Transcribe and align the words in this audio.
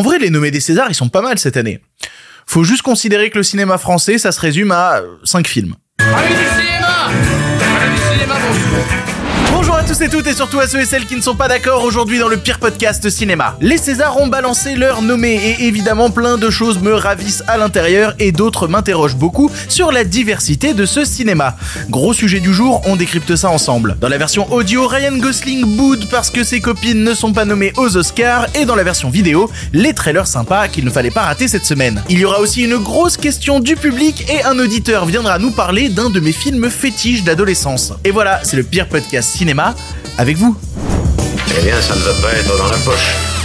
En 0.00 0.02
vrai, 0.02 0.18
les 0.18 0.30
nommés 0.30 0.50
des 0.50 0.60
Césars, 0.60 0.86
ils 0.88 0.94
sont 0.94 1.10
pas 1.10 1.20
mal 1.20 1.38
cette 1.38 1.58
année. 1.58 1.78
Faut 2.46 2.64
juste 2.64 2.80
considérer 2.80 3.28
que 3.28 3.36
le 3.36 3.44
cinéma 3.44 3.76
français, 3.76 4.16
ça 4.16 4.32
se 4.32 4.40
résume 4.40 4.72
à 4.72 5.02
5 5.24 5.46
films. 5.46 5.74
Allez 5.98 6.69
tous 10.00 10.06
et 10.06 10.08
toutes 10.08 10.26
et 10.28 10.34
surtout 10.34 10.60
à 10.60 10.66
ceux 10.66 10.80
et 10.80 10.84
celles 10.86 11.04
qui 11.04 11.16
ne 11.16 11.20
sont 11.20 11.34
pas 11.34 11.48
d'accord 11.48 11.84
aujourd'hui 11.84 12.18
dans 12.18 12.28
le 12.28 12.38
pire 12.38 12.58
podcast 12.58 13.10
cinéma. 13.10 13.56
Les 13.60 13.76
Césars 13.76 14.18
ont 14.18 14.28
balancé 14.28 14.74
leur 14.74 15.02
nommé 15.02 15.34
et 15.34 15.64
évidemment 15.64 16.10
plein 16.10 16.38
de 16.38 16.48
choses 16.48 16.80
me 16.80 16.94
ravissent 16.94 17.42
à 17.48 17.58
l'intérieur 17.58 18.14
et 18.18 18.32
d'autres 18.32 18.66
m'interrogent 18.66 19.16
beaucoup 19.16 19.50
sur 19.68 19.92
la 19.92 20.04
diversité 20.04 20.72
de 20.72 20.86
ce 20.86 21.04
cinéma. 21.04 21.56
Gros 21.90 22.14
sujet 22.14 22.40
du 22.40 22.54
jour, 22.54 22.80
on 22.86 22.96
décrypte 22.96 23.36
ça 23.36 23.50
ensemble. 23.50 23.96
Dans 24.00 24.08
la 24.08 24.16
version 24.16 24.50
audio, 24.52 24.86
Ryan 24.86 25.18
Gosling 25.18 25.76
boude 25.76 26.08
parce 26.10 26.30
que 26.30 26.44
ses 26.44 26.60
copines 26.60 27.04
ne 27.04 27.12
sont 27.12 27.32
pas 27.32 27.44
nommées 27.44 27.72
aux 27.76 27.96
Oscars 27.96 28.46
et 28.54 28.64
dans 28.64 28.76
la 28.76 28.84
version 28.84 29.10
vidéo, 29.10 29.50
les 29.74 29.92
trailers 29.92 30.26
sympas 30.26 30.68
qu'il 30.68 30.84
ne 30.84 30.90
fallait 30.90 31.10
pas 31.10 31.22
rater 31.22 31.46
cette 31.46 31.66
semaine. 31.66 32.02
Il 32.08 32.18
y 32.18 32.24
aura 32.24 32.40
aussi 32.40 32.62
une 32.62 32.78
grosse 32.78 33.18
question 33.18 33.60
du 33.60 33.76
public 33.76 34.24
et 34.30 34.44
un 34.44 34.58
auditeur 34.58 35.04
viendra 35.04 35.38
nous 35.38 35.50
parler 35.50 35.90
d'un 35.90 36.08
de 36.08 36.20
mes 36.20 36.32
films 36.32 36.70
fétiches 36.70 37.24
d'adolescence. 37.24 37.92
Et 38.04 38.10
voilà, 38.10 38.40
c'est 38.44 38.56
le 38.56 38.62
pire 38.62 38.88
podcast 38.88 39.28
cinéma 39.28 39.74
avec 40.20 40.36
vous. 40.36 40.54
Eh 41.56 41.64
bien, 41.64 41.80
ça 41.80 41.94
ne 41.96 42.00
va 42.00 42.12
pas 42.20 42.34
être 42.34 42.58
dans 42.58 42.66
la 42.68 42.76
poche. 42.76 43.39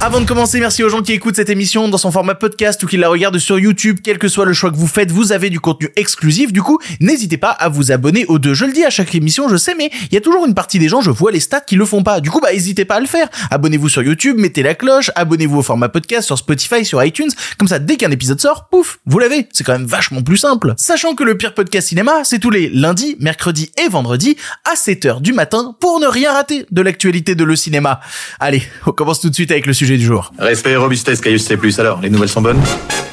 Avant 0.00 0.20
de 0.20 0.26
commencer, 0.26 0.60
merci 0.60 0.82
aux 0.82 0.90
gens 0.90 1.00
qui 1.00 1.12
écoutent 1.12 1.36
cette 1.36 1.48
émission 1.48 1.88
dans 1.88 1.96
son 1.96 2.10
format 2.10 2.34
podcast 2.34 2.82
ou 2.82 2.86
qui 2.86 2.98
la 2.98 3.08
regardent 3.08 3.38
sur 3.38 3.58
YouTube. 3.58 4.00
Quel 4.02 4.18
que 4.18 4.28
soit 4.28 4.44
le 4.44 4.52
choix 4.52 4.70
que 4.70 4.76
vous 4.76 4.86
faites, 4.86 5.10
vous 5.10 5.32
avez 5.32 5.48
du 5.48 5.60
contenu 5.60 5.88
exclusif. 5.96 6.52
Du 6.52 6.60
coup, 6.60 6.78
n'hésitez 7.00 7.38
pas 7.38 7.50
à 7.50 7.70
vous 7.70 7.90
abonner 7.90 8.26
aux 8.26 8.38
deux. 8.38 8.52
Je 8.52 8.66
le 8.66 8.72
dis 8.72 8.84
à 8.84 8.90
chaque 8.90 9.14
émission, 9.14 9.48
je 9.48 9.56
sais, 9.56 9.74
mais 9.74 9.90
il 10.10 10.14
y 10.14 10.18
a 10.18 10.20
toujours 10.20 10.44
une 10.44 10.52
partie 10.54 10.78
des 10.78 10.88
gens, 10.88 11.00
je 11.00 11.10
vois 11.10 11.32
les 11.32 11.40
stats 11.40 11.62
qui 11.62 11.76
le 11.76 11.86
font 11.86 12.02
pas. 12.02 12.20
Du 12.20 12.30
coup, 12.30 12.40
bah, 12.40 12.52
n'hésitez 12.52 12.84
pas 12.84 12.96
à 12.96 13.00
le 13.00 13.06
faire. 13.06 13.28
Abonnez-vous 13.50 13.88
sur 13.88 14.02
YouTube, 14.02 14.36
mettez 14.36 14.62
la 14.62 14.74
cloche, 14.74 15.10
abonnez-vous 15.14 15.58
au 15.58 15.62
format 15.62 15.88
podcast 15.88 16.26
sur 16.26 16.36
Spotify, 16.36 16.84
sur 16.84 17.02
iTunes. 17.02 17.30
Comme 17.56 17.68
ça, 17.68 17.78
dès 17.78 17.96
qu'un 17.96 18.10
épisode 18.10 18.40
sort, 18.40 18.68
pouf, 18.68 18.98
vous 19.06 19.18
l'avez. 19.18 19.48
C'est 19.52 19.64
quand 19.64 19.72
même 19.72 19.86
vachement 19.86 20.20
plus 20.20 20.36
simple. 20.36 20.74
Sachant 20.76 21.14
que 21.14 21.24
le 21.24 21.38
pire 21.38 21.54
podcast 21.54 21.88
cinéma, 21.88 22.24
c'est 22.24 22.40
tous 22.40 22.50
les 22.50 22.68
lundis, 22.68 23.16
mercredis 23.20 23.70
et 23.82 23.88
vendredis 23.88 24.36
à 24.70 24.74
7h 24.74 25.22
du 25.22 25.32
matin 25.32 25.76
pour 25.80 25.98
ne 25.98 26.06
rien 26.06 26.32
rater 26.32 26.66
de 26.70 26.82
l'actualité 26.82 27.34
de 27.34 27.44
le 27.44 27.56
cinéma. 27.56 28.00
Allez, 28.38 28.62
on 28.86 28.92
commence 28.92 29.20
tout 29.20 29.30
de 29.30 29.34
suite 29.34 29.50
avec 29.50 29.64
le 29.64 29.72
sujet 29.72 29.83
du 29.86 30.04
jour. 30.04 30.32
Respect 30.38 30.72
et 30.72 30.76
robustesse, 30.76 31.20
Caius 31.20 31.44
C+. 31.44 31.58
Alors, 31.78 32.00
les 32.00 32.10
nouvelles 32.10 32.28
sont 32.28 32.42
bonnes? 32.42 32.60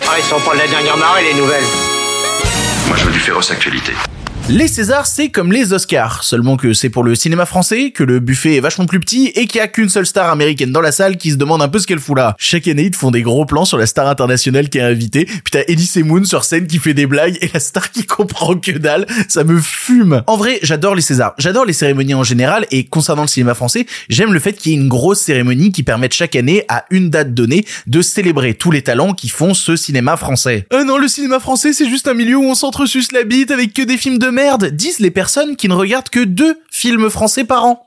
Ah, 0.07 0.15
ils 0.17 0.23
sont 0.23 0.39
pas 0.39 0.53
de 0.53 0.59
la 0.59 0.67
dernière 0.67 0.97
marée, 0.97 1.23
les 1.31 1.39
nouvelles. 1.39 1.63
Moi, 2.87 2.97
je 2.97 3.05
veux 3.05 3.11
du 3.11 3.19
féroce 3.19 3.51
actualité. 3.51 3.93
Les 4.49 4.67
Césars, 4.67 5.05
c'est 5.05 5.29
comme 5.29 5.51
les 5.51 5.71
Oscars, 5.71 6.23
seulement 6.23 6.57
que 6.57 6.73
c'est 6.73 6.89
pour 6.89 7.03
le 7.03 7.15
cinéma 7.15 7.45
français, 7.45 7.91
que 7.91 8.03
le 8.03 8.19
buffet 8.19 8.55
est 8.55 8.59
vachement 8.59 8.85
plus 8.85 8.99
petit 8.99 9.27
et 9.27 9.47
qu'il 9.47 9.59
y 9.59 9.61
a 9.61 9.67
qu'une 9.67 9.87
seule 9.87 10.05
star 10.05 10.29
américaine 10.29 10.71
dans 10.71 10.81
la 10.81 10.91
salle 10.91 11.15
qui 11.15 11.31
se 11.31 11.35
demande 11.35 11.61
un 11.61 11.69
peu 11.69 11.79
ce 11.79 11.87
qu'elle 11.87 11.99
fout 11.99 12.17
là. 12.17 12.35
Chaque 12.37 12.67
année, 12.67 12.83
ils 12.83 12.91
te 12.91 12.97
font 12.97 13.11
des 13.11 13.21
gros 13.21 13.45
plans 13.45 13.63
sur 13.63 13.77
la 13.77 13.85
star 13.85 14.07
internationale 14.07 14.69
qui 14.69 14.79
est 14.79 14.81
invitée, 14.81 15.25
puis 15.25 15.51
t'as 15.51 15.61
Elise 15.67 15.95
Moon 15.97 16.25
sur 16.25 16.43
scène 16.43 16.67
qui 16.67 16.79
fait 16.79 16.93
des 16.93 17.05
blagues 17.05 17.37
et 17.39 17.49
la 17.53 17.59
star 17.59 17.91
qui 17.91 18.03
comprend 18.05 18.55
que 18.55 18.71
dalle, 18.71 19.05
ça 19.29 19.43
me 19.43 19.59
fume. 19.61 20.23
En 20.27 20.37
vrai, 20.37 20.59
j'adore 20.63 20.95
les 20.95 21.01
Césars, 21.01 21.33
j'adore 21.37 21.65
les 21.65 21.73
cérémonies 21.73 22.15
en 22.15 22.23
général 22.23 22.65
et 22.71 22.85
concernant 22.85 23.21
le 23.21 23.27
cinéma 23.27 23.53
français, 23.53 23.85
j'aime 24.09 24.33
le 24.33 24.39
fait 24.39 24.53
qu'il 24.53 24.71
y 24.71 24.75
ait 24.75 24.79
une 24.79 24.89
grosse 24.89 25.19
cérémonie 25.19 25.71
qui 25.71 25.83
permette 25.83 26.13
chaque 26.13 26.35
année 26.35 26.65
à 26.67 26.85
une 26.89 27.09
date 27.09 27.33
donnée 27.33 27.63
de 27.87 28.01
célébrer 28.01 28.55
tous 28.55 28.71
les 28.71 28.81
talents 28.81 29.13
qui 29.13 29.29
font 29.29 29.53
ce 29.53 29.75
cinéma 29.75 30.17
français. 30.17 30.65
Euh 30.73 30.83
non, 30.83 30.97
le 30.97 31.07
cinéma 31.07 31.39
français, 31.39 31.73
c'est 31.73 31.87
juste 31.87 32.07
un 32.07 32.15
milieu 32.15 32.37
où 32.37 32.45
on 32.45 32.55
s'entresuce 32.55 33.11
la 33.11 33.23
bite 33.23 33.51
avec 33.51 33.73
que 33.73 33.83
des 33.83 33.97
films 33.97 34.17
de 34.17 34.30
merde, 34.31 34.65
disent 34.67 34.99
les 34.99 35.11
personnes 35.11 35.55
qui 35.55 35.67
ne 35.67 35.73
regardent 35.73 36.09
que 36.09 36.23
deux 36.23 36.59
films 36.71 37.09
français 37.09 37.43
par 37.43 37.65
an. 37.65 37.85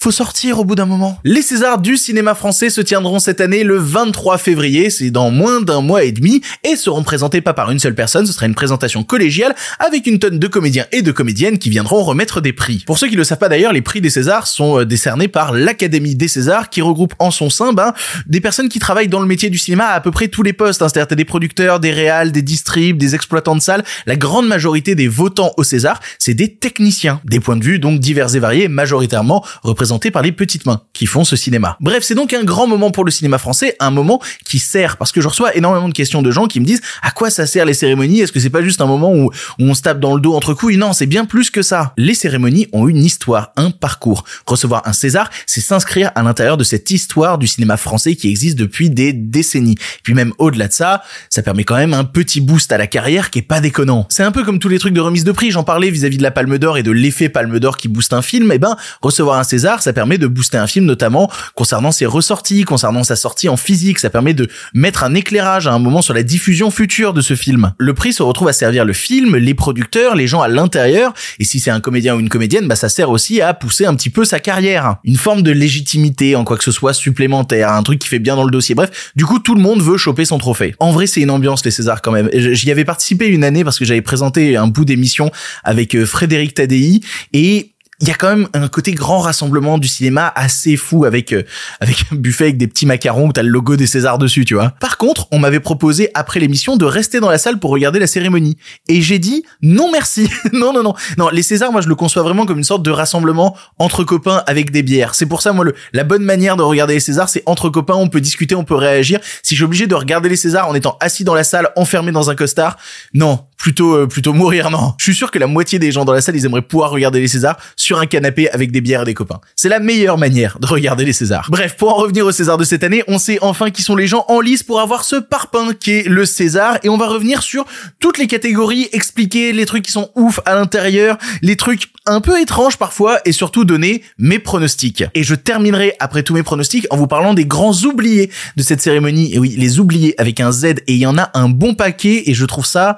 Faut 0.00 0.10
sortir 0.10 0.58
au 0.58 0.64
bout 0.64 0.74
d'un 0.74 0.86
moment. 0.86 1.18
Les 1.24 1.42
Césars 1.42 1.78
du 1.78 1.96
cinéma 1.96 2.34
français 2.34 2.70
se 2.70 2.80
tiendront 2.80 3.18
cette 3.18 3.40
année 3.40 3.64
le 3.64 3.78
23 3.78 4.38
février, 4.38 4.90
c'est 4.90 5.10
dans 5.10 5.30
moins 5.30 5.60
d'un 5.60 5.80
mois 5.80 6.04
et 6.04 6.12
demi, 6.12 6.42
et 6.64 6.76
seront 6.76 7.02
présentés 7.02 7.40
pas 7.40 7.54
par 7.54 7.70
une 7.70 7.78
seule 7.78 7.94
personne, 7.94 8.26
ce 8.26 8.32
sera 8.32 8.46
une 8.46 8.54
présentation 8.54 9.02
collégiale 9.02 9.54
avec 9.78 10.06
une 10.06 10.18
tonne 10.18 10.38
de 10.38 10.46
comédiens 10.46 10.86
et 10.92 11.02
de 11.02 11.12
comédiennes 11.12 11.58
qui 11.58 11.70
viendront 11.70 12.02
remettre 12.02 12.40
des 12.40 12.52
prix. 12.52 12.84
Pour 12.86 12.98
ceux 12.98 13.08
qui 13.08 13.16
le 13.16 13.24
savent 13.24 13.38
pas 13.38 13.48
d'ailleurs, 13.48 13.72
les 13.72 13.82
prix 13.82 14.00
des 14.00 14.10
Césars 14.10 14.46
sont 14.46 14.80
euh, 14.80 14.84
décernés 14.84 15.28
par 15.28 15.52
l'Académie 15.52 16.14
des 16.14 16.28
Césars 16.28 16.70
qui 16.70 16.82
regroupe 16.82 17.14
en 17.18 17.30
son 17.30 17.50
sein 17.50 17.72
ben, 17.72 17.94
des 18.26 18.40
personnes 18.40 18.68
qui 18.68 18.78
travaillent 18.78 19.08
dans 19.08 19.20
le 19.20 19.26
métier 19.26 19.50
du 19.50 19.58
cinéma 19.58 19.86
à 19.86 19.96
à 19.96 20.00
peu 20.00 20.10
près 20.10 20.28
tous 20.28 20.42
les 20.42 20.52
postes, 20.52 20.82
hein. 20.82 20.88
c'est-à-dire 20.88 21.16
des 21.16 21.24
producteurs, 21.24 21.80
des 21.80 21.90
réals, 21.90 22.30
des 22.30 22.42
distribs, 22.42 22.98
des 22.98 23.14
exploitants 23.14 23.56
de 23.56 23.60
salles. 23.60 23.82
La 24.04 24.14
grande 24.14 24.46
majorité 24.46 24.94
des 24.94 25.08
votants 25.08 25.52
au 25.56 25.64
César, 25.64 25.75
c'est 26.18 26.34
des 26.34 26.54
techniciens, 26.54 27.20
des 27.24 27.40
points 27.40 27.56
de 27.56 27.64
vue 27.64 27.78
donc 27.78 28.00
divers 28.00 28.34
et 28.34 28.38
variés, 28.38 28.68
majoritairement 28.68 29.44
représentés 29.62 30.10
par 30.10 30.22
les 30.22 30.32
petites 30.32 30.66
mains 30.66 30.82
qui 30.92 31.06
font 31.06 31.24
ce 31.24 31.36
cinéma. 31.36 31.76
Bref, 31.80 32.02
c'est 32.02 32.14
donc 32.14 32.32
un 32.32 32.44
grand 32.44 32.66
moment 32.66 32.90
pour 32.90 33.04
le 33.04 33.10
cinéma 33.10 33.38
français, 33.38 33.76
un 33.80 33.90
moment 33.90 34.20
qui 34.44 34.58
sert 34.58 34.96
parce 34.96 35.12
que 35.12 35.20
je 35.20 35.28
reçois 35.28 35.56
énormément 35.56 35.88
de 35.88 35.94
questions 35.94 36.22
de 36.22 36.30
gens 36.30 36.46
qui 36.46 36.60
me 36.60 36.64
disent 36.64 36.82
à 37.02 37.10
quoi 37.10 37.30
ça 37.30 37.46
sert 37.46 37.64
les 37.64 37.74
cérémonies? 37.74 38.20
Est-ce 38.20 38.32
que 38.32 38.40
c'est 38.40 38.50
pas 38.50 38.62
juste 38.62 38.80
un 38.80 38.86
moment 38.86 39.12
où, 39.12 39.26
où 39.26 39.30
on 39.58 39.74
se 39.74 39.82
tape 39.82 40.00
dans 40.00 40.14
le 40.14 40.20
dos 40.20 40.34
entre 40.34 40.54
couilles? 40.54 40.76
Non, 40.76 40.92
c'est 40.92 41.06
bien 41.06 41.24
plus 41.24 41.50
que 41.50 41.62
ça. 41.62 41.92
Les 41.96 42.14
cérémonies 42.14 42.68
ont 42.72 42.88
une 42.88 43.04
histoire, 43.04 43.52
un 43.56 43.70
parcours. 43.70 44.24
Recevoir 44.46 44.82
un 44.86 44.92
César, 44.92 45.30
c'est 45.46 45.60
s'inscrire 45.60 46.10
à 46.14 46.22
l'intérieur 46.22 46.56
de 46.56 46.64
cette 46.64 46.90
histoire 46.90 47.38
du 47.38 47.46
cinéma 47.46 47.76
français 47.76 48.16
qui 48.16 48.28
existe 48.28 48.58
depuis 48.58 48.90
des 48.90 49.12
décennies. 49.12 49.76
Puis 50.02 50.14
même 50.14 50.32
au-delà 50.38 50.68
de 50.68 50.72
ça, 50.72 51.02
ça 51.30 51.42
permet 51.42 51.64
quand 51.64 51.76
même 51.76 51.94
un 51.94 52.04
petit 52.04 52.40
boost 52.40 52.72
à 52.72 52.78
la 52.78 52.86
carrière 52.86 53.30
qui 53.30 53.40
est 53.40 53.42
pas 53.42 53.60
déconnant. 53.60 54.06
C'est 54.08 54.22
un 54.22 54.32
peu 54.32 54.44
comme 54.44 54.58
tous 54.58 54.68
les 54.68 54.78
trucs 54.78 54.94
de 54.94 55.00
remise 55.00 55.24
de 55.24 55.32
prix, 55.32 55.50
j'en 55.50 55.64
parlais 55.66 55.90
vis-à-vis 55.90 56.16
de 56.16 56.22
la 56.22 56.30
Palme 56.30 56.56
d'Or 56.56 56.78
et 56.78 56.82
de 56.82 56.90
l'effet 56.90 57.28
Palme 57.28 57.58
d'Or 57.58 57.76
qui 57.76 57.88
booste 57.88 58.14
un 58.14 58.22
film, 58.22 58.50
et 58.52 58.58
ben 58.58 58.76
recevoir 59.02 59.38
un 59.38 59.44
César, 59.44 59.82
ça 59.82 59.92
permet 59.92 60.16
de 60.16 60.26
booster 60.26 60.56
un 60.56 60.66
film 60.66 60.86
notamment 60.86 61.30
concernant 61.54 61.92
ses 61.92 62.06
ressorties, 62.06 62.64
concernant 62.64 63.04
sa 63.04 63.16
sortie 63.16 63.50
en 63.50 63.58
physique, 63.58 63.98
ça 63.98 64.08
permet 64.08 64.32
de 64.32 64.48
mettre 64.72 65.04
un 65.04 65.14
éclairage 65.14 65.66
à 65.66 65.72
un 65.72 65.78
moment 65.78 66.00
sur 66.00 66.14
la 66.14 66.22
diffusion 66.22 66.70
future 66.70 67.12
de 67.12 67.20
ce 67.20 67.34
film. 67.34 67.74
Le 67.76 67.92
prix 67.92 68.14
se 68.14 68.22
retrouve 68.22 68.48
à 68.48 68.54
servir 68.54 68.86
le 68.86 68.94
film, 68.94 69.36
les 69.36 69.52
producteurs, 69.52 70.14
les 70.14 70.26
gens 70.26 70.40
à 70.40 70.48
l'intérieur, 70.48 71.12
et 71.38 71.44
si 71.44 71.60
c'est 71.60 71.70
un 71.70 71.80
comédien 71.80 72.14
ou 72.16 72.20
une 72.20 72.30
comédienne, 72.30 72.66
bah 72.66 72.76
ça 72.76 72.88
sert 72.88 73.10
aussi 73.10 73.42
à 73.42 73.52
pousser 73.52 73.84
un 73.84 73.94
petit 73.94 74.10
peu 74.10 74.24
sa 74.24 74.40
carrière. 74.40 74.96
Une 75.04 75.16
forme 75.16 75.42
de 75.42 75.50
légitimité 75.50 76.36
en 76.36 76.44
quoi 76.44 76.56
que 76.56 76.64
ce 76.64 76.72
soit 76.72 76.94
supplémentaire, 76.94 77.72
un 77.72 77.82
truc 77.82 77.98
qui 77.98 78.08
fait 78.08 78.18
bien 78.18 78.36
dans 78.36 78.44
le 78.44 78.50
dossier. 78.50 78.74
Bref, 78.74 79.12
du 79.16 79.26
coup 79.26 79.40
tout 79.40 79.54
le 79.54 79.60
monde 79.60 79.82
veut 79.82 79.98
choper 79.98 80.24
son 80.24 80.38
trophée. 80.38 80.74
En 80.78 80.92
vrai, 80.92 81.06
c'est 81.06 81.20
une 81.20 81.30
ambiance 81.30 81.64
les 81.64 81.70
Césars 81.70 82.02
quand 82.02 82.12
même. 82.12 82.30
J'y 82.32 82.70
avais 82.70 82.84
participé 82.84 83.26
une 83.26 83.44
année 83.44 83.64
parce 83.64 83.78
que 83.78 83.84
j'avais 83.84 84.02
présenté 84.02 84.56
un 84.56 84.66
bout 84.66 84.84
d'émission 84.84 85.30
avec 85.64 85.94
euh, 85.94 86.06
Frédéric 86.06 86.54
Tadei 86.54 87.00
et 87.32 87.72
il 88.00 88.08
y 88.08 88.10
a 88.10 88.14
quand 88.14 88.28
même 88.28 88.48
un 88.52 88.68
côté 88.68 88.92
grand 88.92 89.20
rassemblement 89.20 89.78
du 89.78 89.88
cinéma 89.88 90.30
assez 90.36 90.76
fou 90.76 91.06
avec 91.06 91.32
euh, 91.32 91.44
avec 91.80 92.04
un 92.12 92.16
buffet 92.16 92.44
avec 92.44 92.58
des 92.58 92.66
petits 92.66 92.84
macarons 92.84 93.28
où 93.28 93.32
t'as 93.32 93.42
le 93.42 93.48
logo 93.48 93.76
des 93.76 93.86
Césars 93.86 94.18
dessus, 94.18 94.44
tu 94.44 94.54
vois. 94.54 94.70
Par 94.80 94.98
contre, 94.98 95.28
on 95.30 95.38
m'avait 95.38 95.60
proposé 95.60 96.10
après 96.12 96.38
l'émission 96.38 96.76
de 96.76 96.84
rester 96.84 97.20
dans 97.20 97.30
la 97.30 97.38
salle 97.38 97.58
pour 97.58 97.70
regarder 97.70 97.98
la 97.98 98.06
cérémonie 98.06 98.58
et 98.88 99.00
j'ai 99.00 99.18
dit 99.18 99.44
non 99.62 99.90
merci. 99.90 100.28
non 100.52 100.74
non 100.74 100.82
non. 100.82 100.94
Non, 101.16 101.30
les 101.30 101.42
Césars 101.42 101.72
moi 101.72 101.80
je 101.80 101.88
le 101.88 101.94
conçois 101.94 102.22
vraiment 102.22 102.44
comme 102.44 102.58
une 102.58 102.64
sorte 102.64 102.82
de 102.82 102.90
rassemblement 102.90 103.56
entre 103.78 104.04
copains 104.04 104.42
avec 104.46 104.70
des 104.70 104.82
bières. 104.82 105.14
C'est 105.14 105.26
pour 105.26 105.40
ça 105.40 105.52
moi 105.52 105.64
le 105.64 105.74
la 105.94 106.04
bonne 106.04 106.22
manière 106.22 106.56
de 106.56 106.62
regarder 106.62 106.94
les 106.94 107.00
Césars, 107.00 107.30
c'est 107.30 107.42
entre 107.46 107.70
copains, 107.70 107.94
on 107.94 108.08
peut 108.08 108.20
discuter, 108.20 108.54
on 108.54 108.64
peut 108.64 108.74
réagir. 108.74 109.20
Si 109.42 109.54
suis 109.54 109.64
obligé 109.64 109.86
de 109.86 109.94
regarder 109.94 110.28
les 110.28 110.36
Césars 110.36 110.68
en 110.68 110.74
étant 110.74 110.98
assis 111.00 111.24
dans 111.24 111.34
la 111.34 111.44
salle 111.44 111.70
enfermé 111.76 112.12
dans 112.12 112.28
un 112.28 112.34
costard, 112.34 112.76
non, 113.14 113.40
plutôt 113.56 113.94
euh, 113.94 114.06
plutôt 114.06 114.32
mourir 114.32 114.70
non. 114.70 114.94
Je 114.98 115.04
suis 115.04 115.14
sûr 115.14 115.30
que 115.30 115.38
la 115.38 115.46
moitié 115.46 115.78
des 115.78 115.92
gens 115.92 116.04
dans 116.04 116.12
la 116.12 116.20
salle, 116.20 116.36
ils 116.36 116.44
aimeraient 116.44 116.62
pouvoir 116.62 116.90
regarder 116.90 117.20
les 117.20 117.28
Césars 117.28 117.56
sur 117.76 117.98
un 117.98 118.06
canapé 118.06 118.48
avec 118.50 118.70
des 118.70 118.80
bières 118.80 119.02
et 119.02 119.04
des 119.04 119.14
copains. 119.14 119.40
C'est 119.54 119.68
la 119.68 119.80
meilleure 119.80 120.18
manière 120.18 120.58
de 120.60 120.66
regarder 120.66 121.04
les 121.04 121.12
Césars. 121.12 121.48
Bref, 121.50 121.76
pour 121.76 121.92
en 121.92 121.96
revenir 121.96 122.26
au 122.26 122.32
César 122.32 122.58
de 122.58 122.64
cette 122.64 122.84
année, 122.84 123.02
on 123.08 123.18
sait 123.18 123.38
enfin 123.40 123.70
qui 123.70 123.82
sont 123.82 123.96
les 123.96 124.06
gens 124.06 124.24
en 124.28 124.40
lice 124.40 124.62
pour 124.62 124.80
avoir 124.80 125.04
ce 125.04 125.16
parpaing 125.16 125.72
qu'est 125.72 126.04
le 126.04 126.24
César 126.24 126.78
et 126.82 126.88
on 126.88 126.96
va 126.96 127.06
revenir 127.06 127.42
sur 127.42 127.64
toutes 128.00 128.18
les 128.18 128.26
catégories, 128.26 128.88
expliquer 128.92 129.52
les 129.52 129.66
trucs 129.66 129.84
qui 129.84 129.92
sont 129.92 130.10
ouf 130.14 130.40
à 130.44 130.54
l'intérieur, 130.54 131.18
les 131.42 131.56
trucs 131.56 131.88
un 132.06 132.20
peu 132.20 132.40
étranges 132.40 132.76
parfois 132.76 133.20
et 133.24 133.32
surtout 133.32 133.64
donner 133.64 134.02
mes 134.18 134.38
pronostics. 134.38 135.04
Et 135.14 135.22
je 135.22 135.34
terminerai 135.34 135.94
après 135.98 136.22
tous 136.22 136.34
mes 136.34 136.42
pronostics 136.42 136.86
en 136.90 136.96
vous 136.96 137.06
parlant 137.06 137.34
des 137.34 137.46
grands 137.46 137.74
oubliés 137.84 138.30
de 138.56 138.62
cette 138.62 138.80
cérémonie. 138.80 139.34
Et 139.34 139.38
oui, 139.38 139.54
les 139.56 139.78
oubliés 139.78 140.14
avec 140.18 140.40
un 140.40 140.52
Z 140.52 140.64
et 140.64 140.82
il 140.88 140.98
y 140.98 141.06
en 141.06 141.18
a 141.18 141.30
un 141.34 141.48
bon 141.48 141.74
paquet 141.74 142.24
et 142.26 142.34
je 142.34 142.44
trouve 142.44 142.66
ça 142.66 142.96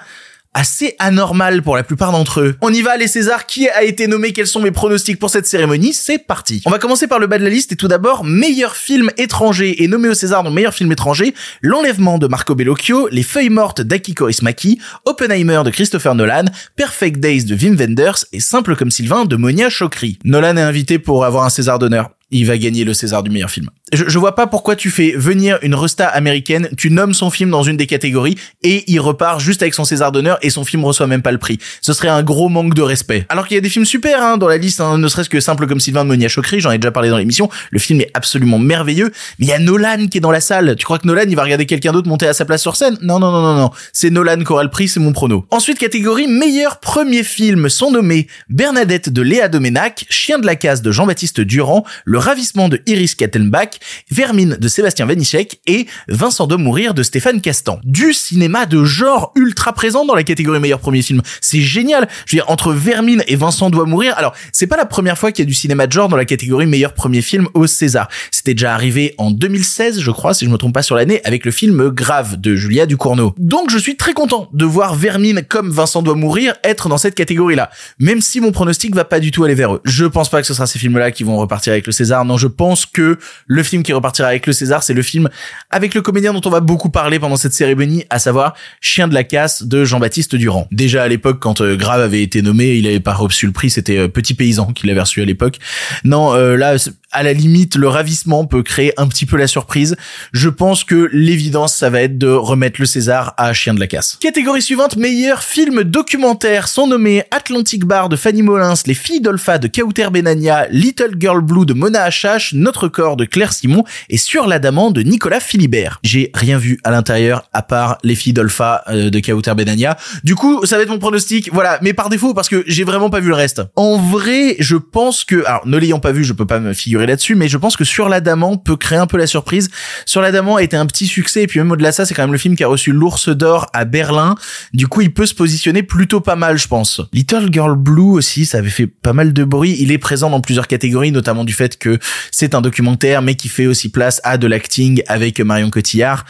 assez 0.54 0.94
anormal 0.98 1.62
pour 1.62 1.76
la 1.76 1.82
plupart 1.82 2.12
d'entre 2.12 2.40
eux. 2.40 2.56
On 2.60 2.72
y 2.72 2.82
va 2.82 2.96
les 2.96 3.06
Césars, 3.06 3.46
qui 3.46 3.68
a 3.68 3.82
été 3.82 4.06
nommé, 4.06 4.32
quels 4.32 4.46
sont 4.46 4.60
mes 4.60 4.70
pronostics 4.70 5.18
pour 5.18 5.30
cette 5.30 5.46
cérémonie, 5.46 5.92
c'est 5.92 6.18
parti. 6.18 6.62
On 6.66 6.70
va 6.70 6.78
commencer 6.78 7.06
par 7.06 7.18
le 7.18 7.26
bas 7.26 7.38
de 7.38 7.44
la 7.44 7.50
liste 7.50 7.72
et 7.72 7.76
tout 7.76 7.88
d'abord, 7.88 8.24
meilleur 8.24 8.76
film 8.76 9.10
étranger 9.16 9.82
et 9.82 9.88
nommé 9.88 10.08
au 10.08 10.14
César 10.14 10.42
dans 10.42 10.50
meilleur 10.50 10.74
film 10.74 10.90
étranger, 10.92 11.34
L'enlèvement 11.62 12.18
de 12.18 12.26
Marco 12.26 12.54
Bellocchio, 12.54 13.08
Les 13.10 13.22
feuilles 13.22 13.50
mortes 13.50 13.80
d'Aki 13.80 14.14
Kaurismäki, 14.14 14.78
Oppenheimer 15.04 15.62
de 15.64 15.70
Christopher 15.70 16.14
Nolan, 16.14 16.44
Perfect 16.76 17.20
Days 17.20 17.44
de 17.44 17.54
Wim 17.54 17.76
Wenders 17.76 18.24
et 18.32 18.40
Simple 18.40 18.76
comme 18.76 18.90
Sylvain 18.90 19.24
de 19.24 19.36
Monia 19.36 19.68
Chokri. 19.68 20.18
Nolan 20.24 20.56
est 20.56 20.62
invité 20.62 20.98
pour 20.98 21.24
avoir 21.24 21.44
un 21.44 21.50
César 21.50 21.78
d'honneur 21.78 22.10
il 22.30 22.46
va 22.46 22.58
gagner 22.58 22.84
le 22.84 22.94
César 22.94 23.22
du 23.22 23.30
meilleur 23.30 23.50
film. 23.50 23.70
Je, 23.92 24.04
je 24.08 24.18
vois 24.18 24.34
pas 24.34 24.46
pourquoi 24.46 24.76
tu 24.76 24.90
fais 24.90 25.12
venir 25.16 25.58
une 25.62 25.74
resta 25.74 26.06
américaine, 26.06 26.68
tu 26.76 26.90
nommes 26.90 27.14
son 27.14 27.30
film 27.30 27.50
dans 27.50 27.62
une 27.62 27.76
des 27.76 27.86
catégories 27.86 28.36
et 28.62 28.84
il 28.90 29.00
repart 29.00 29.40
juste 29.40 29.62
avec 29.62 29.74
son 29.74 29.84
César 29.84 30.12
d'honneur 30.12 30.38
et 30.42 30.50
son 30.50 30.64
film 30.64 30.84
reçoit 30.84 31.06
même 31.06 31.22
pas 31.22 31.32
le 31.32 31.38
prix. 31.38 31.58
Ce 31.80 31.92
serait 31.92 32.08
un 32.08 32.22
gros 32.22 32.48
manque 32.48 32.74
de 32.74 32.82
respect. 32.82 33.26
Alors 33.28 33.46
qu'il 33.46 33.54
y 33.54 33.58
a 33.58 33.60
des 33.60 33.68
films 33.68 33.84
super 33.84 34.22
hein, 34.22 34.36
dans 34.36 34.48
la 34.48 34.58
liste, 34.58 34.80
hein, 34.80 34.98
ne 34.98 35.08
serait-ce 35.08 35.28
que 35.28 35.40
simple 35.40 35.66
comme 35.66 35.80
Sylvain 35.80 36.04
de 36.04 36.08
Monia 36.08 36.28
Chokri, 36.28 36.60
j'en 36.60 36.70
ai 36.70 36.78
déjà 36.78 36.90
parlé 36.90 37.10
dans 37.10 37.18
l'émission. 37.18 37.48
Le 37.70 37.78
film 37.78 38.00
est 38.00 38.10
absolument 38.14 38.58
merveilleux, 38.58 39.12
mais 39.38 39.46
il 39.46 39.48
y 39.48 39.52
a 39.52 39.58
Nolan 39.58 40.06
qui 40.10 40.18
est 40.18 40.20
dans 40.20 40.30
la 40.30 40.40
salle. 40.40 40.76
Tu 40.76 40.84
crois 40.84 40.98
que 40.98 41.06
Nolan 41.06 41.24
il 41.28 41.36
va 41.36 41.42
regarder 41.42 41.66
quelqu'un 41.66 41.92
d'autre 41.92 42.08
monter 42.08 42.26
à 42.26 42.34
sa 42.34 42.44
place 42.44 42.62
sur 42.62 42.76
scène? 42.76 42.96
Non 43.02 43.18
non 43.18 43.30
non 43.30 43.42
non 43.42 43.56
non, 43.56 43.70
c'est 43.92 44.10
Nolan 44.10 44.38
qui 44.44 44.52
aura 44.52 44.62
le 44.62 44.70
prix, 44.70 44.88
c'est 44.88 45.00
mon 45.00 45.12
prono. 45.12 45.46
Ensuite 45.50 45.78
catégorie 45.78 46.26
meilleur 46.26 46.80
premier 46.80 47.22
film 47.22 47.68
sont 47.68 47.90
nommés 47.90 48.26
Bernadette 48.48 49.08
de 49.10 49.22
Léa 49.22 49.48
Doménac, 49.48 50.04
Chien 50.10 50.38
de 50.38 50.46
la 50.46 50.56
case 50.56 50.82
de 50.82 50.92
Jean-Baptiste 50.92 51.40
Durand, 51.40 51.84
Le 52.04 52.18
ravissement 52.18 52.68
de 52.68 52.80
Iris 52.86 53.14
Kattenbach, 53.14 53.77
Vermine 54.10 54.56
de 54.58 54.68
Sébastien 54.68 55.06
Vanichek 55.06 55.60
et 55.66 55.86
Vincent 56.08 56.46
doit 56.46 56.58
mourir 56.58 56.94
de 56.94 57.02
Stéphane 57.02 57.40
Castan. 57.40 57.80
Du 57.84 58.12
cinéma 58.12 58.66
de 58.66 58.84
genre 58.84 59.32
ultra 59.34 59.72
présent 59.72 60.04
dans 60.04 60.14
la 60.14 60.24
catégorie 60.24 60.60
meilleur 60.60 60.80
premier 60.80 61.02
film. 61.02 61.22
C'est 61.40 61.60
génial. 61.60 62.08
Je 62.26 62.36
veux 62.36 62.42
dire, 62.42 62.50
entre 62.50 62.72
Vermine 62.72 63.22
et 63.26 63.36
Vincent 63.36 63.70
doit 63.70 63.86
mourir. 63.86 64.14
Alors, 64.16 64.34
c'est 64.52 64.66
pas 64.66 64.76
la 64.76 64.86
première 64.86 65.18
fois 65.18 65.32
qu'il 65.32 65.44
y 65.44 65.46
a 65.46 65.48
du 65.48 65.54
cinéma 65.54 65.86
de 65.86 65.92
genre 65.92 66.08
dans 66.08 66.16
la 66.16 66.24
catégorie 66.24 66.66
meilleur 66.66 66.94
premier 66.94 67.22
film 67.22 67.48
au 67.54 67.66
César. 67.66 68.08
C'était 68.30 68.54
déjà 68.54 68.74
arrivé 68.74 69.14
en 69.18 69.30
2016, 69.30 70.00
je 70.00 70.10
crois, 70.10 70.34
si 70.34 70.44
je 70.44 70.50
me 70.50 70.56
trompe 70.56 70.74
pas 70.74 70.82
sur 70.82 70.96
l'année, 70.96 71.20
avec 71.24 71.44
le 71.44 71.50
film 71.50 71.88
Grave 71.90 72.36
de 72.36 72.56
Julia 72.56 72.86
Ducournau. 72.86 73.34
Donc, 73.38 73.70
je 73.70 73.78
suis 73.78 73.96
très 73.96 74.12
content 74.12 74.48
de 74.52 74.64
voir 74.64 74.94
Vermine 74.94 75.42
comme 75.42 75.70
Vincent 75.70 76.02
doit 76.02 76.14
mourir 76.14 76.54
être 76.64 76.88
dans 76.88 76.98
cette 76.98 77.14
catégorie-là. 77.14 77.70
Même 77.98 78.20
si 78.20 78.40
mon 78.40 78.52
pronostic 78.52 78.94
va 78.94 79.04
pas 79.04 79.20
du 79.20 79.30
tout 79.30 79.44
aller 79.44 79.54
vers 79.54 79.74
eux. 79.74 79.80
Je 79.84 80.04
pense 80.04 80.28
pas 80.28 80.40
que 80.40 80.46
ce 80.46 80.54
sera 80.54 80.66
ces 80.66 80.78
films-là 80.78 81.10
qui 81.10 81.24
vont 81.24 81.36
repartir 81.36 81.72
avec 81.72 81.86
le 81.86 81.92
César. 81.92 82.24
Non, 82.24 82.36
je 82.36 82.46
pense 82.46 82.86
que 82.86 83.18
le 83.46 83.62
film 83.68 83.82
qui 83.82 83.92
repartira 83.92 84.28
avec 84.28 84.46
le 84.46 84.52
César, 84.52 84.82
c'est 84.82 84.94
le 84.94 85.02
film 85.02 85.28
avec 85.70 85.94
le 85.94 86.02
comédien 86.02 86.32
dont 86.32 86.40
on 86.44 86.50
va 86.50 86.60
beaucoup 86.60 86.90
parler 86.90 87.18
pendant 87.18 87.36
cette 87.36 87.52
cérémonie, 87.52 88.04
à 88.10 88.18
savoir 88.18 88.54
Chien 88.80 89.08
de 89.08 89.14
la 89.14 89.24
casse 89.24 89.62
de 89.62 89.84
Jean-Baptiste 89.84 90.34
Durand. 90.34 90.66
Déjà 90.72 91.02
à 91.02 91.08
l'époque, 91.08 91.38
quand 91.40 91.60
euh, 91.60 91.76
Grave 91.76 92.00
avait 92.00 92.22
été 92.22 92.42
nommé, 92.42 92.76
il 92.76 92.86
avait 92.86 93.00
pas 93.00 93.14
reçu 93.14 93.46
le 93.46 93.52
prix, 93.52 93.70
c'était 93.70 93.98
euh, 93.98 94.08
Petit 94.08 94.34
Paysan 94.34 94.72
qui 94.72 94.86
l'avait 94.86 95.00
reçu 95.00 95.22
à 95.22 95.24
l'époque. 95.24 95.58
Non, 96.04 96.34
euh, 96.34 96.56
là, 96.56 96.76
à 97.10 97.22
la 97.22 97.32
limite, 97.32 97.74
le 97.76 97.88
ravissement 97.88 98.44
peut 98.44 98.62
créer 98.62 98.92
un 99.00 99.08
petit 99.08 99.24
peu 99.24 99.38
la 99.38 99.46
surprise. 99.46 99.96
Je 100.32 100.50
pense 100.50 100.84
que 100.84 101.08
l'évidence, 101.12 101.74
ça 101.74 101.88
va 101.88 102.02
être 102.02 102.18
de 102.18 102.28
remettre 102.28 102.80
le 102.80 102.86
César 102.86 103.32
à 103.38 103.54
Chien 103.54 103.72
de 103.72 103.80
la 103.80 103.86
casse. 103.86 104.18
Catégorie 104.20 104.60
suivante, 104.60 104.96
meilleur 104.96 105.42
film 105.42 105.84
documentaire 105.84 106.68
sont 106.68 106.86
nommés 106.86 107.22
Atlantic 107.30 107.86
Bar 107.86 108.10
de 108.10 108.16
Fanny 108.16 108.42
Molins, 108.42 108.74
Les 108.86 108.92
filles 108.92 109.22
d'Olpha 109.22 109.56
de 109.56 109.68
Kauter 109.68 110.10
Benania, 110.10 110.66
Little 110.70 111.14
Girl 111.18 111.40
Blue 111.40 111.64
de 111.64 111.72
Mona 111.72 112.02
Achache, 112.02 112.52
Notre 112.52 112.88
corps 112.88 113.16
de 113.16 113.24
Claire 113.24 113.54
Simon 113.54 113.84
et 114.10 114.18
Sur 114.18 114.46
l'Adamant 114.46 114.90
de 114.90 115.00
Nicolas 115.00 115.40
Philibert. 115.40 116.00
J'ai 116.02 116.30
rien 116.34 116.58
vu 116.58 116.78
à 116.84 116.90
l'intérieur 116.90 117.48
à 117.54 117.62
part 117.62 117.96
Les 118.04 118.16
filles 118.16 118.34
d'Olpha 118.34 118.84
euh, 118.88 119.08
de 119.08 119.20
Kauter 119.20 119.54
Benania. 119.54 119.96
Du 120.24 120.34
coup, 120.34 120.66
ça 120.66 120.76
va 120.76 120.82
être 120.82 120.90
mon 120.90 120.98
pronostic. 120.98 121.50
Voilà, 121.54 121.78
mais 121.80 121.94
par 121.94 122.10
défaut 122.10 122.34
parce 122.34 122.50
que 122.50 122.64
j'ai 122.66 122.84
vraiment 122.84 123.08
pas 123.08 123.20
vu 123.20 123.28
le 123.28 123.34
reste. 123.34 123.62
En 123.76 123.96
vrai, 123.96 124.56
je 124.58 124.76
pense 124.76 125.24
que 125.24 125.42
alors 125.46 125.66
ne 125.66 125.78
l'ayant 125.78 126.00
pas 126.00 126.12
vu, 126.12 126.22
je 126.22 126.34
peux 126.34 126.46
pas 126.46 126.60
me 126.60 126.74
figurer 126.74 126.97
là-dessus, 127.06 127.34
mais 127.34 127.48
je 127.48 127.56
pense 127.56 127.76
que 127.76 127.84
Sur 127.84 128.08
l'Adamant 128.08 128.56
peut 128.56 128.76
créer 128.76 128.98
un 128.98 129.06
peu 129.06 129.16
la 129.16 129.26
surprise. 129.26 129.70
Sur 130.06 130.20
l'Adamant 130.20 130.56
a 130.56 130.62
été 130.62 130.76
un 130.76 130.86
petit 130.86 131.06
succès 131.06 131.42
et 131.42 131.46
puis 131.46 131.58
même 131.60 131.70
au-delà 131.70 131.90
de 131.90 131.94
ça, 131.94 132.04
c'est 132.04 132.14
quand 132.14 132.22
même 132.22 132.32
le 132.32 132.38
film 132.38 132.54
qui 132.56 132.64
a 132.64 132.68
reçu 132.68 132.92
l'Ours 132.92 133.28
d'or 133.28 133.66
à 133.72 133.84
Berlin. 133.84 134.34
Du 134.74 134.86
coup, 134.88 135.00
il 135.00 135.12
peut 135.12 135.26
se 135.26 135.34
positionner 135.34 135.82
plutôt 135.82 136.20
pas 136.20 136.36
mal, 136.36 136.58
je 136.58 136.68
pense. 136.68 137.00
Little 137.12 137.48
Girl 137.52 137.76
Blue 137.76 138.02
aussi, 138.12 138.44
ça 138.46 138.58
avait 138.58 138.68
fait 138.70 138.86
pas 138.86 139.12
mal 139.12 139.32
de 139.32 139.44
bruit. 139.44 139.76
Il 139.78 139.90
est 139.92 139.98
présent 139.98 140.30
dans 140.30 140.40
plusieurs 140.40 140.66
catégories, 140.66 141.12
notamment 141.12 141.44
du 141.44 141.52
fait 141.52 141.78
que 141.78 141.98
c'est 142.30 142.54
un 142.54 142.60
documentaire, 142.60 143.22
mais 143.22 143.34
qui 143.34 143.48
fait 143.48 143.66
aussi 143.66 143.88
place 143.88 144.20
à 144.24 144.38
de 144.38 144.46
l'acting 144.46 145.02
avec 145.08 145.40
Marion 145.40 145.70
Cotillard. 145.70 146.24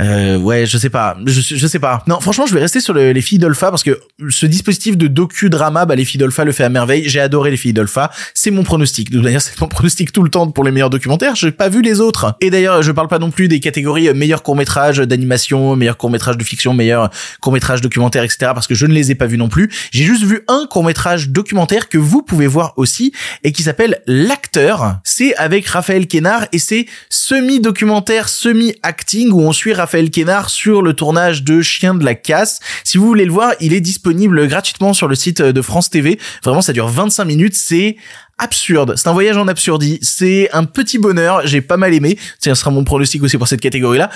Euh, 0.00 0.36
ouais, 0.38 0.66
je 0.66 0.78
sais 0.78 0.90
pas, 0.90 1.16
je, 1.26 1.40
je 1.40 1.66
sais 1.66 1.78
pas. 1.78 2.02
Non, 2.06 2.20
franchement, 2.20 2.46
je 2.46 2.54
vais 2.54 2.60
rester 2.60 2.80
sur 2.80 2.94
le- 2.94 3.12
les 3.12 3.20
filles 3.22 3.38
d'Olpha 3.38 3.70
parce 3.70 3.82
que 3.82 3.98
ce 4.28 4.46
dispositif 4.46 4.96
de 4.96 5.06
docu-drama, 5.06 5.86
bah, 5.86 5.94
les 5.96 6.04
filles 6.04 6.18
d'Olpha 6.18 6.44
le 6.44 6.52
fait 6.52 6.64
à 6.64 6.68
merveille. 6.68 7.08
J'ai 7.08 7.20
adoré 7.20 7.50
les 7.50 7.56
filles 7.56 7.72
d'Olpha. 7.72 8.10
C'est 8.34 8.50
mon 8.50 8.62
pronostic. 8.62 9.10
De 9.10 9.16
toute 9.16 9.24
manière, 9.24 9.42
c'est 9.42 9.58
mon 9.60 9.68
pronostic 9.68 10.09
tout 10.12 10.22
le 10.22 10.30
temps 10.30 10.50
pour 10.50 10.64
les 10.64 10.70
meilleurs 10.70 10.90
documentaires. 10.90 11.34
J'ai 11.34 11.52
pas 11.52 11.68
vu 11.68 11.82
les 11.82 12.00
autres. 12.00 12.34
Et 12.40 12.50
d'ailleurs, 12.50 12.82
je 12.82 12.92
parle 12.92 13.08
pas 13.08 13.18
non 13.18 13.30
plus 13.30 13.48
des 13.48 13.60
catégories 13.60 14.08
euh, 14.08 14.14
meilleur 14.14 14.42
court-métrage 14.42 14.98
d'animation, 14.98 15.76
meilleur 15.76 15.96
court-métrage 15.96 16.36
de 16.36 16.44
fiction, 16.44 16.74
meilleur 16.74 17.10
court-métrage 17.40 17.80
documentaire, 17.80 18.24
etc. 18.24 18.52
parce 18.54 18.66
que 18.66 18.74
je 18.74 18.86
ne 18.86 18.92
les 18.92 19.10
ai 19.10 19.14
pas 19.14 19.26
vus 19.26 19.38
non 19.38 19.48
plus. 19.48 19.70
J'ai 19.90 20.04
juste 20.04 20.24
vu 20.24 20.40
un 20.48 20.66
court-métrage 20.70 21.30
documentaire 21.30 21.88
que 21.88 21.98
vous 21.98 22.22
pouvez 22.22 22.46
voir 22.46 22.74
aussi 22.76 23.12
et 23.44 23.52
qui 23.52 23.62
s'appelle 23.62 24.02
L'acteur. 24.06 24.98
C'est 25.04 25.34
avec 25.36 25.66
Raphaël 25.66 26.06
Kénard 26.06 26.46
et 26.52 26.58
c'est 26.58 26.86
semi-documentaire, 27.08 28.28
semi-acting 28.28 29.30
où 29.32 29.40
on 29.40 29.52
suit 29.52 29.72
Raphaël 29.72 30.10
Kénard 30.10 30.50
sur 30.50 30.82
le 30.82 30.94
tournage 30.94 31.42
de 31.44 31.62
Chien 31.62 31.94
de 31.94 32.04
la 32.04 32.14
casse. 32.14 32.60
Si 32.84 32.98
vous 32.98 33.06
voulez 33.06 33.24
le 33.24 33.32
voir, 33.32 33.52
il 33.60 33.72
est 33.72 33.80
disponible 33.80 34.46
gratuitement 34.48 34.92
sur 34.92 35.08
le 35.08 35.14
site 35.14 35.42
de 35.42 35.62
France 35.62 35.90
TV. 35.90 36.18
Vraiment, 36.44 36.62
ça 36.62 36.72
dure 36.72 36.88
25 36.88 37.24
minutes. 37.24 37.54
C'est 37.54 37.96
absurde. 38.40 38.94
C'est 38.96 39.08
un 39.08 39.12
voyage 39.12 39.36
en 39.36 39.46
absurdie. 39.48 39.98
C'est 40.02 40.50
un 40.52 40.64
petit 40.64 40.98
bonheur. 40.98 41.46
J'ai 41.46 41.60
pas 41.60 41.76
mal 41.76 41.94
aimé. 41.94 42.18
Ce 42.38 42.52
sera 42.54 42.70
mon 42.70 42.84
pronostic 42.84 43.22
aussi 43.22 43.38
pour 43.38 43.48
cette 43.48 43.60
catégorie-là 43.60 44.10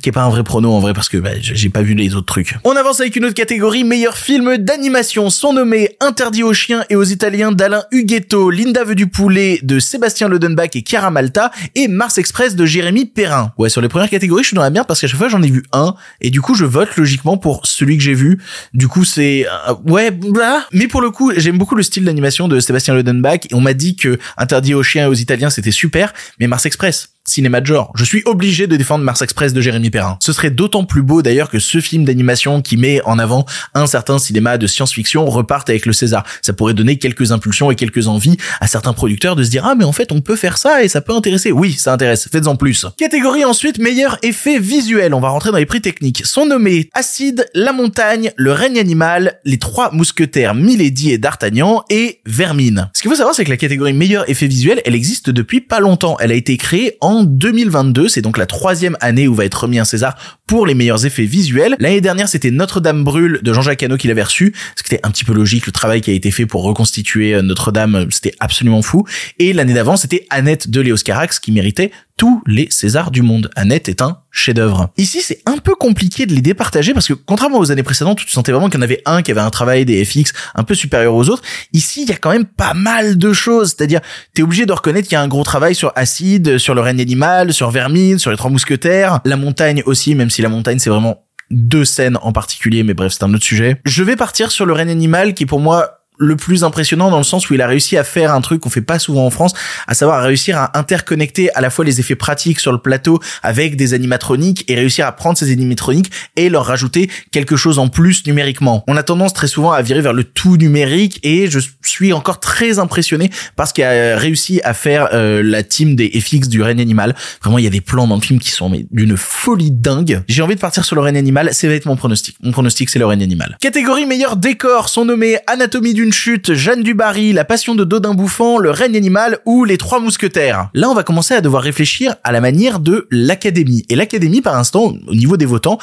qui 0.00 0.08
est 0.08 0.12
pas 0.12 0.22
un 0.22 0.30
vrai 0.30 0.44
prono 0.44 0.72
en 0.72 0.80
vrai 0.80 0.92
parce 0.92 1.08
que 1.08 1.16
bah, 1.16 1.30
j'ai 1.40 1.68
pas 1.68 1.82
vu 1.82 1.94
les 1.94 2.14
autres 2.14 2.26
trucs. 2.26 2.56
On 2.64 2.76
avance 2.76 3.00
avec 3.00 3.16
une 3.16 3.24
autre 3.24 3.34
catégorie, 3.34 3.84
meilleur 3.84 4.16
film 4.16 4.56
d'animation. 4.58 5.30
Sont 5.30 5.52
nommés 5.52 5.96
Interdit 6.00 6.42
aux 6.42 6.52
chiens 6.52 6.84
et 6.90 6.96
aux 6.96 7.04
Italiens 7.04 7.52
d'Alain 7.52 7.84
Huguetto, 7.92 8.50
Linda 8.50 8.84
veut 8.84 8.94
du 8.94 9.06
poulet 9.06 9.60
de 9.62 9.78
Sébastien 9.78 10.28
Ledenbach 10.28 10.70
et 10.74 10.84
Chiara 10.86 11.10
Malta 11.10 11.50
et 11.74 11.88
Mars 11.88 12.18
Express 12.18 12.56
de 12.56 12.66
Jérémy 12.66 13.06
Perrin. 13.06 13.52
Ouais, 13.58 13.68
sur 13.68 13.80
les 13.80 13.88
premières 13.88 14.10
catégories, 14.10 14.42
je 14.42 14.48
suis 14.48 14.54
dans 14.54 14.62
la 14.62 14.70
merde 14.70 14.86
parce 14.86 15.00
qu'à 15.00 15.06
chaque 15.06 15.18
fois 15.18 15.28
j'en 15.28 15.42
ai 15.42 15.50
vu 15.50 15.62
un 15.72 15.94
et 16.20 16.30
du 16.30 16.40
coup 16.40 16.54
je 16.54 16.64
vote 16.64 16.96
logiquement 16.96 17.36
pour 17.36 17.66
celui 17.66 17.96
que 17.96 18.02
j'ai 18.02 18.14
vu. 18.14 18.40
Du 18.74 18.88
coup 18.88 19.04
c'est 19.04 19.46
euh, 19.68 19.74
ouais, 19.86 20.10
blah. 20.10 20.66
mais 20.72 20.88
pour 20.88 21.00
le 21.00 21.10
coup 21.10 21.32
j'aime 21.36 21.58
beaucoup 21.58 21.74
le 21.74 21.82
style 21.82 22.04
d'animation 22.04 22.48
de 22.48 22.60
Sébastien 22.60 22.94
Ledenbach 22.94 23.46
et 23.50 23.54
on 23.54 23.60
m'a 23.60 23.74
dit 23.74 23.96
que 23.96 24.18
Interdit 24.36 24.74
aux 24.74 24.82
chiens 24.82 25.04
et 25.04 25.08
aux 25.08 25.14
Italiens 25.14 25.50
c'était 25.50 25.70
super, 25.70 26.12
mais 26.38 26.46
Mars 26.46 26.66
Express 26.66 27.10
cinéma 27.24 27.60
de 27.60 27.66
genre. 27.66 27.92
Je 27.94 28.04
suis 28.04 28.22
obligé 28.24 28.66
de 28.66 28.76
défendre 28.76 29.04
Mars 29.04 29.22
Express 29.22 29.52
de 29.52 29.60
Jérémy 29.60 29.90
Perrin. 29.90 30.18
Ce 30.20 30.32
serait 30.32 30.50
d'autant 30.50 30.84
plus 30.84 31.02
beau 31.02 31.22
d'ailleurs 31.22 31.50
que 31.50 31.58
ce 31.58 31.80
film 31.80 32.04
d'animation 32.04 32.62
qui 32.62 32.76
met 32.76 33.00
en 33.04 33.18
avant 33.18 33.44
un 33.74 33.86
certain 33.86 34.18
cinéma 34.18 34.58
de 34.58 34.66
science-fiction 34.66 35.24
reparte 35.26 35.70
avec 35.70 35.86
le 35.86 35.92
César. 35.92 36.24
Ça 36.42 36.52
pourrait 36.52 36.74
donner 36.74 36.98
quelques 36.98 37.32
impulsions 37.32 37.70
et 37.70 37.76
quelques 37.76 38.08
envies 38.08 38.36
à 38.60 38.66
certains 38.66 38.92
producteurs 38.92 39.36
de 39.36 39.44
se 39.44 39.50
dire 39.50 39.64
ah 39.66 39.74
mais 39.74 39.84
en 39.84 39.92
fait 39.92 40.12
on 40.12 40.20
peut 40.20 40.36
faire 40.36 40.58
ça 40.58 40.82
et 40.82 40.88
ça 40.88 41.00
peut 41.00 41.14
intéresser. 41.14 41.52
Oui, 41.52 41.72
ça 41.72 41.92
intéresse. 41.92 42.28
Faites-en 42.30 42.56
plus. 42.56 42.86
Catégorie 42.96 43.44
ensuite 43.44 43.78
meilleur 43.78 44.18
effet 44.22 44.58
visuel. 44.58 45.14
On 45.14 45.20
va 45.20 45.28
rentrer 45.28 45.50
dans 45.50 45.58
les 45.58 45.66
prix 45.66 45.80
techniques. 45.80 46.24
Sont 46.26 46.46
nommés 46.46 46.88
Acide, 46.94 47.46
La 47.54 47.72
Montagne, 47.72 48.32
Le 48.36 48.52
règne 48.52 48.78
animal, 48.78 49.38
Les 49.44 49.58
Trois 49.58 49.92
Mousquetaires, 49.92 50.54
Milady 50.54 51.12
et 51.12 51.18
D'Artagnan 51.18 51.84
et 51.90 52.20
Vermine. 52.26 52.90
Ce 52.94 53.02
qu'il 53.02 53.10
faut 53.10 53.16
savoir 53.16 53.34
c'est 53.34 53.44
que 53.44 53.50
la 53.50 53.56
catégorie 53.56 53.92
meilleur 53.92 54.28
effet 54.28 54.46
visuel 54.46 54.80
elle 54.84 54.94
existe 54.94 55.30
depuis 55.30 55.60
pas 55.60 55.80
longtemps. 55.80 56.16
Elle 56.20 56.32
a 56.32 56.34
été 56.36 56.56
créée 56.56 56.96
en 57.00 57.09
2022. 57.24 58.08
C'est 58.08 58.22
donc 58.22 58.38
la 58.38 58.46
troisième 58.46 58.96
année 59.00 59.28
où 59.28 59.34
va 59.34 59.44
être 59.44 59.62
remis 59.62 59.78
un 59.78 59.84
César 59.84 60.16
pour 60.46 60.66
les 60.66 60.74
meilleurs 60.74 61.06
effets 61.06 61.24
visuels. 61.24 61.76
L'année 61.78 62.00
dernière, 62.00 62.28
c'était 62.28 62.50
Notre-Dame 62.50 63.04
brûle 63.04 63.40
de 63.42 63.52
Jean-Jacques 63.52 63.82
Hano 63.82 63.96
qui 63.96 64.08
l'avait 64.08 64.22
reçu, 64.22 64.54
ce 64.76 64.82
qui 64.82 64.94
était 64.94 65.06
un 65.06 65.10
petit 65.10 65.24
peu 65.24 65.32
logique. 65.32 65.66
Le 65.66 65.72
travail 65.72 66.00
qui 66.00 66.10
a 66.10 66.14
été 66.14 66.30
fait 66.30 66.46
pour 66.46 66.62
reconstituer 66.62 67.34
euh, 67.34 67.42
Notre-Dame, 67.42 68.06
c'était 68.10 68.34
absolument 68.40 68.82
fou. 68.82 69.04
Et 69.38 69.52
l'année 69.52 69.74
d'avant, 69.74 69.96
c'était 69.96 70.26
Annette 70.30 70.70
de 70.70 70.80
Léos 70.80 70.96
Carax 71.04 71.38
qui 71.38 71.52
méritait 71.52 71.90
tous 72.20 72.42
les 72.46 72.68
Césars 72.70 73.10
du 73.10 73.22
monde. 73.22 73.50
Annette 73.56 73.88
est 73.88 74.02
un 74.02 74.18
chef-d'œuvre. 74.30 74.90
Ici, 74.98 75.22
c'est 75.22 75.40
un 75.46 75.56
peu 75.56 75.74
compliqué 75.74 76.26
de 76.26 76.34
les 76.34 76.42
départager 76.42 76.92
parce 76.92 77.08
que 77.08 77.14
contrairement 77.14 77.56
aux 77.56 77.72
années 77.72 77.82
précédentes 77.82 78.18
tu 78.18 78.28
sentais 78.28 78.52
vraiment 78.52 78.68
qu'il 78.68 78.78
y 78.78 78.82
en 78.82 78.84
avait 78.84 79.00
un 79.06 79.22
qui 79.22 79.30
avait 79.30 79.40
un 79.40 79.48
travail 79.48 79.86
des 79.86 80.04
FX 80.04 80.34
un 80.54 80.62
peu 80.62 80.74
supérieur 80.74 81.14
aux 81.14 81.30
autres, 81.30 81.42
ici, 81.72 82.02
il 82.02 82.10
y 82.10 82.12
a 82.12 82.16
quand 82.16 82.30
même 82.30 82.44
pas 82.44 82.74
mal 82.74 83.16
de 83.16 83.32
choses. 83.32 83.68
C'est-à-dire, 83.68 84.00
t'es 84.34 84.42
obligé 84.42 84.66
de 84.66 84.72
reconnaître 84.74 85.08
qu'il 85.08 85.16
y 85.16 85.18
a 85.18 85.22
un 85.22 85.28
gros 85.28 85.44
travail 85.44 85.74
sur 85.74 85.94
Acide, 85.96 86.58
sur 86.58 86.74
le 86.74 86.82
règne 86.82 87.00
animal, 87.00 87.54
sur 87.54 87.70
Vermine, 87.70 88.18
sur 88.18 88.30
les 88.30 88.36
trois 88.36 88.50
mousquetaires, 88.50 89.20
la 89.24 89.38
montagne 89.38 89.82
aussi, 89.86 90.14
même 90.14 90.28
si 90.28 90.42
la 90.42 90.50
montagne, 90.50 90.78
c'est 90.78 90.90
vraiment 90.90 91.24
deux 91.50 91.86
scènes 91.86 92.18
en 92.20 92.32
particulier, 92.32 92.82
mais 92.82 92.92
bref, 92.92 93.12
c'est 93.12 93.24
un 93.24 93.32
autre 93.32 93.44
sujet. 93.44 93.80
Je 93.86 94.02
vais 94.02 94.16
partir 94.16 94.50
sur 94.50 94.66
le 94.66 94.74
règne 94.74 94.90
animal 94.90 95.32
qui, 95.32 95.46
pour 95.46 95.58
moi, 95.58 95.99
le 96.20 96.36
plus 96.36 96.62
impressionnant 96.64 97.10
dans 97.10 97.18
le 97.18 97.24
sens 97.24 97.48
où 97.50 97.54
il 97.54 97.62
a 97.62 97.66
réussi 97.66 97.96
à 97.96 98.04
faire 98.04 98.32
un 98.32 98.40
truc 98.42 98.60
qu'on 98.60 98.70
fait 98.70 98.82
pas 98.82 98.98
souvent 98.98 99.24
en 99.24 99.30
France, 99.30 99.54
à 99.86 99.94
savoir 99.94 100.22
réussir 100.22 100.58
à 100.58 100.78
interconnecter 100.78 101.52
à 101.54 101.60
la 101.60 101.70
fois 101.70 101.84
les 101.84 101.98
effets 101.98 102.14
pratiques 102.14 102.60
sur 102.60 102.72
le 102.72 102.78
plateau 102.78 103.20
avec 103.42 103.76
des 103.76 103.94
animatroniques 103.94 104.64
et 104.68 104.74
réussir 104.74 105.06
à 105.06 105.12
prendre 105.12 105.38
ces 105.38 105.50
animatroniques 105.50 106.12
et 106.36 106.50
leur 106.50 106.66
rajouter 106.66 107.10
quelque 107.32 107.56
chose 107.56 107.78
en 107.78 107.88
plus 107.88 108.26
numériquement. 108.26 108.84
On 108.86 108.96
a 108.96 109.02
tendance 109.02 109.32
très 109.32 109.48
souvent 109.48 109.72
à 109.72 109.80
virer 109.80 110.02
vers 110.02 110.12
le 110.12 110.24
tout 110.24 110.58
numérique 110.58 111.20
et 111.22 111.50
je 111.50 111.58
suis 111.82 112.12
encore 112.12 112.38
très 112.38 112.78
impressionné 112.78 113.30
parce 113.56 113.72
qu'il 113.72 113.84
a 113.84 114.16
réussi 114.16 114.60
à 114.62 114.74
faire 114.74 115.08
euh, 115.14 115.42
la 115.42 115.62
team 115.62 115.96
des 115.96 116.10
FX 116.10 116.48
du 116.48 116.62
règne 116.62 116.80
animal. 116.80 117.14
Vraiment, 117.42 117.58
il 117.58 117.64
y 117.64 117.66
a 117.66 117.70
des 117.70 117.80
plans 117.80 118.06
dans 118.06 118.16
le 118.16 118.20
film 118.20 118.38
qui 118.38 118.50
sont 118.50 118.70
d'une 118.90 119.16
folie 119.16 119.70
dingue. 119.70 120.22
J'ai 120.28 120.42
envie 120.42 120.54
de 120.54 120.60
partir 120.60 120.84
sur 120.84 120.96
le 120.96 121.02
règne 121.02 121.16
animal, 121.16 121.48
c'est 121.52 121.66
va 121.66 121.74
être 121.74 121.86
mon 121.86 121.96
pronostic. 121.96 122.36
Mon 122.42 122.52
pronostic, 122.52 122.90
c'est 122.90 122.98
le 122.98 123.06
règne 123.06 123.22
animal. 123.22 123.56
Catégorie 123.60 124.06
meilleur 124.06 124.36
décor 124.36 124.88
sont 124.88 125.04
nommés 125.04 125.38
Anatomie 125.46 125.94
d'une 125.94 126.09
d'une 126.10 126.14
chute, 126.16 126.54
Jeanne 126.54 126.82
du 126.82 126.92
Barry, 126.92 127.32
La 127.32 127.44
Passion 127.44 127.76
de 127.76 127.84
Dodin 127.84 128.14
Bouffant, 128.14 128.58
Le 128.58 128.72
règne 128.72 128.96
animal 128.96 129.38
ou 129.46 129.64
Les 129.64 129.78
Trois 129.78 130.00
Mousquetaires. 130.00 130.68
Là, 130.74 130.90
on 130.90 130.94
va 130.94 131.04
commencer 131.04 131.34
à 131.34 131.40
devoir 131.40 131.62
réfléchir 131.62 132.16
à 132.24 132.32
la 132.32 132.40
manière 132.40 132.80
de 132.80 133.06
l'Académie. 133.12 133.84
Et 133.88 133.94
l'Académie, 133.94 134.40
par 134.40 134.56
instant, 134.56 134.94
au 135.06 135.14
niveau 135.14 135.36
des 135.36 135.44
votants, 135.44 135.78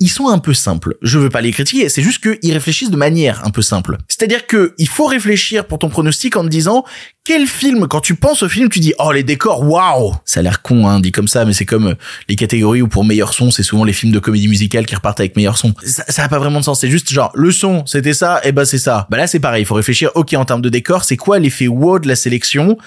ils 0.00 0.08
sont 0.08 0.26
un 0.26 0.38
peu 0.38 0.52
simples. 0.52 0.96
Je 1.00 1.20
veux 1.20 1.30
pas 1.30 1.42
les 1.42 1.52
critiquer, 1.52 1.88
c'est 1.88 2.02
juste 2.02 2.20
qu'ils 2.20 2.52
réfléchissent 2.52 2.90
de 2.90 2.96
manière 2.96 3.46
un 3.46 3.50
peu 3.50 3.62
simple. 3.62 3.98
C'est-à-dire 4.08 4.48
que 4.48 4.74
il 4.78 4.88
faut 4.88 5.06
réfléchir 5.06 5.64
pour 5.64 5.78
ton 5.78 5.90
pronostic 5.90 6.34
en 6.34 6.42
te 6.42 6.48
disant 6.48 6.84
quel 7.28 7.46
film, 7.46 7.86
quand 7.88 8.00
tu 8.00 8.14
penses 8.14 8.42
au 8.42 8.48
film, 8.48 8.70
tu 8.70 8.80
dis 8.80 8.94
oh 8.98 9.12
les 9.12 9.22
décors, 9.22 9.62
waouh, 9.62 10.14
ça 10.24 10.40
a 10.40 10.42
l'air 10.42 10.62
con, 10.62 10.88
hein, 10.88 10.98
dit 10.98 11.12
comme 11.12 11.28
ça, 11.28 11.44
mais 11.44 11.52
c'est 11.52 11.66
comme 11.66 11.88
euh, 11.88 11.94
les 12.26 12.36
catégories 12.36 12.80
où 12.80 12.88
pour 12.88 13.04
meilleur 13.04 13.34
son, 13.34 13.50
c'est 13.50 13.62
souvent 13.62 13.84
les 13.84 13.92
films 13.92 14.12
de 14.12 14.18
comédie 14.18 14.48
musicale 14.48 14.86
qui 14.86 14.94
repartent 14.94 15.20
avec 15.20 15.36
meilleur 15.36 15.58
son. 15.58 15.74
Ça, 15.84 16.04
ça 16.08 16.24
a 16.24 16.28
pas 16.30 16.38
vraiment 16.38 16.60
de 16.60 16.64
sens. 16.64 16.80
C'est 16.80 16.88
juste 16.88 17.12
genre 17.12 17.30
le 17.34 17.52
son, 17.52 17.84
c'était 17.84 18.14
ça, 18.14 18.40
et 18.44 18.52
bah 18.52 18.64
c'est 18.64 18.78
ça. 18.78 19.06
Bah 19.10 19.18
là 19.18 19.26
c'est 19.26 19.40
pareil, 19.40 19.60
il 19.64 19.66
faut 19.66 19.74
réfléchir. 19.74 20.10
Ok 20.14 20.32
en 20.32 20.46
termes 20.46 20.62
de 20.62 20.70
décor, 20.70 21.04
c'est 21.04 21.18
quoi 21.18 21.38
l'effet 21.38 21.68
wow 21.68 21.98
de 21.98 22.08
la 22.08 22.16
sélection? 22.16 22.78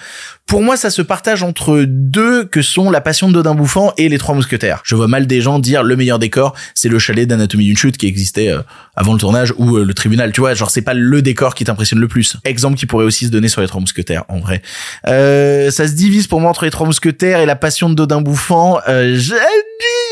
Pour 0.46 0.62
moi, 0.62 0.76
ça 0.76 0.90
se 0.90 1.00
partage 1.00 1.42
entre 1.42 1.84
deux 1.86 2.44
que 2.44 2.60
sont 2.60 2.90
La 2.90 3.00
Passion 3.00 3.28
de 3.28 3.32
Dodin 3.32 3.54
Bouffant 3.54 3.92
et 3.96 4.08
Les 4.08 4.18
Trois 4.18 4.34
Mousquetaires. 4.34 4.82
Je 4.84 4.94
vois 4.94 5.08
mal 5.08 5.26
des 5.26 5.40
gens 5.40 5.58
dire 5.58 5.82
le 5.82 5.96
meilleur 5.96 6.18
décor, 6.18 6.54
c'est 6.74 6.88
le 6.88 6.98
chalet 6.98 7.26
d'Anatomie 7.26 7.64
d'une 7.64 7.76
chute 7.76 7.96
qui 7.96 8.06
existait 8.06 8.50
euh, 8.50 8.60
avant 8.94 9.14
le 9.14 9.18
tournage 9.18 9.54
ou 9.56 9.78
euh, 9.78 9.84
le 9.84 9.94
tribunal. 9.94 10.32
Tu 10.32 10.40
vois, 10.40 10.52
genre 10.52 10.70
c'est 10.70 10.82
pas 10.82 10.94
le 10.94 11.22
décor 11.22 11.54
qui 11.54 11.64
t'impressionne 11.64 12.00
le 12.00 12.08
plus. 12.08 12.36
Exemple 12.44 12.76
qui 12.76 12.86
pourrait 12.86 13.06
aussi 13.06 13.26
se 13.26 13.30
donner 13.30 13.48
sur 13.48 13.62
Les 13.62 13.66
Trois 13.68 13.80
Mousquetaires 13.80 14.24
en 14.32 14.40
vrai. 14.40 14.62
Euh, 15.06 15.70
ça 15.70 15.86
se 15.86 15.92
divise 15.92 16.26
pour 16.26 16.40
moi 16.40 16.50
entre 16.50 16.64
les 16.64 16.70
trois 16.70 16.86
mousquetaires 16.86 17.40
et 17.40 17.46
la 17.46 17.56
passion 17.56 17.90
de 17.90 17.94
Dodin 17.94 18.20
Bouffant. 18.20 18.78
Euh, 18.88 19.16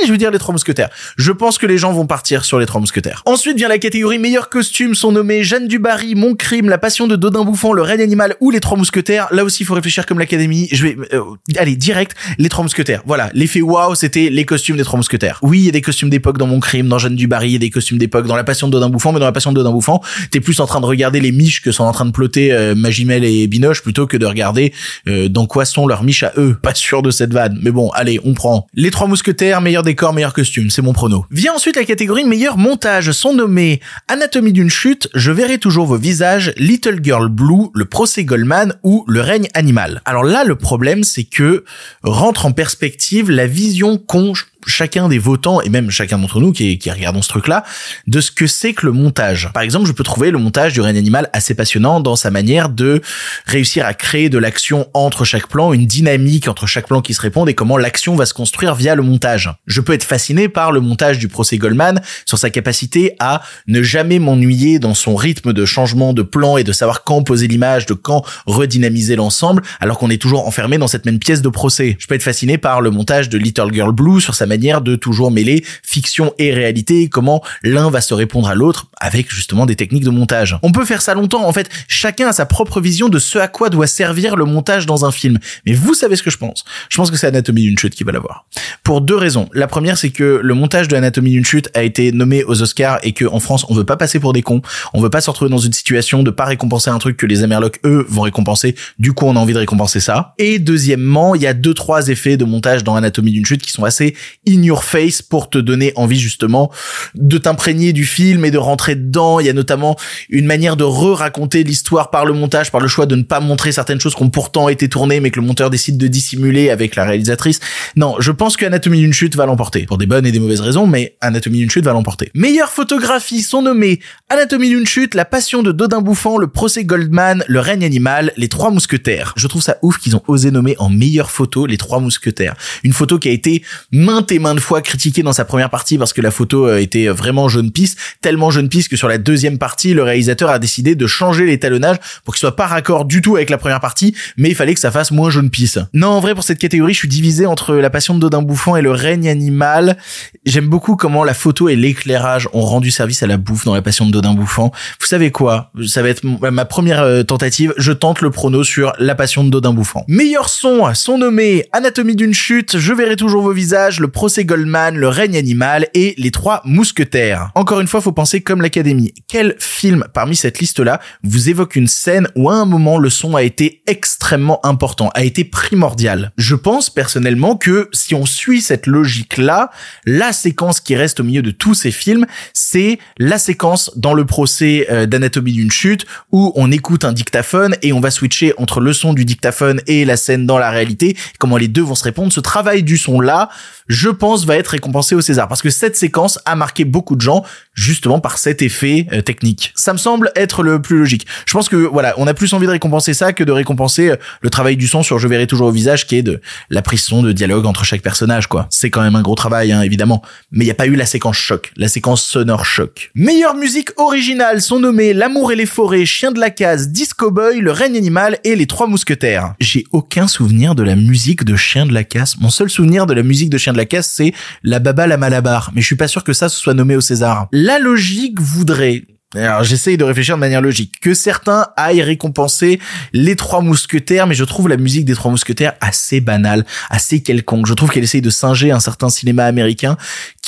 je 0.07 0.11
veux 0.11 0.19
dire 0.19 0.31
les 0.31 0.39
trois 0.39 0.53
mousquetaires. 0.53 0.89
Je 1.17 1.33
pense 1.33 1.59
que 1.59 1.67
les 1.67 1.79
gens 1.79 1.93
vont 1.93 2.07
partir 2.07 2.45
sur 2.45 2.59
les 2.59 2.67
trois 2.67 2.81
mousquetaires. 2.81 3.23
Ensuite 3.27 3.57
vient 3.57 3.69
la 3.69 3.79
catégorie 3.79 4.19
meilleur 4.19 4.49
costume, 4.49 4.95
sont 4.95 5.13
nommés 5.13 5.45
Jeanne 5.45 5.69
Dubarry, 5.69 6.15
Mon 6.15 6.35
crime, 6.35 6.69
la 6.69 6.79
passion 6.79 7.07
de 7.07 7.17
Dodin 7.17 7.45
Bouffant, 7.45 7.73
le 7.73 7.83
règne 7.83 8.03
animal 8.03 8.37
ou 8.41 8.51
les 8.51 8.61
trois 8.61 8.79
mousquetaires. 8.79 9.29
Là 9.31 9.45
aussi 9.45 9.63
il 9.63 9.67
faut 9.67 9.75
réfléchir 9.75 10.07
comme 10.07 10.19
l'académie. 10.19 10.69
Je 10.73 10.83
vais 10.83 10.97
euh, 11.13 11.23
allez 11.57 11.77
direct 11.77 12.17
les 12.39 12.49
trois 12.49 12.63
mousquetaires. 12.63 13.03
Voilà, 13.07 13.31
l'effet 13.35 13.61
wow, 13.61 13.95
c'était 13.95 14.31
les 14.31 14.45
costumes 14.45 14.77
des 14.77 14.85
trois 14.85 14.97
mousquetaires. 14.97 15.39
Oui, 15.43 15.61
il 15.61 15.65
y 15.67 15.69
a 15.69 15.73
des 15.73 15.83
costumes 15.83 16.11
d'époque 16.11 16.39
dans 16.39 16.47
Mon 16.47 16.61
crime, 16.61 16.89
dans 16.89 16.99
Jeanne 16.99 17.17
Dubarry, 17.17 17.49
il 17.49 17.53
y 17.53 17.57
a 17.57 17.59
des 17.59 17.71
costumes 17.71 17.99
d'époque 17.99 18.27
dans 18.27 18.37
la 18.37 18.45
passion 18.45 18.69
de 18.69 18.73
Dodin 18.73 18.89
Bouffant, 18.89 19.13
mais 19.13 19.21
dans 19.21 19.27
la 19.27 19.33
passion 19.33 19.53
de 19.53 19.57
Dodin 19.57 19.71
Bouffant, 19.71 20.03
t'es 20.31 20.41
plus 20.41 20.61
en 20.61 20.67
train 20.67 20.81
de 20.81 20.87
regarder 20.87 21.21
les 21.21 21.33
miches 21.33 21.63
que 21.63 21.73
sont 21.73 21.85
en 21.85 21.93
train 21.93 22.07
de 22.07 22.13
plotter 22.13 22.53
euh, 22.53 22.75
Magimel 22.75 23.25
et 23.25 23.47
Binoche 23.47 23.83
plutôt 23.83 24.07
que 24.07 24.17
de 24.17 24.27
regarder 24.27 24.73
euh, 25.09 25.29
dans 25.29 25.47
quoi 25.47 25.65
sont 25.65 25.87
leurs 25.87 26.03
miches 26.03 26.23
à 26.23 26.33
eux. 26.37 26.57
Pas 26.63 26.75
sûr 26.75 27.03
de 27.03 27.11
cette 27.11 27.33
vanne, 27.33 27.59
mais 27.63 27.71
bon, 27.71 27.91
allez, 27.91 28.21
on 28.25 28.35
prend. 28.35 28.67
Les 28.75 28.91
trois 28.91 29.07
mousquetaires, 29.07 29.60
meilleur 29.61 29.83
décor, 29.83 30.13
meilleur 30.13 30.33
costume, 30.33 30.71
c'est 30.71 30.83
mon 30.83 30.93
prono. 30.93 31.25
Vient 31.31 31.55
ensuite 31.55 31.77
la 31.77 31.85
catégorie 31.85 32.25
meilleur 32.25 32.57
montage, 32.57 33.13
sont 33.13 33.35
nommés 33.35 33.81
Anatomie 34.09 34.53
d'une 34.53 34.71
chute, 34.71 35.09
Je 35.15 35.31
verrai 35.33 35.59
toujours 35.59 35.87
vos 35.87 35.97
visages, 35.97 36.53
Little 36.57 37.01
Girl 37.03 37.29
Blue, 37.29 37.69
Le 37.75 37.85
procès 37.85 38.25
Goldman 38.25 38.75
ou 38.83 39.05
Le 39.07 39.21
règne 39.21 39.49
animal. 39.55 40.03
Alors 40.05 40.25
là, 40.25 40.45
le 40.45 40.57
problème, 40.57 41.05
c'est 41.05 41.25
que 41.25 41.65
rentre 42.03 42.47
en 42.47 42.53
perspective 42.53 43.31
la 43.31 43.47
vision 43.47 43.99
qu'ont 43.99 44.33
chacun 44.67 45.09
des 45.09 45.19
votants 45.19 45.61
et 45.61 45.69
même 45.69 45.91
chacun 45.91 46.19
d'entre 46.19 46.41
nous 46.41 46.53
qui, 46.53 46.79
qui 46.79 46.91
regardons 46.91 47.23
ce 47.23 47.29
truc-là 47.29 47.65
de 48.07 48.21
ce 48.21 48.31
que 48.31 48.47
c'est 48.47 48.73
que 48.73 48.87
le 48.87 48.93
montage. 48.93 49.51
Par 49.53 49.63
exemple, 49.63 49.87
je 49.87 49.93
peux 49.93 50.05
trouver 50.05 50.31
le 50.31 50.39
montage 50.39 50.73
du 50.73 50.81
règne 50.81 50.97
animal 50.97 51.29
assez 51.33 51.55
passionnant 51.55 52.01
dans 52.01 52.17
sa 52.17 52.31
manière 52.31 52.69
de 52.69 53.01
réussir 53.47 53.87
à 53.87 53.95
créer 53.95 54.29
de 54.29 54.39
l'action 54.39 54.89
entre 54.95 55.25
chaque 55.25 55.47
plan, 55.47 55.73
une 55.73 55.87
dynamique 55.87 56.49
entre 56.49 56.67
chaque 56.67 56.87
plan 56.87 57.01
qui 57.01 57.15
se 57.15 57.21
répondent 57.21 57.49
et 57.49 57.55
comment 57.55 57.77
l'action 57.77 58.17
va 58.17 58.27
se 58.27 58.35
construire 58.35 58.75
via 58.75 58.95
le 58.95 59.03
montage. 59.03 59.51
Je 59.67 59.81
peux 59.81 59.93
être 59.93 60.05
fasciné 60.05 60.49
par 60.49 60.73
le 60.73 60.81
montage 60.81 61.19
du 61.19 61.29
procès 61.29 61.59
Goldman 61.59 62.01
sur 62.27 62.39
sa 62.39 62.51
capacité 62.51 63.17
à 63.19 63.43
ne 63.67 63.83
jamais 63.83 64.19
m'ennuyer 64.19 64.79
dans 64.79 64.95
son 64.95 65.15
rythme 65.15 65.53
de 65.53 65.65
changement 65.65 66.13
de 66.13 66.23
plan 66.23 66.57
et 66.57 66.65
de 66.65 66.73
savoir 66.73 67.05
quand 67.05 67.23
poser 67.23 67.49
l'image, 67.49 67.87
de 67.87 67.95
quand 67.95 68.25
redynamiser 68.47 69.17
l'ensemble 69.17 69.63
alors 69.81 69.99
qu'on 69.99 70.11
est 70.11 70.21
toujours 70.21 70.47
enfermé 70.47 70.79
dans 70.79 70.89
cette 70.89 71.07
même 71.07 71.19
pièce 71.19 71.43
de 71.43 71.49
procès. 71.49 71.97
Je 71.99 72.07
peux 72.07 72.15
être 72.15 72.23
fasciné 72.23 72.59
par 72.59 72.81
le 72.81 72.91
montage 72.91 73.29
de 73.29 73.39
Little 73.39 73.73
Girl 73.73 73.93
Blue 73.93 74.21
sur 74.21 74.35
sa 74.35 74.47
manière 74.51 74.83
de 74.83 74.97
toujours 74.97 75.31
mêler 75.31 75.65
fiction 75.83 76.35
et 76.39 76.53
réalité, 76.53 77.09
comment 77.09 77.43
l'un 77.63 77.89
va 77.89 78.01
se 78.01 78.13
répondre 78.13 78.49
à 78.49 78.55
l'autre 78.55 78.89
avec 79.01 79.33
justement 79.33 79.65
des 79.65 79.77
techniques 79.77 80.05
de 80.05 80.11
montage. 80.11 80.59
On 80.63 80.73
peut 80.73 80.85
faire 80.85 81.01
ça 81.01 81.15
longtemps, 81.15 81.47
en 81.47 81.53
fait, 81.53 81.71
chacun 81.89 82.29
a 82.29 82.33
sa 82.33 82.45
propre 82.45 82.81
vision 82.81 83.09
de 83.09 83.19
ce 83.19 83.39
à 83.39 83.49
quoi 83.49 83.71
doit 83.71 83.87
servir 83.87 84.37
le 84.37 84.45
montage 84.45 84.87
dans 84.87 85.05
un 85.05 85.13
film. 85.13 85.39
Mais 85.65 85.73
vous 85.73 85.95
savez 85.95 86.17
ce 86.17 86.23
que 86.23 86.31
je 86.31 86.37
pense. 86.37 86.65
Je 86.89 86.97
pense 86.97 87.11
que 87.11 87.17
c'est 87.17 87.29
Anatomie 87.29 87.63
d'une 87.63 87.79
chute 87.79 87.95
qui 87.95 88.05
va 88.05 88.13
l'avoir. 88.13 88.47
Pour 88.83 89.01
deux 89.01 89.17
raisons. 89.17 89.49
La 89.55 89.67
première, 89.67 89.97
c'est 89.97 90.11
que 90.11 90.41
le 90.43 90.55
montage 90.55 90.89
de 90.89 90.97
Anatomie 90.97 91.31
d'une 91.31 91.45
chute 91.45 91.71
a 91.75 91.83
été 91.83 92.13
nommé 92.13 92.45
aux 92.45 92.61
Oscars 92.61 92.99
et 93.03 93.13
que 93.13 93.25
en 93.25 93.41
France, 93.41 93.65
on 93.69 93.75
veut 93.75 93.85
pas 93.85 93.97
passer 93.97 94.19
pour 94.19 94.33
des 94.33 94.43
cons. 94.43 94.63
On 94.93 95.01
veut 95.01 95.11
pas 95.11 95.21
se 95.21 95.31
retrouver 95.31 95.51
dans 95.51 95.59
une 95.59 95.73
situation 95.73 96.23
de 96.23 96.31
pas 96.31 96.45
récompenser 96.45 96.91
un 96.91 96.99
truc 96.99 97.17
que 97.17 97.27
les 97.27 97.43
Amerlocs, 97.43 97.79
eux, 97.85 98.05
vont 98.09 98.23
récompenser. 98.23 98.75
Du 98.99 99.13
coup, 99.13 99.27
on 99.27 99.37
a 99.37 99.39
envie 99.39 99.55
de 99.55 99.59
récompenser 99.59 100.01
ça. 100.01 100.35
Et 100.39 100.59
deuxièmement, 100.59 101.35
il 101.35 101.43
y 101.43 101.47
a 101.47 101.55
deux, 101.55 101.75
trois 101.75 102.09
effets 102.09 102.37
de 102.37 102.45
montage 102.45 102.85
dans 102.85 102.97
Anatomie 102.97 103.33
d'une 103.33 103.47
chute 103.47 103.63
qui 103.63 103.71
sont 103.71 103.85
assez 103.85 104.17
in 104.49 104.63
your 104.63 104.85
face 104.85 105.21
pour 105.21 105.51
te 105.51 105.59
donner 105.59 105.93
envie 105.97 106.19
justement 106.19 106.71
de 107.15 107.37
t'imprégner 107.37 107.93
du 107.93 108.07
film 108.07 108.45
et 108.45 108.51
de 108.51 108.59
rentrer 108.59 108.95
dedans. 108.95 109.39
Il 109.39 109.47
y 109.47 109.51
a 109.51 109.53
notamment 109.53 109.97
une 110.31 110.47
manière 110.47 110.77
de 110.77 110.85
re-raconter 110.85 111.63
l'histoire 111.63 112.11
par 112.11 112.25
le 112.25 112.33
montage, 112.33 112.71
par 112.71 112.81
le 112.81 112.89
choix 112.89 113.05
de 113.05 113.17
ne 113.17 113.23
pas 113.23 113.41
montrer 113.41 113.73
certaines 113.73 114.01
choses 114.01 114.15
qui 114.15 114.23
ont 114.23 114.31
pourtant 114.31 114.69
été 114.69 114.89
tournées 114.89 115.21
mais 115.21 115.31
que 115.31 115.39
le 115.39 115.47
monteur 115.47 115.69
décide 115.69 115.99
de 115.99 116.07
dissimuler 116.07 116.71
avec 116.71 116.97
la 116.97 117.05
réalisatrice. 117.05 117.61
Non, 117.97 118.17
je 118.19 118.33
pense 118.33 118.57
que 118.57 118.65
Anatomie 118.65 119.01
d'une 119.01 119.13
chute 119.13 119.37
va 119.37 119.45
l'emporter. 119.45 119.85
Pour 119.85 119.99
des 119.99 120.07
bonnes 120.07 120.27
et 120.27 120.33
des 120.33 120.41
mauvaises 120.41 120.61
raisons, 120.61 120.87
mais 120.87 121.17
Anatomie 121.21 121.59
d'une 121.59 121.71
chute 121.71 121.85
va 121.85 121.93
l'emporter. 121.93 122.31
Meilleure 122.35 122.71
photographie 122.71 123.43
sont 123.43 123.63
nommés 123.63 124.01
Anatomie 124.31 124.71
d'une 124.71 124.87
chute, 124.87 125.15
La 125.15 125.27
passion 125.27 125.63
de 125.63 125.73
Dodin 125.73 126.01
Bouffant, 126.01 126.39
Le 126.39 126.47
procès 126.47 126.85
Goldman, 126.85 127.45
Le 127.47 127.61
règne 127.61 127.85
animal, 127.85 128.33
Les 128.39 128.49
trois 128.49 128.71
mousquetaires. 128.71 129.35
Je 129.37 129.47
trouve 129.47 129.63
ça 129.63 129.77
ouf 129.83 129.99
qu'ils 129.99 130.17
ont 130.17 130.23
osé 130.29 130.51
nommer 130.51 130.77
en 130.79 130.89
meilleure 130.89 131.31
photo 131.31 131.67
Les 131.67 131.77
trois 131.77 132.01
mousquetaires. 132.01 132.57
Une 132.85 132.95
photo 132.95 133.19
qui 133.19 133.29
a 133.29 133.33
été 133.33 133.63
maintes 133.93 134.30
et 134.33 134.39
maintes 134.39 134.61
fois 134.61 134.83
critiquée 134.83 135.23
dans 135.23 135.33
sa 135.33 135.45
première 135.45 135.71
partie 135.71 135.99
parce 135.99 136.13
que 136.13 136.21
la 136.21 136.31
photo 136.31 136.67
euh, 136.67 136.79
était 136.79 137.09
vraiment 137.09 137.49
jaune 137.49 137.71
pisse, 137.71 137.97
tellement 138.21 138.51
jaune 138.51 138.69
pisse 138.69 138.89
que 138.89 138.97
sur 138.97 139.09
la 139.09 139.19
deuxième 139.19 139.59
partie, 139.59 139.95
le 139.95 140.03
réalisateur 140.03 140.51
a 140.51 140.59
décidé 140.59 140.95
de 140.95 141.07
changer 141.07 141.47
l'étalonnage 141.47 141.97
pour 142.25 142.35
qu'il 142.35 142.41
soit 142.41 142.57
pas 142.57 142.67
raccord 142.67 143.05
du 143.05 143.23
tout 143.23 143.37
avec 143.37 143.51
la 143.51 143.59
première 143.59 143.81
partie, 143.81 144.15
mais 144.37 144.49
il 144.49 144.55
fallait 144.55 144.75
que 144.75 144.81
ça 144.81 144.91
fasse 144.91 145.11
moins 145.11 145.31
jaune 145.31 145.51
pisse. 145.51 145.79
Non, 145.93 146.09
en 146.09 146.21
vrai, 146.21 146.35
pour 146.35 146.45
cette 146.45 146.59
catégorie, 146.59 146.93
je 146.93 146.99
suis 146.99 147.09
divisé 147.09 147.47
entre 147.47 147.75
La 147.75 147.91
passion 147.91 148.15
de 148.15 148.21
Dodin 148.21 148.43
Bouffant 148.43 148.77
et 148.77 148.83
Le 148.83 148.93
règne 148.93 149.29
animal. 149.29 149.97
J'aime 150.45 150.69
beaucoup 150.69 150.97
comment 150.97 151.25
la 151.25 151.35
photo 151.35 151.69
et 151.69 151.77
l'éclairage 151.77 152.49
ont 152.53 152.63
rendu 152.63 152.91
service 152.91 153.23
à 153.23 153.27
la 153.27 153.37
bouffe 153.37 153.65
dans 153.65 153.75
La 153.75 153.83
passion 153.83 154.07
de 154.07 154.11
Dodin 154.11 154.35
Bouffant. 154.35 154.73
Vous 155.01 155.07
savez 155.07 155.31
quoi? 155.31 155.71
Ça 155.87 156.03
va 156.03 156.09
être 156.09 156.25
ma 156.25 156.65
première 156.65 157.03
euh, 157.03 157.23
tentative. 157.23 157.75
Je 157.77 157.93
tente 157.93 158.21
le 158.21 158.31
prono 158.31 158.65
sur 158.65 158.93
La 158.99 159.15
passion 159.15 159.45
de 159.45 159.51
Dodin 159.51 159.73
Bouffant. 159.73 160.05
Meilleur 160.09 160.49
son 160.49 160.93
sont 160.95 161.19
nommés 161.19 161.65
Anatomie 161.73 162.17
d'une 162.17 162.35
chute, 162.35 162.79
Je 162.79 162.93
verrai 162.93 163.17
toujours 163.17 163.43
vos 163.43 163.53
visages, 163.53 164.01
Le 164.01 164.09
procès 164.21 164.45
Goldman, 164.45 164.99
Le 164.99 165.09
règne 165.09 165.39
animal 165.39 165.89
et 165.95 166.15
Les 166.19 166.31
trois 166.31 166.61
mousquetaires. 166.67 167.53
Encore 167.55 167.81
une 167.81 167.87
fois, 167.87 168.03
faut 168.03 168.13
penser 168.13 168.43
comme 168.43 168.61
l'académie. 168.61 169.15
Quel 169.29 169.57
film 169.59 170.05
parmi 170.13 170.37
cette 170.37 170.59
liste-là 170.59 171.01
vous 171.23 171.49
évoque 171.49 171.75
une 171.75 171.87
scène 171.87 172.29
où 172.37 172.51
à 172.51 172.55
un 172.57 172.67
moment 172.67 172.99
le 172.99 173.09
son 173.09 173.35
a 173.35 173.43
été 173.43 173.83
extrêmement 173.87 174.61
important, 174.67 175.09
a 175.15 175.25
été 175.25 175.45
primordial? 175.45 176.33
Je 176.37 176.55
pense 176.55 176.91
personnellement 176.91 177.57
que 177.57 177.89
si 177.95 178.15
on 178.15 178.27
suit 178.27 178.61
cette 178.61 178.87
logique-là, 178.87 179.71
la 180.05 180.35
séquence 180.35 180.81
qui 180.81 180.97
reste 180.97 181.21
au 181.21 181.25
milieu 181.25 181.41
de 181.41 181.51
tous 181.51 181.73
ces 181.73 181.91
films, 181.91 182.27
c'est 182.53 182.99
la 183.17 183.39
séquence 183.39 183.91
dans 183.97 184.13
le 184.13 184.27
procès 184.27 184.87
euh, 184.91 185.07
d'anatomie 185.07 185.55
d'une 185.55 185.71
chute 185.71 186.05
où 186.31 186.53
on 186.57 186.71
écoute 186.71 187.07
un 187.07 187.15
dictaphone 187.15 187.75
et 187.81 187.95
on 187.95 188.01
va 188.01 188.11
switcher 188.11 188.53
entre 188.59 188.81
le 188.81 188.93
son 188.93 189.15
du 189.15 189.25
dictaphone 189.25 189.81
et 189.87 190.05
la 190.05 190.19
scène 190.19 190.45
dans 190.45 190.59
la 190.59 190.69
réalité, 190.69 191.17
comment 191.39 191.57
les 191.57 191.69
deux 191.69 191.81
vont 191.81 191.95
se 191.95 192.05
répondre. 192.05 192.31
Ce 192.31 192.41
travail 192.41 192.83
du 192.83 192.99
son 192.99 193.23
là, 193.23 193.49
je 193.89 194.10
pense, 194.11 194.45
va 194.45 194.57
être 194.57 194.69
récompensé 194.69 195.15
au 195.15 195.21
César 195.21 195.49
parce 195.49 195.63
que 195.63 195.71
cette 195.71 195.97
séquence 195.97 196.39
a 196.45 196.57
marqué 196.57 196.85
beaucoup 196.85 197.17
de 197.17 197.21
gens 197.21 197.45
justement 197.75 198.21
par 198.21 198.39
cet 198.39 198.63
effet 198.63 199.07
euh, 199.13 199.23
technique. 199.23 199.73
Ça 199.75 199.93
me 199.93 199.99
semble 199.99 200.31
être 200.37 200.63
le 200.63 200.83
plus 200.83 200.99
logique. 200.99 201.27
Je 201.47 201.53
pense 201.53 201.69
que 201.69 201.77
voilà, 201.77 202.15
on 202.19 202.27
a 202.27 202.35
plus 202.35 202.53
envie 202.53 202.67
de 202.67 202.73
récompenser 202.73 203.15
ça 203.15 203.33
que 203.33 203.45
de 203.45 203.53
récompenser 203.53 204.11
euh, 204.11 204.17
le 204.41 204.51
travail 204.51 204.77
du 204.77 204.87
son 204.87 205.03
sur 205.03 205.19
Je 205.19 205.29
verrai 205.29 205.47
toujours 205.47 205.69
au 205.69 205.73
visage 205.73 206.07
qui 206.07 206.17
est 206.17 206.23
de 206.23 206.41
la 206.69 206.83
prise 206.83 207.03
son 207.03 207.23
de 207.23 207.33
dialogue 207.33 207.67
entre 207.67 207.85
chaque 207.85 208.03
personnage 208.03 208.47
quoi. 208.47 208.67
C'est 208.71 208.91
quand 208.91 209.03
même 209.03 209.17
un 209.17 209.23
gros 209.23 209.35
travail 209.35 209.73
hein, 209.73 209.83
évidemment, 209.83 210.23
mais 210.51 210.65
il 210.65 210.69
y 210.69 210.73
a 210.73 210.75
pas 210.75 210.87
eu 210.87 210.95
la 210.95 211.07
séquence 211.07 211.37
choc, 211.37 211.73
la 211.77 211.89
séquence 211.89 212.23
sonore 212.23 212.65
choc. 212.65 213.11
Meilleure 213.15 213.55
musique 213.55 213.91
originale 213.99 214.61
sont 214.61 214.81
nommés 214.81 215.13
L'amour 215.13 215.53
et 215.53 215.57
les 215.57 215.67
forêts, 215.67 216.07
Chien 216.07 216.33
de 216.33 216.41
la 216.41 216.51
case, 216.51 216.89
Disco 216.89 217.31
Boy, 217.31 217.61
Le 217.61 217.73
règne 217.73 217.97
animal 217.97 218.39
et 218.45 218.57
Les 218.57 218.67
trois 218.67 218.87
mousquetaires. 218.87 219.55
J'ai 219.61 219.85
aucun 219.93 220.27
souvenir 220.27 220.75
de 220.75 220.83
la 220.83 220.97
musique 220.97 221.45
de 221.45 221.57
Chien 221.57 221.87
de 221.87 221.93
la 221.93 222.05
casse. 222.05 222.39
Mon 222.39 222.51
seul 222.51 222.71
souvenir 222.71 223.07
de 223.07 223.15
la 223.15 223.23
musique 223.23 223.51
de 223.51 223.59
Chien 223.59 223.73
de 223.73 223.79
la 223.79 223.87
c'est 224.03 224.33
La 224.63 224.79
Baba 224.79 225.07
la 225.07 225.17
Malabar, 225.17 225.71
mais 225.75 225.81
je 225.81 225.87
suis 225.87 225.97
pas 225.97 226.09
sûr 226.09 226.25
que 226.25 226.33
ça 226.33 226.49
se 226.49 226.59
soit 226.59 226.75
nommé 226.75 226.97
au 226.97 227.01
César. 227.01 227.49
La 227.53 227.79
logique 227.79 228.41
voudrait 228.41 229.05
alors 229.37 229.63
j'essaye 229.63 229.97
de 229.97 230.03
réfléchir 230.03 230.35
de 230.35 230.41
manière 230.41 230.61
logique. 230.61 230.99
Que 231.01 231.15
certains 231.15 231.69
aillent 231.77 232.03
récompenser 232.03 232.81
les 233.13 233.37
trois 233.37 233.61
mousquetaires, 233.61 234.27
mais 234.27 234.35
je 234.35 234.43
trouve 234.43 234.69
la 234.69 234.77
musique 234.77 235.05
des 235.05 235.15
trois 235.15 235.31
mousquetaires 235.31 235.75
assez 235.81 236.21
banale, 236.21 236.67
assez 236.89 237.23
quelconque. 237.23 237.67
Je 237.67 237.75
trouve 237.75 237.91
qu'elle 237.91 238.03
essaye 238.03 238.23
de 238.23 238.31
singer 238.31 238.73
un 238.73 238.81
certain 238.81 239.09
cinéma 239.09 239.45
américain 239.45 239.97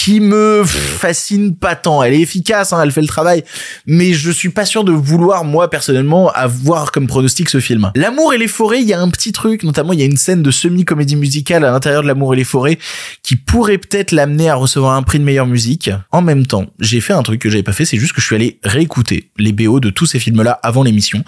qui 0.02 0.18
me 0.18 0.64
fascine 0.64 1.54
pas 1.54 1.76
tant. 1.76 2.02
Elle 2.02 2.14
est 2.14 2.20
efficace, 2.20 2.72
hein, 2.72 2.80
elle 2.82 2.90
fait 2.90 3.02
le 3.02 3.06
travail, 3.06 3.44
mais 3.86 4.14
je 4.14 4.32
suis 4.32 4.48
pas 4.48 4.64
sûr 4.64 4.82
de 4.82 4.90
vouloir 4.90 5.44
moi 5.44 5.70
personnellement 5.70 6.28
avoir 6.32 6.90
comme 6.90 7.06
pronostic 7.06 7.48
ce 7.48 7.60
film. 7.60 7.92
L'amour 7.94 8.34
et 8.34 8.38
les 8.38 8.48
forêts, 8.48 8.80
il 8.80 8.88
y 8.88 8.94
a 8.94 9.00
un 9.00 9.08
petit 9.10 9.30
truc, 9.30 9.62
notamment 9.62 9.92
il 9.92 10.00
y 10.00 10.02
a 10.02 10.06
une 10.06 10.16
scène 10.16 10.42
de 10.42 10.50
semi-comédie 10.50 11.14
musicale 11.14 11.64
à 11.64 11.70
l'intérieur 11.70 12.02
de 12.02 12.08
l'amour 12.08 12.34
et 12.34 12.36
les 12.36 12.42
forêts 12.42 12.80
qui 13.22 13.36
pourrait 13.36 13.78
peut-être 13.78 14.10
l'amener 14.10 14.50
à 14.50 14.56
recevoir 14.56 14.96
un 14.96 15.04
prix 15.04 15.20
de 15.20 15.24
meilleure 15.24 15.46
musique. 15.46 15.88
En 16.10 16.20
même 16.20 16.46
temps, 16.46 16.66
j'ai 16.80 17.00
fait 17.00 17.12
un 17.12 17.22
truc 17.22 17.40
que 17.40 17.48
j'avais 17.48 17.62
pas 17.62 17.70
fait, 17.72 17.84
c'est 17.84 17.98
juste 17.98 18.12
que 18.12 18.20
je 18.20 18.26
suis 18.26 18.34
allé 18.34 18.58
réécouter 18.64 19.30
les 19.38 19.52
BO 19.52 19.78
de 19.78 19.90
tous 19.90 20.06
ces 20.06 20.18
films-là 20.18 20.58
avant 20.64 20.82
l'émission 20.82 21.22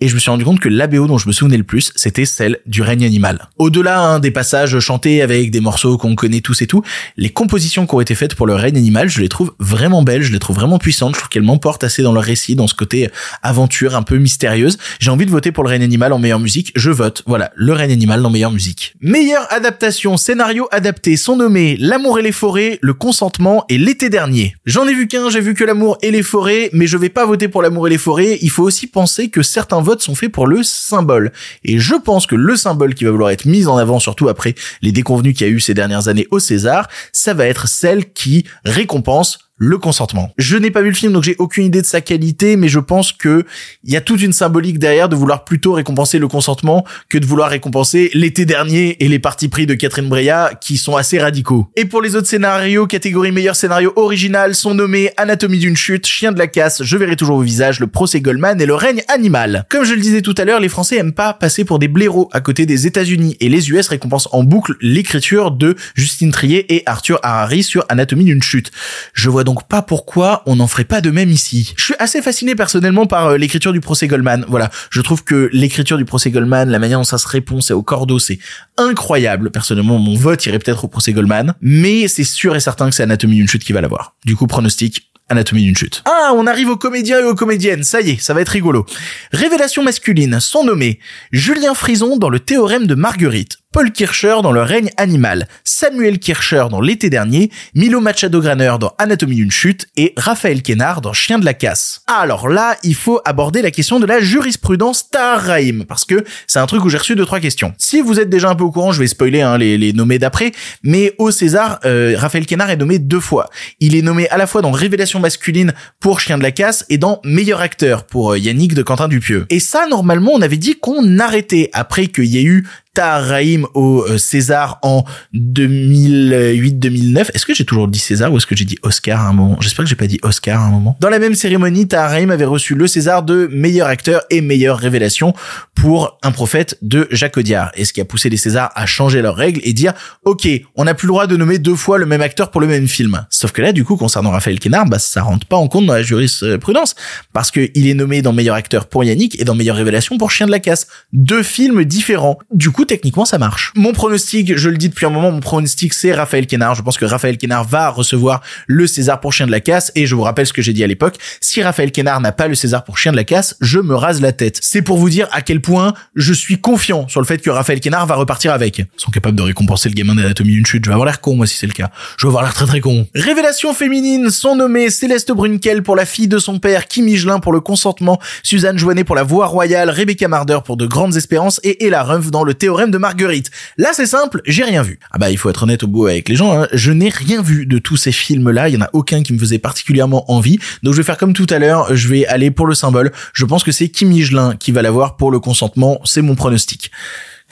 et 0.00 0.08
je 0.08 0.14
me 0.14 0.18
suis 0.18 0.30
rendu 0.30 0.46
compte 0.46 0.60
que 0.60 0.70
la 0.70 0.86
BO 0.86 1.06
dont 1.06 1.18
je 1.18 1.28
me 1.28 1.32
souvenais 1.34 1.58
le 1.58 1.64
plus, 1.64 1.92
c'était 1.94 2.24
celle 2.24 2.60
du 2.64 2.80
règne 2.80 3.04
animal. 3.04 3.50
Au-delà 3.58 4.00
hein, 4.00 4.18
des 4.18 4.30
passages 4.30 4.78
chantés 4.78 5.20
avec 5.20 5.50
des 5.50 5.60
morceaux 5.60 5.98
qu'on 5.98 6.14
connaît 6.14 6.40
tous 6.40 6.62
et 6.62 6.66
tout, 6.66 6.82
les 7.18 7.28
compositions 7.28 7.86
qui 7.86 7.94
ont 7.94 8.00
été 8.00 8.13
faites 8.14 8.34
pour 8.34 8.46
le 8.46 8.54
règne 8.54 8.76
animal, 8.76 9.08
je 9.08 9.20
les 9.20 9.28
trouve 9.28 9.52
vraiment 9.58 10.02
belles, 10.02 10.22
je 10.22 10.32
les 10.32 10.38
trouve 10.38 10.56
vraiment 10.56 10.78
puissantes, 10.78 11.14
je 11.14 11.20
trouve 11.20 11.28
qu'elles 11.28 11.42
m'emportent 11.42 11.84
assez 11.84 12.02
dans 12.02 12.12
leur 12.12 12.22
récit, 12.22 12.54
dans 12.54 12.66
ce 12.66 12.74
côté 12.74 13.10
aventure 13.42 13.96
un 13.96 14.02
peu 14.02 14.16
mystérieuse. 14.18 14.78
J'ai 15.00 15.10
envie 15.10 15.26
de 15.26 15.30
voter 15.30 15.52
pour 15.52 15.64
le 15.64 15.70
règne 15.70 15.82
animal 15.82 16.12
en 16.12 16.18
meilleure 16.18 16.40
musique, 16.40 16.72
je 16.76 16.90
vote. 16.90 17.22
Voilà, 17.26 17.50
le 17.54 17.72
règne 17.72 17.92
animal 17.92 18.24
en 18.24 18.30
meilleure 18.30 18.52
musique. 18.52 18.94
Meilleure 19.00 19.46
adaptation, 19.50 20.16
scénario 20.16 20.68
adapté 20.70 21.16
sont 21.16 21.36
nommés 21.36 21.76
L'amour 21.78 22.18
et 22.18 22.22
les 22.22 22.32
forêts, 22.32 22.78
Le 22.82 22.94
consentement 22.94 23.64
et 23.68 23.78
L'été 23.78 24.10
dernier. 24.10 24.56
J'en 24.66 24.86
ai 24.86 24.94
vu 24.94 25.06
qu'un, 25.06 25.30
j'ai 25.30 25.40
vu 25.40 25.54
que 25.54 25.64
L'amour 25.64 25.98
et 26.02 26.10
les 26.10 26.22
forêts, 26.22 26.70
mais 26.72 26.86
je 26.86 26.96
vais 26.96 27.08
pas 27.08 27.26
voter 27.26 27.48
pour 27.48 27.62
L'amour 27.62 27.86
et 27.86 27.90
les 27.90 27.98
forêts, 27.98 28.38
il 28.42 28.50
faut 28.50 28.62
aussi 28.62 28.86
penser 28.86 29.28
que 29.28 29.42
certains 29.42 29.80
votes 29.80 30.02
sont 30.02 30.14
faits 30.14 30.32
pour 30.32 30.46
le 30.46 30.62
symbole. 30.62 31.32
Et 31.64 31.78
je 31.78 31.94
pense 31.94 32.26
que 32.26 32.34
le 32.34 32.56
symbole 32.56 32.94
qui 32.94 33.04
va 33.04 33.10
vouloir 33.10 33.30
être 33.30 33.44
mis 33.44 33.66
en 33.66 33.76
avant, 33.76 33.98
surtout 33.98 34.28
après 34.28 34.54
les 34.82 34.92
déconvenus 34.92 35.36
qu'il 35.36 35.46
y 35.46 35.50
a 35.50 35.52
eu 35.52 35.60
ces 35.60 35.74
dernières 35.74 36.08
années 36.08 36.26
au 36.30 36.38
César, 36.38 36.88
ça 37.12 37.34
va 37.34 37.46
être 37.46 37.68
celle 37.68 37.93
qui 38.02 38.46
récompense 38.64 39.38
le 39.56 39.78
consentement. 39.78 40.30
Je 40.36 40.56
n'ai 40.56 40.70
pas 40.70 40.82
vu 40.82 40.88
le 40.88 40.94
film 40.94 41.12
donc 41.12 41.22
j'ai 41.22 41.36
aucune 41.38 41.64
idée 41.64 41.80
de 41.80 41.86
sa 41.86 42.00
qualité 42.00 42.56
mais 42.56 42.68
je 42.68 42.80
pense 42.80 43.12
que 43.12 43.44
il 43.84 43.92
y 43.92 43.96
a 43.96 44.00
toute 44.00 44.20
une 44.20 44.32
symbolique 44.32 44.78
derrière 44.78 45.08
de 45.08 45.14
vouloir 45.14 45.44
plutôt 45.44 45.72
récompenser 45.72 46.18
le 46.18 46.26
consentement 46.26 46.84
que 47.08 47.18
de 47.18 47.26
vouloir 47.26 47.50
récompenser 47.50 48.10
l'été 48.14 48.46
dernier 48.46 48.96
et 49.04 49.08
les 49.08 49.18
partis 49.18 49.48
pris 49.48 49.66
de 49.66 49.74
Catherine 49.74 50.08
Breillat 50.08 50.52
qui 50.60 50.76
sont 50.76 50.96
assez 50.96 51.18
radicaux. 51.18 51.68
Et 51.76 51.84
pour 51.84 52.02
les 52.02 52.16
autres 52.16 52.26
scénarios, 52.26 52.86
catégorie 52.86 53.30
meilleur 53.30 53.54
scénario 53.54 53.92
original 53.96 54.54
sont 54.54 54.74
nommés 54.74 55.10
Anatomie 55.16 55.58
d'une 55.58 55.76
chute, 55.76 56.06
Chien 56.06 56.32
de 56.32 56.38
la 56.38 56.48
casse, 56.48 56.82
Je 56.82 56.96
verrai 56.96 57.16
toujours 57.16 57.36
vos 57.36 57.42
visages, 57.42 57.78
Le 57.78 57.86
procès 57.86 58.20
Goldman 58.20 58.60
et 58.60 58.66
Le 58.66 58.74
règne 58.74 59.02
animal. 59.08 59.66
Comme 59.70 59.84
je 59.84 59.94
le 59.94 60.00
disais 60.00 60.22
tout 60.22 60.34
à 60.36 60.44
l'heure, 60.44 60.60
les 60.60 60.68
Français 60.68 60.96
aiment 60.96 61.12
pas 61.12 61.32
passer 61.32 61.64
pour 61.64 61.78
des 61.78 61.88
blaireaux 61.88 62.28
à 62.32 62.40
côté 62.40 62.66
des 62.66 62.86
États-Unis 62.86 63.36
et 63.40 63.48
les 63.48 63.70
US 63.70 63.88
récompensent 63.88 64.28
en 64.32 64.42
boucle 64.42 64.74
l'écriture 64.80 65.52
de 65.52 65.76
Justine 65.94 66.32
Trier 66.32 66.74
et 66.74 66.82
Arthur 66.86 67.20
Harari 67.22 67.62
sur 67.62 67.84
Anatomie 67.88 68.24
d'une 68.24 68.42
chute. 68.42 68.72
Je 69.12 69.30
vois 69.30 69.43
donc 69.44 69.68
pas 69.68 69.82
pourquoi 69.82 70.42
on 70.46 70.56
n'en 70.56 70.66
ferait 70.66 70.84
pas 70.84 71.00
de 71.00 71.10
même 71.10 71.30
ici. 71.30 71.72
Je 71.76 71.84
suis 71.84 71.94
assez 71.98 72.22
fasciné 72.22 72.54
personnellement 72.54 73.06
par 73.06 73.28
euh, 73.28 73.36
l'écriture 73.36 73.72
du 73.72 73.80
procès 73.80 74.06
Goldman. 74.06 74.44
Voilà, 74.48 74.70
je 74.90 75.00
trouve 75.00 75.24
que 75.24 75.48
l'écriture 75.52 75.96
du 75.98 76.04
procès 76.04 76.30
Goldman, 76.30 76.70
la 76.70 76.78
manière 76.78 76.98
dont 76.98 77.04
ça 77.04 77.18
se 77.18 77.28
répond, 77.28 77.60
c'est 77.60 77.74
au 77.74 77.82
cordeau, 77.82 78.18
c'est 78.18 78.38
incroyable. 78.76 79.50
Personnellement, 79.50 79.98
mon 79.98 80.14
vote 80.16 80.44
irait 80.46 80.58
peut-être 80.58 80.84
au 80.84 80.88
procès 80.88 81.12
Goldman, 81.12 81.54
mais 81.60 82.08
c'est 82.08 82.24
sûr 82.24 82.56
et 82.56 82.60
certain 82.60 82.88
que 82.88 82.94
c'est 82.94 83.02
Anatomie 83.02 83.36
d'une 83.36 83.48
chute 83.48 83.64
qui 83.64 83.72
va 83.72 83.80
l'avoir. 83.80 84.14
Du 84.24 84.36
coup, 84.36 84.46
pronostic, 84.46 85.10
Anatomie 85.28 85.64
d'une 85.64 85.76
chute. 85.76 86.02
Ah, 86.04 86.32
on 86.34 86.46
arrive 86.46 86.68
aux 86.68 86.76
comédiens 86.76 87.20
et 87.20 87.24
aux 87.24 87.34
comédiennes. 87.34 87.82
Ça 87.82 88.02
y 88.02 88.10
est, 88.10 88.20
ça 88.20 88.34
va 88.34 88.42
être 88.42 88.50
rigolo. 88.50 88.84
Révélation 89.32 89.82
masculine 89.82 90.38
sont 90.38 90.64
nommés 90.64 90.98
Julien 91.32 91.72
Frison 91.72 92.18
dans 92.18 92.28
le 92.28 92.40
théorème 92.40 92.86
de 92.86 92.94
Marguerite, 92.94 93.58
Paul 93.74 93.90
Kircher 93.90 94.36
dans 94.44 94.52
Le 94.52 94.62
règne 94.62 94.90
animal, 94.98 95.48
Samuel 95.64 96.20
Kircher 96.20 96.66
dans 96.70 96.80
L'été 96.80 97.10
dernier, 97.10 97.50
Milo 97.74 98.00
Machado 98.00 98.40
Graner 98.40 98.76
dans 98.78 98.94
Anatomie 98.98 99.34
d'une 99.34 99.50
chute 99.50 99.88
et 99.96 100.14
Raphaël 100.16 100.62
Kénard 100.62 101.00
dans 101.00 101.12
Chien 101.12 101.40
de 101.40 101.44
la 101.44 101.54
casse. 101.54 102.02
Alors 102.06 102.48
là, 102.48 102.76
il 102.84 102.94
faut 102.94 103.20
aborder 103.24 103.62
la 103.62 103.72
question 103.72 103.98
de 103.98 104.06
la 104.06 104.20
jurisprudence 104.20 105.10
Taharaim 105.10 105.80
parce 105.88 106.04
que 106.04 106.22
c'est 106.46 106.60
un 106.60 106.66
truc 106.66 106.84
où 106.84 106.88
j'ai 106.88 106.98
reçu 106.98 107.16
deux 107.16 107.26
trois 107.26 107.40
questions. 107.40 107.74
Si 107.76 108.00
vous 108.00 108.20
êtes 108.20 108.30
déjà 108.30 108.48
un 108.48 108.54
peu 108.54 108.62
au 108.62 108.70
courant, 108.70 108.92
je 108.92 109.00
vais 109.00 109.08
spoiler 109.08 109.40
hein, 109.40 109.58
les, 109.58 109.76
les 109.76 109.92
nommés 109.92 110.20
d'après, 110.20 110.52
mais 110.84 111.12
au 111.18 111.32
César, 111.32 111.80
euh, 111.84 112.14
Raphaël 112.16 112.46
Kénard 112.46 112.70
est 112.70 112.76
nommé 112.76 113.00
deux 113.00 113.18
fois. 113.18 113.50
Il 113.80 113.96
est 113.96 114.02
nommé 114.02 114.28
à 114.28 114.36
la 114.36 114.46
fois 114.46 114.62
dans 114.62 114.70
Révélation 114.70 115.18
masculine 115.18 115.74
pour 115.98 116.20
Chien 116.20 116.38
de 116.38 116.44
la 116.44 116.52
casse 116.52 116.86
et 116.90 116.98
dans 116.98 117.20
Meilleur 117.24 117.60
acteur 117.60 118.04
pour 118.04 118.34
euh, 118.34 118.38
Yannick 118.38 118.74
de 118.74 118.84
Quentin 118.84 119.08
Dupieux. 119.08 119.46
Et 119.50 119.58
ça, 119.58 119.88
normalement, 119.88 120.30
on 120.32 120.42
avait 120.42 120.58
dit 120.58 120.76
qu'on 120.78 121.18
arrêtait 121.18 121.70
après 121.72 122.06
qu'il 122.06 122.26
y 122.26 122.38
ait 122.38 122.44
eu 122.44 122.68
Tahar 122.94 123.42
au 123.74 124.04
euh, 124.08 124.16
César 124.18 124.78
en 124.82 125.04
2008-2009. 125.34 127.30
Est-ce 127.34 127.44
que 127.44 127.52
j'ai 127.52 127.64
toujours 127.64 127.88
dit 127.88 127.98
César 127.98 128.32
ou 128.32 128.36
est-ce 128.36 128.46
que 128.46 128.54
j'ai 128.54 128.64
dit 128.64 128.78
Oscar 128.82 129.20
à 129.20 129.28
un 129.28 129.32
moment? 129.32 129.58
J'espère 129.60 129.84
que 129.84 129.88
j'ai 129.88 129.96
pas 129.96 130.06
dit 130.06 130.20
Oscar 130.22 130.60
à 130.60 130.66
un 130.66 130.70
moment. 130.70 130.96
Dans 131.00 131.08
la 131.10 131.18
même 131.18 131.34
cérémonie, 131.34 131.88
Tahar 131.88 132.14
avait 132.14 132.44
reçu 132.44 132.76
le 132.76 132.86
César 132.86 133.24
de 133.24 133.48
meilleur 133.52 133.88
acteur 133.88 134.22
et 134.30 134.40
meilleure 134.40 134.78
révélation 134.78 135.34
pour 135.74 136.18
Un 136.22 136.30
prophète 136.30 136.78
de 136.80 137.08
Jacques 137.10 137.36
Audiard. 137.36 137.72
Et 137.74 137.84
ce 137.84 137.92
qui 137.92 138.00
a 138.00 138.04
poussé 138.04 138.30
les 138.30 138.36
Césars 138.36 138.70
à 138.74 138.86
changer 138.86 139.20
leurs 139.20 139.36
règles 139.36 139.60
et 139.64 139.72
dire 139.72 139.92
OK, 140.24 140.48
on 140.76 140.84
n'a 140.84 140.94
plus 140.94 141.06
le 141.06 141.12
droit 141.12 141.26
de 141.26 141.36
nommer 141.36 141.58
deux 141.58 141.74
fois 141.74 141.98
le 141.98 142.06
même 142.06 142.22
acteur 142.22 142.50
pour 142.52 142.60
le 142.60 142.68
même 142.68 142.86
film. 142.86 143.26
Sauf 143.30 143.50
que 143.50 143.60
là, 143.60 143.72
du 143.72 143.84
coup, 143.84 143.96
concernant 143.96 144.30
Raphaël 144.30 144.60
Quénard, 144.60 144.86
bah 144.86 145.00
ça 145.00 145.22
rentre 145.22 145.46
pas 145.46 145.56
en 145.56 145.66
compte 145.66 145.86
dans 145.86 145.94
la 145.94 146.02
jurisprudence 146.02 146.94
parce 147.32 147.50
que 147.50 147.68
il 147.74 147.88
est 147.88 147.94
nommé 147.94 148.22
dans 148.22 148.32
meilleur 148.32 148.54
acteur 148.54 148.86
pour 148.86 149.02
Yannick 149.02 149.40
et 149.40 149.44
dans 149.44 149.54
meilleure 149.54 149.76
révélation 149.76 150.16
pour 150.16 150.30
Chien 150.30 150.46
de 150.46 150.52
la 150.52 150.60
casse. 150.60 150.86
Deux 151.12 151.42
films 151.42 151.84
différents. 151.84 152.38
Du 152.52 152.70
coup, 152.70 152.83
techniquement, 152.84 153.24
ça 153.24 153.38
marche. 153.38 153.72
Mon 153.76 153.92
pronostic, 153.92 154.56
je 154.56 154.68
le 154.68 154.76
dis 154.76 154.88
depuis 154.88 155.06
un 155.06 155.10
moment, 155.10 155.30
mon 155.30 155.40
pronostic, 155.40 155.92
c'est 155.92 156.12
Raphaël 156.12 156.46
Quénard. 156.46 156.74
Je 156.74 156.82
pense 156.82 156.98
que 156.98 157.04
Raphaël 157.04 157.38
Quénard 157.38 157.64
va 157.64 157.88
recevoir 157.88 158.40
le 158.66 158.86
César 158.86 159.20
pour 159.20 159.32
Chien 159.32 159.46
de 159.46 159.50
la 159.50 159.60
Casse. 159.60 159.92
Et 159.94 160.06
je 160.06 160.14
vous 160.14 160.22
rappelle 160.22 160.46
ce 160.46 160.52
que 160.52 160.62
j'ai 160.62 160.72
dit 160.72 160.84
à 160.84 160.86
l'époque. 160.86 161.16
Si 161.40 161.62
Raphaël 161.62 161.92
Quénard 161.92 162.20
n'a 162.20 162.32
pas 162.32 162.48
le 162.48 162.54
César 162.54 162.84
pour 162.84 162.98
Chien 162.98 163.12
de 163.12 163.16
la 163.16 163.24
Casse, 163.24 163.56
je 163.60 163.78
me 163.78 163.94
rase 163.94 164.20
la 164.20 164.32
tête. 164.32 164.58
C'est 164.62 164.82
pour 164.82 164.98
vous 164.98 165.10
dire 165.10 165.28
à 165.32 165.42
quel 165.42 165.60
point 165.60 165.94
je 166.14 166.32
suis 166.32 166.60
confiant 166.60 167.08
sur 167.08 167.20
le 167.20 167.26
fait 167.26 167.38
que 167.38 167.50
Raphaël 167.50 167.80
Quénard 167.80 168.06
va 168.06 168.14
repartir 168.14 168.52
avec. 168.52 168.78
Ils 168.78 168.86
sont 168.96 169.10
capables 169.10 169.36
de 169.36 169.42
récompenser 169.42 169.88
le 169.88 169.94
gamin 169.94 170.14
d'anatomie 170.14 170.52
d'une 170.52 170.66
chute. 170.66 170.84
Je 170.84 170.90
vais 170.90 170.94
avoir 170.94 171.06
l'air 171.06 171.20
con, 171.20 171.36
moi, 171.36 171.46
si 171.46 171.56
c'est 171.56 171.66
le 171.66 171.72
cas. 171.72 171.90
Je 172.16 172.26
vais 172.26 172.30
avoir 172.30 172.42
l'air 172.42 172.54
très 172.54 172.66
très 172.66 172.80
con. 172.80 173.06
Révélation 173.14 173.74
féminine 173.74 174.30
sont 174.30 174.56
nommées 174.56 174.90
Céleste 174.90 175.32
Brunkel 175.32 175.82
pour 175.82 175.96
la 175.96 176.06
fille 176.06 176.28
de 176.28 176.38
son 176.38 176.58
père, 176.58 176.86
Kim 176.86 177.04
Michelin 177.04 177.40
pour 177.40 177.52
le 177.52 177.60
consentement, 177.60 178.20
Suzanne 178.42 178.78
Joannet 178.78 179.04
pour 179.04 179.16
la 179.16 179.22
voix 179.22 179.46
royale, 179.46 179.90
Rebecca 179.90 180.28
Marder 180.28 180.58
pour 180.64 180.76
de 180.76 180.86
grandes 180.86 181.16
espérances 181.16 181.60
et 181.62 181.86
Ella 181.86 182.02
Rumpf 182.02 182.30
dans 182.30 182.44
le 182.44 182.54
théorème 182.54 182.73
de 182.82 182.98
Marguerite. 182.98 183.50
Là, 183.78 183.90
c'est 183.92 184.06
simple, 184.06 184.42
j'ai 184.46 184.64
rien 184.64 184.82
vu. 184.82 184.98
Ah 185.10 185.18
bah, 185.18 185.30
il 185.30 185.38
faut 185.38 185.48
être 185.48 185.62
honnête 185.62 185.84
au 185.84 185.86
bout 185.86 186.06
avec 186.06 186.28
les 186.28 186.36
gens, 186.36 186.52
hein. 186.52 186.66
je 186.72 186.92
n'ai 186.92 187.08
rien 187.08 187.40
vu 187.40 187.66
de 187.66 187.78
tous 187.78 187.96
ces 187.96 188.12
films-là, 188.12 188.68
il 188.68 188.74
y 188.74 188.76
en 188.76 188.82
a 188.82 188.90
aucun 188.92 189.22
qui 189.22 189.32
me 189.32 189.38
faisait 189.38 189.58
particulièrement 189.58 190.30
envie. 190.30 190.58
Donc 190.82 190.94
je 190.94 190.98
vais 190.98 191.04
faire 191.04 191.16
comme 191.16 191.32
tout 191.32 191.46
à 191.50 191.58
l'heure, 191.58 191.94
je 191.94 192.08
vais 192.08 192.26
aller 192.26 192.50
pour 192.50 192.66
le 192.66 192.74
symbole. 192.74 193.12
Je 193.32 193.44
pense 193.44 193.62
que 193.62 193.72
c'est 193.72 193.88
Kim 193.88 194.12
Higelin 194.12 194.56
qui 194.56 194.72
va 194.72 194.82
l'avoir 194.82 195.16
pour 195.16 195.30
le 195.30 195.40
consentement, 195.40 196.00
c'est 196.04 196.22
mon 196.22 196.34
pronostic. 196.34 196.90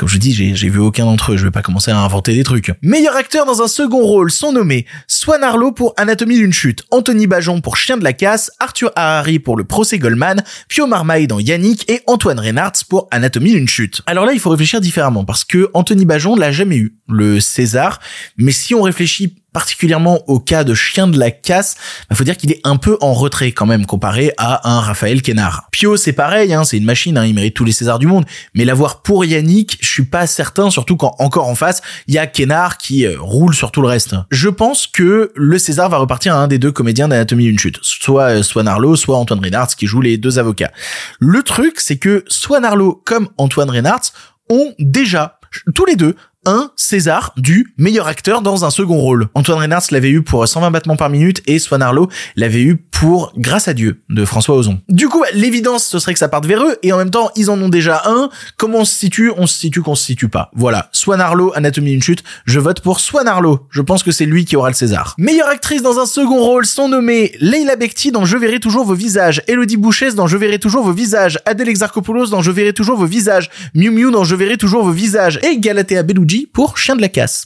Comme 0.03 0.09
je 0.09 0.19
dis, 0.19 0.35
j'ai 0.35 0.69
vu 0.69 0.81
aucun 0.81 1.05
d'entre 1.05 1.31
eux, 1.31 1.37
je 1.37 1.45
vais 1.45 1.53
pas 1.53 1.63
commencer 1.63 1.93
à 1.93 1.97
inventer 1.97 2.35
des 2.35 2.43
trucs. 2.43 2.73
Meilleur 2.83 3.15
acteur 3.15 3.47
dans 3.47 3.63
un 3.63 3.69
second 3.69 4.01
rôle 4.01 4.33
sont 4.33 4.51
nommés 4.51 4.85
Swan 5.07 5.45
Arlo 5.45 5.71
pour 5.71 5.95
Anatomie 5.97 6.39
d'une 6.39 6.53
chute, 6.53 6.83
Anthony 6.91 7.29
Bajon 7.29 7.61
pour 7.61 7.77
Chien 7.77 7.99
de 7.99 8.03
la 8.03 8.13
casse, 8.13 8.51
Arthur 8.59 8.91
Harari 8.97 9.39
pour 9.39 9.57
Le 9.57 9.63
procès 9.63 10.01
Goldman, 10.01 10.43
Pio 10.67 10.89
Marmaille 10.89 11.29
dans 11.29 11.39
Yannick 11.39 11.89
et 11.89 12.01
Antoine 12.09 12.41
Reynards 12.41 12.73
pour 12.89 13.07
Anatomie 13.13 13.53
d'une 13.53 13.69
chute. 13.69 14.03
Alors 14.07 14.27
là, 14.27 14.33
il 14.33 14.41
faut 14.41 14.51
réfléchir 14.51 14.81
différemment 14.81 15.25
parce 15.25 15.45
que 15.45 15.71
Anthony 15.73 16.05
Bajon 16.05 16.35
l'a 16.35 16.51
jamais 16.51 16.79
eu, 16.79 16.97
le 17.09 17.39
César, 17.39 18.01
mais 18.37 18.51
si 18.51 18.75
on 18.75 18.83
réfléchit 18.83 19.37
particulièrement 19.53 20.21
au 20.29 20.41
cas 20.41 20.65
de 20.65 20.75
Chien 20.75 21.07
de 21.07 21.19
la 21.19 21.31
Casse, 21.31 21.77
il 21.79 22.07
bah, 22.11 22.17
faut 22.17 22.25
dire 22.25 22.37
qu'il 22.37 22.51
est 22.53 22.61
un 22.65 22.77
peu 22.77 22.97
en 23.01 23.13
retrait 23.13 23.53
quand 23.53 23.67
même 23.67 23.87
comparé 23.87 24.33
à 24.39 24.69
un 24.69 24.81
Raphaël 24.81 25.23
Kénard. 25.23 25.69
Pio, 25.71 25.97
c'est 25.97 26.13
pareil, 26.13 26.53
hein, 26.55 26.65
c'est 26.65 26.79
une 26.79 26.85
machine, 26.85 27.19
hein, 27.19 27.27
il 27.27 27.35
mérite 27.35 27.55
tous 27.55 27.65
les 27.65 27.73
Césars 27.73 27.99
du 27.99 28.07
monde, 28.07 28.25
mais 28.55 28.65
l'avoir 28.65 29.03
pour 29.03 29.25
Yannick, 29.25 29.79
je 29.81 29.89
suis 29.89 30.05
pas 30.05 30.27
certain, 30.27 30.71
surtout 30.71 30.97
quand 30.97 31.15
encore 31.19 31.49
en 31.49 31.55
face, 31.55 31.83
il 32.07 32.15
y 32.15 32.19
a 32.19 32.27
Kénard 32.27 32.79
qui 32.79 33.07
euh, 33.07 33.17
roule 33.19 33.55
sur 33.55 33.71
tout 33.71 33.83
le 33.83 33.89
reste. 33.89 34.15
Je 34.31 34.49
pense 34.49 34.87
que 34.87 35.33
le 35.35 35.59
César 35.59 35.89
va 35.89 35.99
repartir 35.99 36.35
à 36.35 36.39
un 36.39 36.49
des 36.49 36.59
deux 36.59 36.73
comédiens 36.73 37.09
d'Anatomie 37.09 37.45
d'une 37.45 37.59
chute, 37.59 37.79
soit 37.83 38.39
euh, 38.39 38.43
Swan 38.43 38.69
Arlo, 38.69 38.97
soit 38.97 39.17
Antoine 39.17 39.41
Reynards 39.41 39.75
qui 39.77 39.87
joue 39.87 40.01
les 40.01 40.17
deux 40.17 40.39
avocats. 40.39 40.73
Le 41.19 41.43
truc, 41.43 41.81
c'est 41.81 41.99
que 41.99 42.25
Swan 42.29 42.65
Arlo 42.65 43.01
comme 43.05 43.29
Antoine 43.39 43.71
Reynards 43.71 44.13
ont 44.51 44.75
déjà 44.79 45.39
tous 45.75 45.85
les 45.85 45.97
deux 45.97 46.17
un 46.45 46.71
César 46.77 47.33
du 47.37 47.73
meilleur 47.77 48.07
acteur 48.07 48.43
dans 48.43 48.65
un 48.65 48.71
second 48.71 48.99
rôle. 48.99 49.29
Antoine 49.35 49.59
Reynards 49.59 49.85
l'avait 49.91 50.11
eu 50.11 50.23
pour 50.23 50.47
120 50.47 50.71
battements 50.71 50.97
par 50.97 51.11
minute 51.11 51.43
et 51.47 51.59
Swan 51.59 51.83
Arlo 51.83 52.09
l'avait 52.37 52.63
eu 52.63 52.77
pour 52.77 53.33
Grâce 53.37 53.69
à 53.69 53.75
Dieu 53.75 54.03
de 54.11 54.25
François 54.25 54.57
Ozon. 54.57 54.81
Du 54.89 55.09
coup, 55.09 55.25
l'évidence, 55.35 55.87
ce 55.87 55.99
serait 55.99 56.13
que 56.13 56.19
ça 56.19 56.29
parte 56.29 56.47
vers 56.47 56.63
eux 56.63 56.77
et 56.83 56.93
en 56.93 56.99
même 56.99 57.11
temps, 57.11 57.31
ils 57.37 57.51
en 57.51 57.61
ont 57.61 57.69
déjà 57.69 58.03
un. 58.07 58.31
Comment 58.57 58.79
on 58.79 58.85
se 58.85 58.95
situe? 58.95 59.33
On 59.37 59.47
se 59.47 59.59
situe 59.59 59.83
qu'on 59.83 59.95
se 59.95 60.05
situe 60.05 60.29
pas. 60.29 60.51
Voilà. 60.55 60.89
Swan 60.93 61.21
Arlo, 61.21 61.53
Anatomie 61.55 61.93
d'une 61.93 62.03
chute. 62.03 62.23
Je 62.47 62.59
vote 62.59 62.81
pour 62.81 63.01
Swan 63.01 63.27
Arlo. 63.29 63.67
Je 63.71 63.83
pense 63.83 64.03
que 64.03 64.13
c'est 64.13 64.25
lui 64.25 64.45
qui 64.45 64.57
aura 64.57 64.69
le 64.69 64.75
César. 64.75 65.15
Meilleure 65.19 65.49
actrice 65.49 65.83
dans 65.83 65.99
un 65.99 66.07
second 66.07 66.41
rôle 66.41 66.67
sont 66.67 66.89
nommées 66.89 67.33
Leila 67.41 67.77
Bekti 67.77 68.13
dans 68.13 68.25
Je 68.25 68.37
verrai 68.37 68.61
toujours 68.61 68.85
vos 68.85 68.95
visages, 68.95 69.43
Elodie 69.49 69.77
Bouchès 69.77 70.15
dans 70.15 70.27
Je 70.27 70.37
verrai 70.37 70.59
toujours 70.59 70.85
vos 70.85 70.93
visages, 70.93 71.39
Adèle 71.45 71.69
Exarchopoulos 71.69 72.29
dans 72.29 72.43
Je 72.43 72.51
verrai 72.51 72.73
toujours 72.73 72.97
vos 72.97 73.07
visages, 73.07 73.51
Miu 73.75 73.91
Miu 73.91 74.11
dans 74.11 74.25
Je 74.25 74.35
verrai 74.35 74.57
toujours 74.57 74.85
vos 74.85 74.93
visages 74.93 75.39
et 75.43 75.59
Galatea 75.59 76.03
Bellucci 76.03 76.32
pour 76.53 76.79
Chien 76.79 76.97
de 76.97 77.01
la 77.01 77.09
casse. 77.09 77.45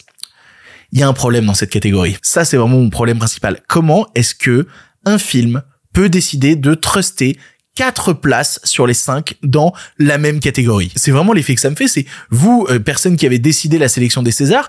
il 0.92 1.00
y 1.00 1.02
a 1.02 1.08
un 1.08 1.12
problème 1.12 1.46
dans 1.46 1.54
cette 1.54 1.70
catégorie. 1.70 2.16
Ça, 2.22 2.44
c'est 2.44 2.56
vraiment 2.56 2.78
mon 2.78 2.90
problème 2.90 3.18
principal. 3.18 3.60
Comment 3.68 4.06
est-ce 4.14 4.34
que 4.34 4.66
un 5.04 5.18
film 5.18 5.62
peut 5.92 6.08
décider 6.08 6.56
de 6.56 6.74
truster 6.74 7.38
quatre 7.74 8.12
places 8.12 8.60
sur 8.64 8.86
les 8.86 8.94
cinq 8.94 9.34
dans 9.42 9.72
la 9.98 10.18
même 10.18 10.40
catégorie? 10.40 10.92
C'est 10.96 11.10
vraiment 11.10 11.32
l'effet 11.32 11.54
que 11.54 11.60
ça 11.60 11.70
me 11.70 11.76
fait, 11.76 11.88
c'est 11.88 12.06
vous, 12.30 12.66
euh, 12.70 12.78
personne 12.78 13.16
qui 13.16 13.26
avez 13.26 13.38
décidé 13.38 13.78
la 13.78 13.88
sélection 13.88 14.22
des 14.22 14.32
Césars, 14.32 14.68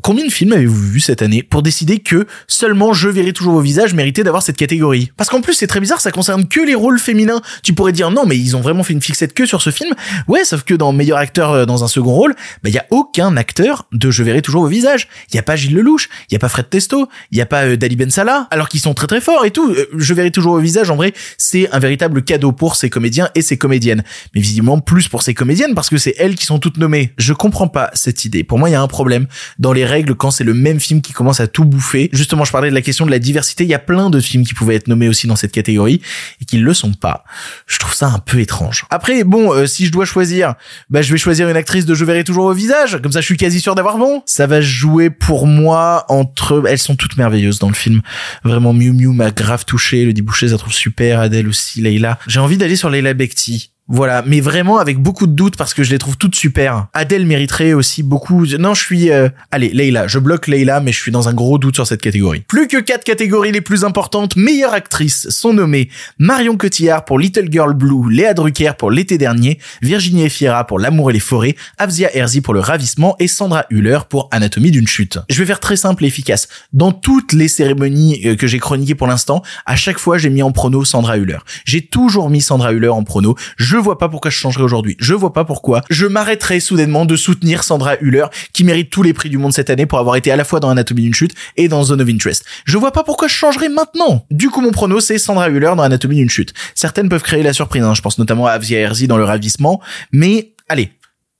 Combien 0.00 0.24
de 0.24 0.32
films 0.32 0.54
avez-vous 0.54 0.88
vu 0.92 1.00
cette 1.00 1.20
année 1.20 1.42
pour 1.42 1.62
décider 1.62 1.98
que 1.98 2.26
seulement 2.48 2.94
Je 2.94 3.10
verrai 3.10 3.34
toujours 3.34 3.52
vos 3.52 3.60
visages 3.60 3.92
méritait 3.92 4.24
d'avoir 4.24 4.42
cette 4.42 4.56
catégorie? 4.56 5.12
Parce 5.18 5.28
qu'en 5.28 5.42
plus 5.42 5.52
c'est 5.52 5.66
très 5.66 5.80
bizarre, 5.80 6.00
ça 6.00 6.10
concerne 6.10 6.48
que 6.48 6.60
les 6.60 6.74
rôles 6.74 6.98
féminins. 6.98 7.42
Tu 7.62 7.74
pourrais 7.74 7.92
dire 7.92 8.10
non 8.10 8.24
mais 8.24 8.38
ils 8.38 8.56
ont 8.56 8.62
vraiment 8.62 8.84
fait 8.84 8.94
une 8.94 9.02
fixette 9.02 9.34
que 9.34 9.44
sur 9.44 9.60
ce 9.60 9.68
film. 9.68 9.92
Ouais, 10.28 10.46
sauf 10.46 10.62
que 10.62 10.72
dans 10.72 10.94
meilleur 10.94 11.18
acteur 11.18 11.50
euh, 11.50 11.66
dans 11.66 11.84
un 11.84 11.88
second 11.88 12.14
rôle, 12.14 12.34
bah 12.62 12.70
il 12.70 12.74
y 12.74 12.78
a 12.78 12.86
aucun 12.88 13.36
acteur 13.36 13.86
de 13.92 14.10
Je 14.10 14.22
verrai 14.22 14.40
toujours 14.40 14.62
vos 14.62 14.68
visages. 14.68 15.08
Il 15.30 15.36
y 15.36 15.38
a 15.38 15.42
pas 15.42 15.56
Gilles 15.56 15.74
Lelouch, 15.74 16.08
il 16.30 16.32
y 16.32 16.36
a 16.36 16.38
pas 16.38 16.48
Fred 16.48 16.70
Testo, 16.70 17.10
il 17.30 17.36
y 17.36 17.42
a 17.42 17.46
pas 17.46 17.66
euh, 17.66 17.76
Dali 17.76 17.94
Ben 17.94 18.10
Salah, 18.10 18.48
alors 18.50 18.70
qu'ils 18.70 18.80
sont 18.80 18.94
très 18.94 19.06
très 19.06 19.20
forts 19.20 19.44
et 19.44 19.50
tout. 19.50 19.72
Euh, 19.72 19.88
Je 19.98 20.14
verrai 20.14 20.30
toujours 20.30 20.54
vos 20.54 20.60
visages 20.60 20.88
en 20.88 20.96
vrai, 20.96 21.12
c'est 21.36 21.70
un 21.70 21.78
véritable 21.78 22.24
cadeau 22.24 22.52
pour 22.52 22.76
ces 22.76 22.88
comédiens 22.88 23.28
et 23.34 23.42
ces 23.42 23.58
comédiennes. 23.58 24.04
Mais 24.34 24.40
visiblement 24.40 24.80
plus 24.80 25.08
pour 25.08 25.22
ces 25.22 25.34
comédiennes 25.34 25.74
parce 25.74 25.90
que 25.90 25.98
c'est 25.98 26.14
elles 26.16 26.34
qui 26.34 26.46
sont 26.46 26.58
toutes 26.58 26.78
nommées. 26.78 27.12
Je 27.18 27.34
comprends 27.34 27.68
pas 27.68 27.90
cette 27.92 28.24
idée. 28.24 28.42
Pour 28.42 28.58
moi, 28.58 28.70
il 28.70 28.72
y 28.72 28.76
a 28.76 28.80
un 28.80 28.88
problème 28.88 29.26
dans 29.58 29.74
les 29.74 29.82
règles 29.92 30.14
quand 30.14 30.30
c'est 30.30 30.44
le 30.44 30.54
même 30.54 30.80
film 30.80 31.00
qui 31.00 31.12
commence 31.12 31.40
à 31.40 31.46
tout 31.46 31.64
bouffer. 31.64 32.08
Justement, 32.12 32.44
je 32.44 32.52
parlais 32.52 32.70
de 32.70 32.74
la 32.74 32.82
question 32.82 33.06
de 33.06 33.10
la 33.10 33.18
diversité. 33.18 33.64
Il 33.64 33.70
y 33.70 33.74
a 33.74 33.78
plein 33.78 34.10
de 34.10 34.20
films 34.20 34.44
qui 34.44 34.54
pouvaient 34.54 34.74
être 34.74 34.88
nommés 34.88 35.08
aussi 35.08 35.26
dans 35.26 35.36
cette 35.36 35.52
catégorie 35.52 36.00
et 36.40 36.44
qui 36.44 36.58
le 36.58 36.74
sont 36.74 36.92
pas. 36.92 37.24
Je 37.66 37.78
trouve 37.78 37.94
ça 37.94 38.06
un 38.06 38.18
peu 38.18 38.40
étrange. 38.40 38.86
Après, 38.90 39.24
bon, 39.24 39.52
euh, 39.52 39.66
si 39.66 39.86
je 39.86 39.92
dois 39.92 40.04
choisir, 40.04 40.54
bah, 40.90 41.02
je 41.02 41.12
vais 41.12 41.18
choisir 41.18 41.48
une 41.48 41.56
actrice 41.56 41.84
de 41.86 41.94
Je 41.94 42.04
verrai 42.04 42.24
toujours 42.24 42.46
au 42.46 42.54
visage. 42.54 42.98
Comme 43.02 43.12
ça, 43.12 43.20
je 43.20 43.26
suis 43.26 43.36
quasi 43.36 43.60
sûr 43.60 43.74
d'avoir 43.74 43.98
bon. 43.98 44.22
Ça 44.26 44.46
va 44.46 44.60
jouer 44.60 45.10
pour 45.10 45.46
moi 45.46 46.06
entre, 46.08 46.62
elles 46.66 46.78
sont 46.78 46.96
toutes 46.96 47.16
merveilleuses 47.16 47.58
dans 47.58 47.68
le 47.68 47.74
film. 47.74 48.00
Vraiment, 48.44 48.72
Miu 48.72 48.92
Miu 48.92 49.12
m'a 49.12 49.30
grave 49.30 49.64
touché. 49.64 50.04
Le 50.04 50.12
Dibouché, 50.12 50.48
ça 50.48 50.58
trouve 50.58 50.72
super. 50.72 51.20
Adèle 51.20 51.48
aussi, 51.48 51.80
Leila. 51.80 52.18
J'ai 52.26 52.40
envie 52.40 52.56
d'aller 52.56 52.76
sur 52.76 52.90
Leila 52.90 53.14
Bekti. 53.14 53.71
Voilà, 53.88 54.22
mais 54.26 54.40
vraiment 54.40 54.78
avec 54.78 54.98
beaucoup 54.98 55.26
de 55.26 55.32
doutes 55.32 55.56
parce 55.56 55.74
que 55.74 55.82
je 55.82 55.90
les 55.90 55.98
trouve 55.98 56.16
toutes 56.16 56.34
super. 56.36 56.86
Adèle 56.94 57.26
mériterait 57.26 57.72
aussi 57.72 58.02
beaucoup. 58.02 58.46
Non, 58.58 58.74
je 58.74 58.80
suis. 58.82 59.10
euh, 59.10 59.28
Allez, 59.50 59.68
Leila, 59.70 60.06
je 60.06 60.18
bloque 60.18 60.46
Leila, 60.46 60.80
mais 60.80 60.92
je 60.92 61.00
suis 61.00 61.10
dans 61.12 61.28
un 61.28 61.34
gros 61.34 61.58
doute 61.58 61.74
sur 61.74 61.86
cette 61.86 62.00
catégorie. 62.00 62.40
Plus 62.48 62.68
que 62.68 62.78
quatre 62.78 63.04
catégories 63.04 63.52
les 63.52 63.60
plus 63.60 63.84
importantes, 63.84 64.36
meilleure 64.36 64.72
actrice 64.72 65.28
sont 65.30 65.52
nommées 65.52 65.90
Marion 66.18 66.56
Cotillard 66.56 67.04
pour 67.04 67.18
Little 67.18 67.48
Girl 67.50 67.74
Blue, 67.74 68.10
Léa 68.10 68.34
Drucker 68.34 68.72
pour 68.78 68.90
l'été 68.90 69.18
dernier, 69.18 69.58
Virginie 69.82 70.24
Efira 70.24 70.66
pour 70.66 70.78
L'amour 70.78 71.10
et 71.10 71.14
les 71.14 71.20
forêts, 71.20 71.56
Avzia 71.76 72.14
Herzi 72.16 72.40
pour 72.40 72.54
Le 72.54 72.60
ravissement 72.60 73.16
et 73.18 73.28
Sandra 73.28 73.66
Hüller 73.70 73.98
pour 74.08 74.28
Anatomie 74.30 74.70
d'une 74.70 74.86
chute. 74.86 75.18
Je 75.28 75.38
vais 75.40 75.46
faire 75.46 75.60
très 75.60 75.76
simple 75.76 76.04
et 76.04 76.08
efficace. 76.08 76.48
Dans 76.72 76.92
toutes 76.92 77.32
les 77.32 77.48
cérémonies 77.48 78.22
euh, 78.24 78.36
que 78.36 78.46
j'ai 78.46 78.58
chroniquées 78.60 78.94
pour 78.94 79.08
l'instant, 79.08 79.42
à 79.66 79.76
chaque 79.76 79.98
fois 79.98 80.16
j'ai 80.18 80.30
mis 80.30 80.42
en 80.42 80.52
prono 80.52 80.84
Sandra 80.84 81.18
Hüller. 81.18 81.38
J'ai 81.66 81.82
toujours 81.84 82.30
mis 82.30 82.40
Sandra 82.40 82.72
Hüller 82.72 82.88
en 82.88 83.02
prono. 83.02 83.36
Vois 83.76 83.98
pas 83.98 84.08
pourquoi 84.08 84.30
je 84.30 84.36
changerai 84.36 84.64
aujourd'hui. 84.64 84.96
Je 84.98 85.14
vois 85.14 85.32
pas 85.32 85.44
pourquoi 85.44 85.82
je 85.90 86.06
m'arrêterai 86.06 86.60
soudainement 86.60 87.04
de 87.04 87.16
soutenir 87.16 87.64
Sandra 87.64 87.96
Hüller 88.00 88.26
qui 88.52 88.64
mérite 88.64 88.90
tous 88.90 89.02
les 89.02 89.12
prix 89.12 89.30
du 89.30 89.38
monde 89.38 89.52
cette 89.52 89.70
année 89.70 89.86
pour 89.86 89.98
avoir 89.98 90.16
été 90.16 90.30
à 90.30 90.36
la 90.36 90.44
fois 90.44 90.60
dans 90.60 90.70
Anatomie 90.70 91.02
d'une 91.02 91.14
chute 91.14 91.34
et 91.56 91.68
dans 91.68 91.82
Zone 91.82 92.00
of 92.00 92.08
Interest. 92.08 92.44
Je 92.64 92.78
vois 92.78 92.92
pas 92.92 93.04
pourquoi 93.04 93.28
je 93.28 93.34
changerai 93.34 93.68
maintenant. 93.68 94.26
Du 94.30 94.50
coup, 94.50 94.60
mon 94.60 94.70
prono, 94.70 95.00
c'est 95.00 95.18
Sandra 95.18 95.48
Hüller 95.48 95.72
dans 95.76 95.82
Anatomie 95.82 96.16
d'une 96.16 96.30
chute. 96.30 96.54
Certaines 96.74 97.08
peuvent 97.08 97.22
créer 97.22 97.42
la 97.42 97.52
surprise, 97.52 97.82
hein. 97.82 97.94
je 97.94 98.02
pense 98.02 98.18
notamment 98.18 98.46
à 98.46 98.52
Avzia 98.52 98.78
Herzi 98.78 99.06
dans 99.06 99.16
Le 99.16 99.24
Ravissement, 99.24 99.80
mais 100.12 100.52
allez, 100.68 100.92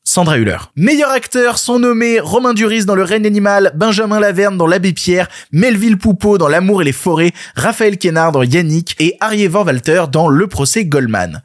Sandra 0.05 0.39
Hüller. 0.39 0.59
Meilleurs 0.77 1.11
acteurs 1.11 1.59
sont 1.59 1.79
nommés 1.79 2.19
Romain 2.19 2.55
Duris 2.55 2.85
dans 2.85 2.97
Le 2.97 3.05
règne 3.05 3.27
animal, 3.27 3.73
Benjamin 3.77 4.19
Laverne 4.19 4.59
dans 4.59 4.67
L'Abbé 4.67 4.93
Pierre, 4.93 5.29
Melville 5.53 5.97
Poupeau 5.97 6.39
dans 6.39 6.49
L'amour 6.49 6.83
et 6.83 6.85
les 6.85 6.93
forêts, 6.93 7.33
Raphaël 7.55 7.99
Kénard 7.99 8.33
dans 8.33 8.43
Yannick 8.43 8.97
et 8.99 9.17
Arié 9.21 9.49
Walter 9.49 10.05
dans 10.11 10.29
Le 10.29 10.47
procès 10.49 10.85
Goldman. 10.85 11.43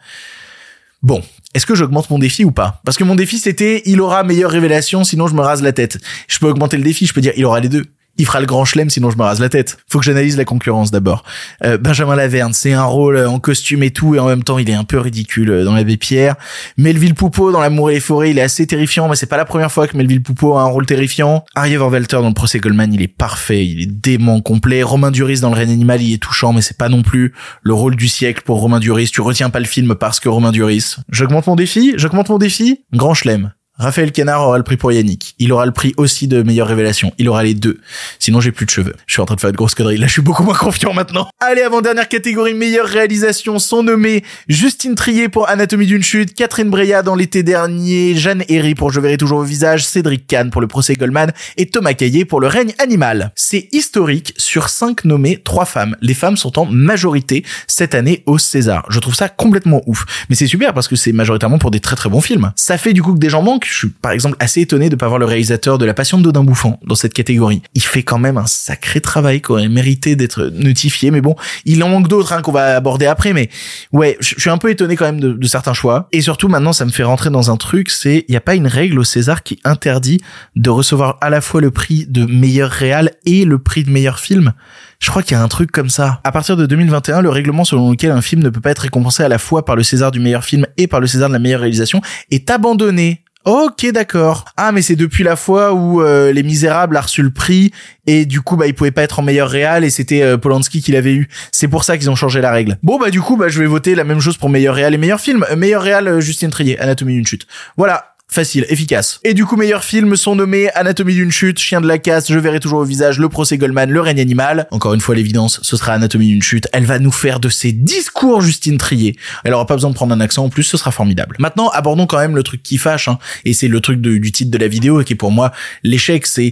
Bon, 1.04 1.22
est-ce 1.54 1.66
que 1.66 1.76
j'augmente 1.76 2.10
mon 2.10 2.20
défi 2.20 2.44
ou 2.44 2.52
pas? 2.52 2.82
Parce 2.86 2.98
que 2.98 3.04
mon 3.04 3.16
défi 3.16 3.38
c'était 3.38 3.84
il 3.86 4.02
aura 4.02 4.24
meilleure 4.24 4.52
révélation 4.52 5.04
sinon 5.04 5.28
je 5.28 5.36
me 5.36 5.42
rase 5.42 5.62
la 5.62 5.74
tête. 5.74 5.98
Je 6.28 6.40
peux 6.40 6.48
augmenter 6.48 6.78
le 6.78 6.84
défi, 6.84 7.06
je 7.06 7.14
peux 7.14 7.22
dire 7.22 7.34
il 7.36 7.46
aura 7.46 7.60
les 7.60 7.70
deux. 7.70 7.86
Il 8.18 8.26
fera 8.26 8.40
le 8.40 8.46
grand 8.46 8.66
chelem 8.66 8.90
sinon 8.90 9.10
je 9.10 9.18
me 9.18 9.24
rase 9.24 9.40
la 9.40 9.50
tête. 9.50 9.78
Faut 9.90 10.00
que 10.00 10.06
j'analyse 10.06 10.38
la 10.38 10.46
concurrence 10.46 10.92
d'abord. 10.92 11.24
Euh, 11.64 11.78
Benjamin 11.78 12.16
Laverne, 12.16 12.54
c'est 12.54 12.74
un 12.74 12.84
rôle 12.84 13.18
en 13.18 13.40
costume 13.40 13.84
et 13.84 13.92
tout 13.92 14.16
et 14.16 14.20
en 14.20 14.28
même 14.28 14.44
temps 14.44 14.58
il 14.58 14.70
est 14.70 14.74
un 14.74 14.84
peu 14.84 15.00
ridicule 15.00 15.50
euh, 15.50 15.64
dans 15.64 15.74
l'abbé 15.74 15.98
Pierre. 15.98 16.36
Melville 16.78 17.16
Poupeau 17.16 17.52
dans 17.52 17.62
L'amour 17.62 17.92
et 17.92 17.96
les 17.96 18.00
forêts, 18.00 18.32
il 18.32 18.38
est 18.38 18.42
assez 18.42 18.66
terrifiant 18.68 19.08
mais 19.08 19.16
c'est 19.16 19.28
pas 19.28 19.38
la 19.38 19.46
première 19.46 19.72
fois 19.72 19.88
que 19.88 19.96
Melville 19.98 20.22
Poupeau 20.22 20.56
a 20.56 20.62
un 20.62 20.66
rôle 20.66 20.86
terrifiant. 20.86 21.46
Walter 21.56 22.18
dans 22.18 22.28
le 22.28 22.34
procès 22.34 22.60
Goldman, 22.60 22.94
il 22.94 23.02
est 23.02 23.08
parfait, 23.08 23.66
il 23.66 23.82
est 23.82 23.86
dément 23.86 24.42
complet. 24.42 24.84
Romain 24.84 25.12
Duris 25.12 25.42
dans 25.42 25.50
Le 25.50 25.56
règne 25.56 25.72
animal, 25.72 26.02
il 26.02 26.14
est 26.14 26.22
touchant 26.22 26.54
mais 26.54 26.62
c'est 26.62 26.78
pas 26.78 26.90
non 26.90 27.02
plus 27.02 27.34
le 27.62 27.74
rôle 27.74 27.96
du 27.96 28.08
siècle 28.08 28.42
pour 28.46 28.60
Romain 28.60 28.80
Duris. 28.80 29.10
Tu 29.12 29.22
retiens 29.22 29.50
pas 29.50 29.60
le 29.60 29.66
film 29.66 29.96
parce 29.96 30.20
que 30.20 30.30
Romain 30.30 30.52
Duris. 30.52 30.96
J'augmente 31.12 31.48
mon 31.48 31.56
défi, 31.56 31.94
j'augmente 31.98 32.30
mon 32.30 32.38
défi. 32.38 32.82
Grand 32.94 33.14
chelem. 33.14 33.52
Raphaël 33.80 34.12
Kénard 34.12 34.42
aura 34.42 34.58
le 34.58 34.64
prix 34.64 34.76
pour 34.76 34.92
Yannick. 34.92 35.36
Il 35.38 35.54
aura 35.54 35.68
le 35.68 35.72
prix 35.72 35.94
aussi 35.98 36.28
de 36.28 36.42
meilleure 36.42 36.68
révélation. 36.68 37.14
Il 37.20 37.30
aura 37.30 37.44
les 37.44 37.54
deux. 37.54 37.80
Sinon, 38.18 38.42
j'ai 38.42 38.52
plus 38.52 38.66
de 38.66 38.72
cheveux. 38.72 38.96
Je 39.06 39.14
suis 39.14 39.22
en 39.22 39.26
train 39.26 39.36
de 39.36 39.40
faire 39.40 39.52
de 39.52 39.56
grosses 39.56 39.76
conneries. 39.76 39.98
Là, 39.98 40.08
je 40.08 40.14
suis 40.14 40.22
beaucoup 40.24 40.42
moins 40.42 40.56
confiant 40.56 40.94
maintenant. 40.94 41.28
Allez, 41.40 41.62
avant 41.62 41.82
dernière 41.82 42.10
catégorie, 42.10 42.56
meilleure 42.56 42.88
réalisation 42.88 43.60
sont 43.60 43.84
nommés 43.84 44.24
Justine 44.48 44.96
Trier 44.96 45.30
pour 45.30 45.48
Anatomie 45.48 45.86
d'une 45.86 46.02
chute, 46.02 46.34
Catherine 46.34 46.72
Breillat 46.72 47.04
dans 47.04 47.14
l'été 47.14 47.44
dernier, 47.44 48.16
Jeanne 48.16 48.44
Herry 48.50 48.74
pour 48.74 48.92
Je 48.92 49.00
verrai 49.00 49.18
toujours 49.18 49.40
au 49.40 49.44
visage, 49.44 49.86
Cédric 49.86 50.26
Kahn 50.26 50.50
pour 50.50 50.62
le 50.62 50.68
procès 50.68 50.96
Goldman 50.96 51.32
et 51.58 51.68
Thomas 51.68 51.94
Caillé 51.94 52.26
pour 52.26 52.42
le 52.42 52.48
règne 52.48 52.74
animal. 52.80 53.32
C'est 53.36 53.70
historique. 53.74 54.34
Sur 54.38 54.70
cinq 54.70 55.06
nommés, 55.06 55.38
trois 55.44 55.66
femmes. 55.66 55.96
Les 56.02 56.16
femmes 56.16 56.38
sont 56.38 56.58
en 56.58 56.66
majorité 56.66 57.46
cette 57.68 57.94
année 57.94 58.24
au 58.26 58.40
César. 58.40 58.86
Je 58.90 59.00
trouve 59.00 59.14
ça 59.14 59.30
complètement 59.30 59.84
ouf. 59.86 60.06
Mais 60.30 60.36
c'est 60.36 60.48
super 60.48 60.74
parce 60.74 60.88
que 60.88 60.96
c'est 60.96 61.12
majoritairement 61.12 61.60
pour 61.60 61.70
des 61.70 61.80
très 61.80 61.96
très 61.96 62.10
bons 62.10 62.22
films. 62.22 62.52
Ça 62.56 62.80
fait 62.80 62.94
du 62.94 63.04
coup 63.04 63.14
que 63.14 63.20
des 63.20 63.30
gens 63.30 63.44
manquent 63.44 63.67
je 63.70 63.78
suis 63.78 63.90
par 63.90 64.12
exemple 64.12 64.38
assez 64.40 64.62
étonné 64.62 64.90
de 64.90 64.96
pas 64.96 65.08
voir 65.08 65.20
le 65.20 65.26
réalisateur 65.26 65.78
de 65.78 65.86
La 65.86 65.94
Passion 65.94 66.18
de 66.18 66.24
Dodin 66.24 66.44
Bouffant 66.44 66.80
dans 66.86 66.96
cette 66.96 67.14
catégorie. 67.14 67.62
Il 67.74 67.82
fait 67.82 68.04
quand 68.04 68.20
même 68.20 68.38
un 68.38 68.46
sacré 68.46 69.02
travail 69.02 69.42
qui 69.42 69.52
aurait 69.52 69.68
mérité 69.68 70.16
d'être 70.16 70.46
notifié, 70.46 71.12
mais 71.12 71.22
bon, 71.22 71.36
il 71.66 71.84
en 71.84 71.90
manque 71.90 72.08
d'autres 72.08 72.34
hein, 72.34 72.42
qu'on 72.42 72.52
va 72.52 72.76
aborder 72.76 73.06
après, 73.06 73.34
mais 73.34 73.50
ouais, 73.92 74.18
je 74.20 74.36
suis 74.40 74.50
un 74.50 74.58
peu 74.58 74.70
étonné 74.70 74.96
quand 74.96 75.06
même 75.06 75.20
de, 75.20 75.48
certains 75.48 75.74
choix. 75.74 76.08
Et 76.12 76.22
surtout 76.22 76.48
maintenant, 76.48 76.74
ça 76.74 76.86
me 76.86 76.92
fait 76.92 77.04
rentrer 77.04 77.30
dans 77.30 77.52
un 77.52 77.58
truc, 77.58 77.90
c'est 77.90 78.26
il 78.28 78.34
y 78.34 78.38
a 78.38 78.42
pas 78.42 78.56
une 78.56 78.68
règle 78.68 79.00
au 79.00 79.04
César 79.04 79.44
qui 79.44 79.60
interdit 79.64 80.20
de 80.56 80.70
recevoir 80.70 81.18
à 81.22 81.30
la 81.30 81.42
fois 81.42 81.62
le 81.62 81.72
prix 81.72 82.06
de 82.08 82.26
meilleur 82.26 82.70
réal 82.70 83.12
et 83.26 83.46
le 83.46 83.60
prix 83.60 83.84
de 83.84 83.90
meilleur 83.90 84.20
film? 84.20 84.54
Je 85.00 85.12
crois 85.12 85.22
qu'il 85.22 85.38
y 85.38 85.40
a 85.40 85.44
un 85.44 85.48
truc 85.48 85.72
comme 85.72 85.90
ça. 85.90 86.22
À 86.24 86.32
partir 86.32 86.58
de 86.58 86.66
2021, 86.66 87.22
le 87.22 87.30
règlement 87.30 87.64
selon 87.64 87.92
lequel 87.92 88.12
un 88.12 88.22
film 88.22 88.42
ne 88.42 88.50
peut 88.50 88.62
pas 88.62 88.72
être 88.72 88.80
récompensé 88.80 89.24
à 89.24 89.28
la 89.28 89.38
fois 89.38 89.64
par 89.64 89.76
le 89.76 89.84
César 89.84 90.12
du 90.12 90.20
meilleur 90.20 90.44
film 90.44 90.66
et 90.78 90.88
par 90.88 91.00
le 91.00 91.08
César 91.08 91.30
de 91.30 91.34
la 91.34 91.40
meilleure 91.40 91.62
réalisation 91.62 92.02
est 92.32 92.50
abandonné. 92.50 93.24
Ok, 93.48 93.90
d'accord. 93.94 94.44
Ah, 94.58 94.74
mais 94.74 94.82
c'est 94.82 94.98
depuis 94.98 95.24
la 95.24 95.38
fois 95.38 95.72
où 95.72 96.02
euh, 96.02 96.34
Les 96.34 96.44
Misérables 96.44 96.98
a 96.98 97.00
reçu 97.00 97.24
le 97.24 97.30
prix 97.30 97.72
et 98.06 98.26
du 98.26 98.42
coup, 98.42 98.58
bah, 98.58 98.68
il 98.68 98.74
pouvait 98.74 98.92
pas 98.92 99.04
être 99.04 99.20
en 99.20 99.22
meilleur 99.22 99.50
réal 99.50 99.86
et 99.86 99.90
c'était 99.90 100.22
euh, 100.22 100.38
Polanski 100.38 100.82
qui 100.82 100.92
l'avait 100.92 101.14
eu. 101.14 101.30
C'est 101.54 101.70
pour 101.70 101.86
ça 101.86 101.98
qu'ils 101.98 102.10
ont 102.10 102.16
changé 102.16 102.42
la 102.42 102.52
règle. 102.52 102.78
Bon, 102.84 103.00
bah, 103.00 103.10
du 103.10 103.22
coup, 103.22 103.38
bah, 103.38 103.48
je 103.48 103.62
vais 103.62 103.66
voter 103.66 103.96
la 103.96 104.04
même 104.04 104.20
chose 104.20 104.36
pour 104.36 104.50
meilleur 104.50 104.76
réal 104.76 104.94
et 104.94 104.98
meilleur 104.98 105.22
film. 105.22 105.46
Euh, 105.50 105.56
meilleur 105.56 105.82
réal, 105.82 106.20
Justine 106.20 106.50
Trier, 106.50 106.78
Anatomie 106.78 107.14
d'une 107.14 107.26
chute. 107.26 107.48
Voilà. 107.78 108.17
Facile, 108.30 108.66
efficace. 108.68 109.22
Et 109.24 109.34
du 109.34 109.46
coup, 109.46 109.56
meilleurs 109.56 109.86
films 109.86 110.18
sont 110.18 110.36
nommés 110.36 110.70
Anatomie 110.74 111.14
d'une 111.14 111.32
chute, 111.32 111.58
Chien 111.60 111.80
de 111.80 111.88
la 111.88 111.98
casse, 111.98 112.30
Je 112.30 112.38
verrai 112.38 112.60
toujours 112.60 112.80
au 112.80 112.84
visage, 112.84 113.20
Le 113.20 113.30
procès 113.30 113.58
Goldman, 113.58 113.90
Le 113.90 114.02
règne 114.02 114.20
animal. 114.20 114.68
Encore 114.72 114.94
une 114.94 115.00
fois, 115.00 115.16
l'évidence, 115.16 115.62
ce 115.64 115.78
sera 115.78 115.94
Anatomie 115.94 116.28
d'une 116.28 116.42
chute. 116.44 116.68
Elle 116.74 116.86
va 116.86 117.00
nous 117.00 117.12
faire 117.12 117.40
de 117.40 117.48
ses 117.48 117.72
discours, 117.72 118.42
Justine 118.42 118.78
Trier. 118.78 119.16
Elle 119.46 119.54
aura 119.54 119.66
pas 119.66 119.76
besoin 119.76 119.90
de 119.92 119.96
prendre 119.96 120.14
un 120.14 120.20
accent 120.20 120.44
en 120.44 120.50
plus, 120.50 120.64
ce 120.64 120.76
sera 120.76 120.92
formidable. 120.92 121.38
Maintenant, 121.40 121.70
abordons 121.70 122.06
quand 122.06 122.20
même 122.20 122.36
le 122.36 122.44
truc 122.44 122.62
qui 122.62 122.78
fâche, 122.78 123.08
hein. 123.08 123.18
Et 123.46 123.54
c'est 123.54 123.70
le 123.70 123.80
truc 123.80 124.02
de- 124.02 124.18
du 124.18 124.32
titre 124.34 124.52
de 124.52 124.58
la 124.58 124.68
vidéo, 124.68 125.02
qui 125.04 125.14
est 125.14 125.16
pour 125.16 125.32
moi 125.32 125.54
l'échec, 125.84 126.28
c'est 126.28 126.52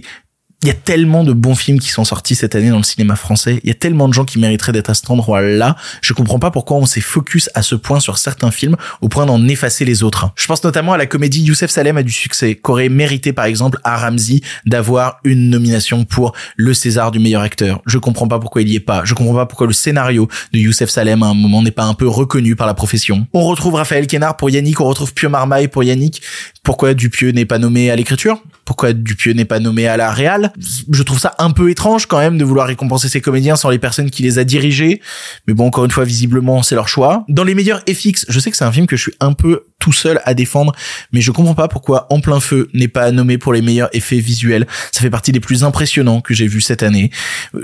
il 0.62 0.68
y 0.68 0.70
a 0.70 0.74
tellement 0.74 1.22
de 1.22 1.32
bons 1.32 1.54
films 1.54 1.78
qui 1.78 1.90
sont 1.90 2.04
sortis 2.04 2.34
cette 2.34 2.54
année 2.54 2.70
dans 2.70 2.78
le 2.78 2.82
cinéma 2.82 3.14
français. 3.14 3.60
Il 3.62 3.68
y 3.68 3.70
a 3.70 3.74
tellement 3.74 4.08
de 4.08 4.14
gens 4.14 4.24
qui 4.24 4.38
mériteraient 4.38 4.72
d'être 4.72 4.88
à 4.88 4.94
cet 4.94 5.10
endroit-là. 5.10 5.76
Je 6.00 6.14
comprends 6.14 6.38
pas 6.38 6.50
pourquoi 6.50 6.78
on 6.78 6.86
s'est 6.86 7.02
focus 7.02 7.50
à 7.54 7.62
ce 7.62 7.74
point 7.74 8.00
sur 8.00 8.16
certains 8.16 8.50
films 8.50 8.76
au 9.02 9.08
point 9.08 9.26
d'en 9.26 9.46
effacer 9.48 9.84
les 9.84 10.02
autres. 10.02 10.30
Je 10.34 10.46
pense 10.46 10.64
notamment 10.64 10.94
à 10.94 10.96
la 10.96 11.06
comédie 11.06 11.42
Youssef 11.42 11.70
Salem 11.70 11.98
a 11.98 12.02
du 12.02 12.10
succès, 12.10 12.54
qu'aurait 12.54 12.88
mérité 12.88 13.34
par 13.34 13.44
exemple 13.44 13.78
à 13.84 13.98
Ramsey 13.98 14.40
d'avoir 14.64 15.20
une 15.24 15.50
nomination 15.50 16.04
pour 16.04 16.32
le 16.56 16.72
César 16.72 17.10
du 17.10 17.18
meilleur 17.18 17.42
acteur. 17.42 17.82
Je 17.86 17.98
comprends 17.98 18.26
pas 18.26 18.38
pourquoi 18.38 18.62
il 18.62 18.68
y 18.68 18.76
est 18.76 18.80
pas. 18.80 19.04
Je 19.04 19.12
comprends 19.12 19.34
pas 19.34 19.46
pourquoi 19.46 19.66
le 19.66 19.74
scénario 19.74 20.26
de 20.52 20.58
Youssef 20.58 20.88
Salem 20.88 21.22
à 21.22 21.26
un 21.26 21.34
moment 21.34 21.62
n'est 21.62 21.70
pas 21.70 21.84
un 21.84 21.94
peu 21.94 22.08
reconnu 22.08 22.56
par 22.56 22.66
la 22.66 22.74
profession. 22.74 23.26
On 23.34 23.44
retrouve 23.44 23.74
Raphaël 23.74 24.06
Kénard 24.06 24.36
pour 24.36 24.48
Yannick, 24.48 24.80
on 24.80 24.86
retrouve 24.86 25.12
Pio 25.12 25.28
Marmaille 25.28 25.68
pour 25.68 25.84
Yannick. 25.84 26.22
Pourquoi 26.62 26.94
Dupieux 26.94 27.30
n'est 27.30 27.44
pas 27.44 27.58
nommé 27.58 27.90
à 27.90 27.96
l'écriture? 27.96 28.40
Pourquoi 28.66 28.92
Dupieux 28.92 29.32
n'est 29.32 29.44
pas 29.44 29.60
nommé 29.60 29.86
à 29.86 29.96
la 29.96 30.10
Real. 30.10 30.52
Je 30.90 31.02
trouve 31.02 31.18
ça 31.18 31.34
un 31.38 31.52
peu 31.52 31.70
étrange 31.70 32.06
quand 32.06 32.18
même 32.18 32.36
de 32.36 32.44
vouloir 32.44 32.66
récompenser 32.66 33.08
ces 33.08 33.20
comédiens 33.20 33.56
sans 33.56 33.70
les 33.70 33.78
personnes 33.78 34.10
qui 34.10 34.22
les 34.22 34.38
a 34.38 34.44
dirigés. 34.44 35.00
Mais 35.46 35.54
bon, 35.54 35.66
encore 35.66 35.84
une 35.84 35.90
fois, 35.90 36.04
visiblement, 36.04 36.62
c'est 36.62 36.74
leur 36.74 36.88
choix. 36.88 37.24
Dans 37.28 37.44
les 37.44 37.54
meilleurs 37.54 37.80
FX, 37.88 38.26
je 38.28 38.40
sais 38.40 38.50
que 38.50 38.56
c'est 38.56 38.64
un 38.64 38.72
film 38.72 38.86
que 38.86 38.96
je 38.96 39.02
suis 39.02 39.14
un 39.20 39.32
peu 39.32 39.66
tout 39.78 39.92
seul 39.92 40.20
à 40.24 40.34
défendre, 40.34 40.74
mais 41.12 41.20
je 41.20 41.30
comprends 41.30 41.54
pas 41.54 41.68
pourquoi 41.68 42.06
En 42.10 42.20
plein 42.20 42.40
feu 42.40 42.68
n'est 42.74 42.88
pas 42.88 43.12
nommé 43.12 43.38
pour 43.38 43.52
les 43.52 43.62
meilleurs 43.62 43.88
effets 43.92 44.18
visuels. 44.18 44.66
Ça 44.90 45.00
fait 45.00 45.10
partie 45.10 45.30
des 45.30 45.40
plus 45.40 45.62
impressionnants 45.62 46.20
que 46.20 46.34
j'ai 46.34 46.48
vu 46.48 46.60
cette 46.60 46.82
année. 46.82 47.10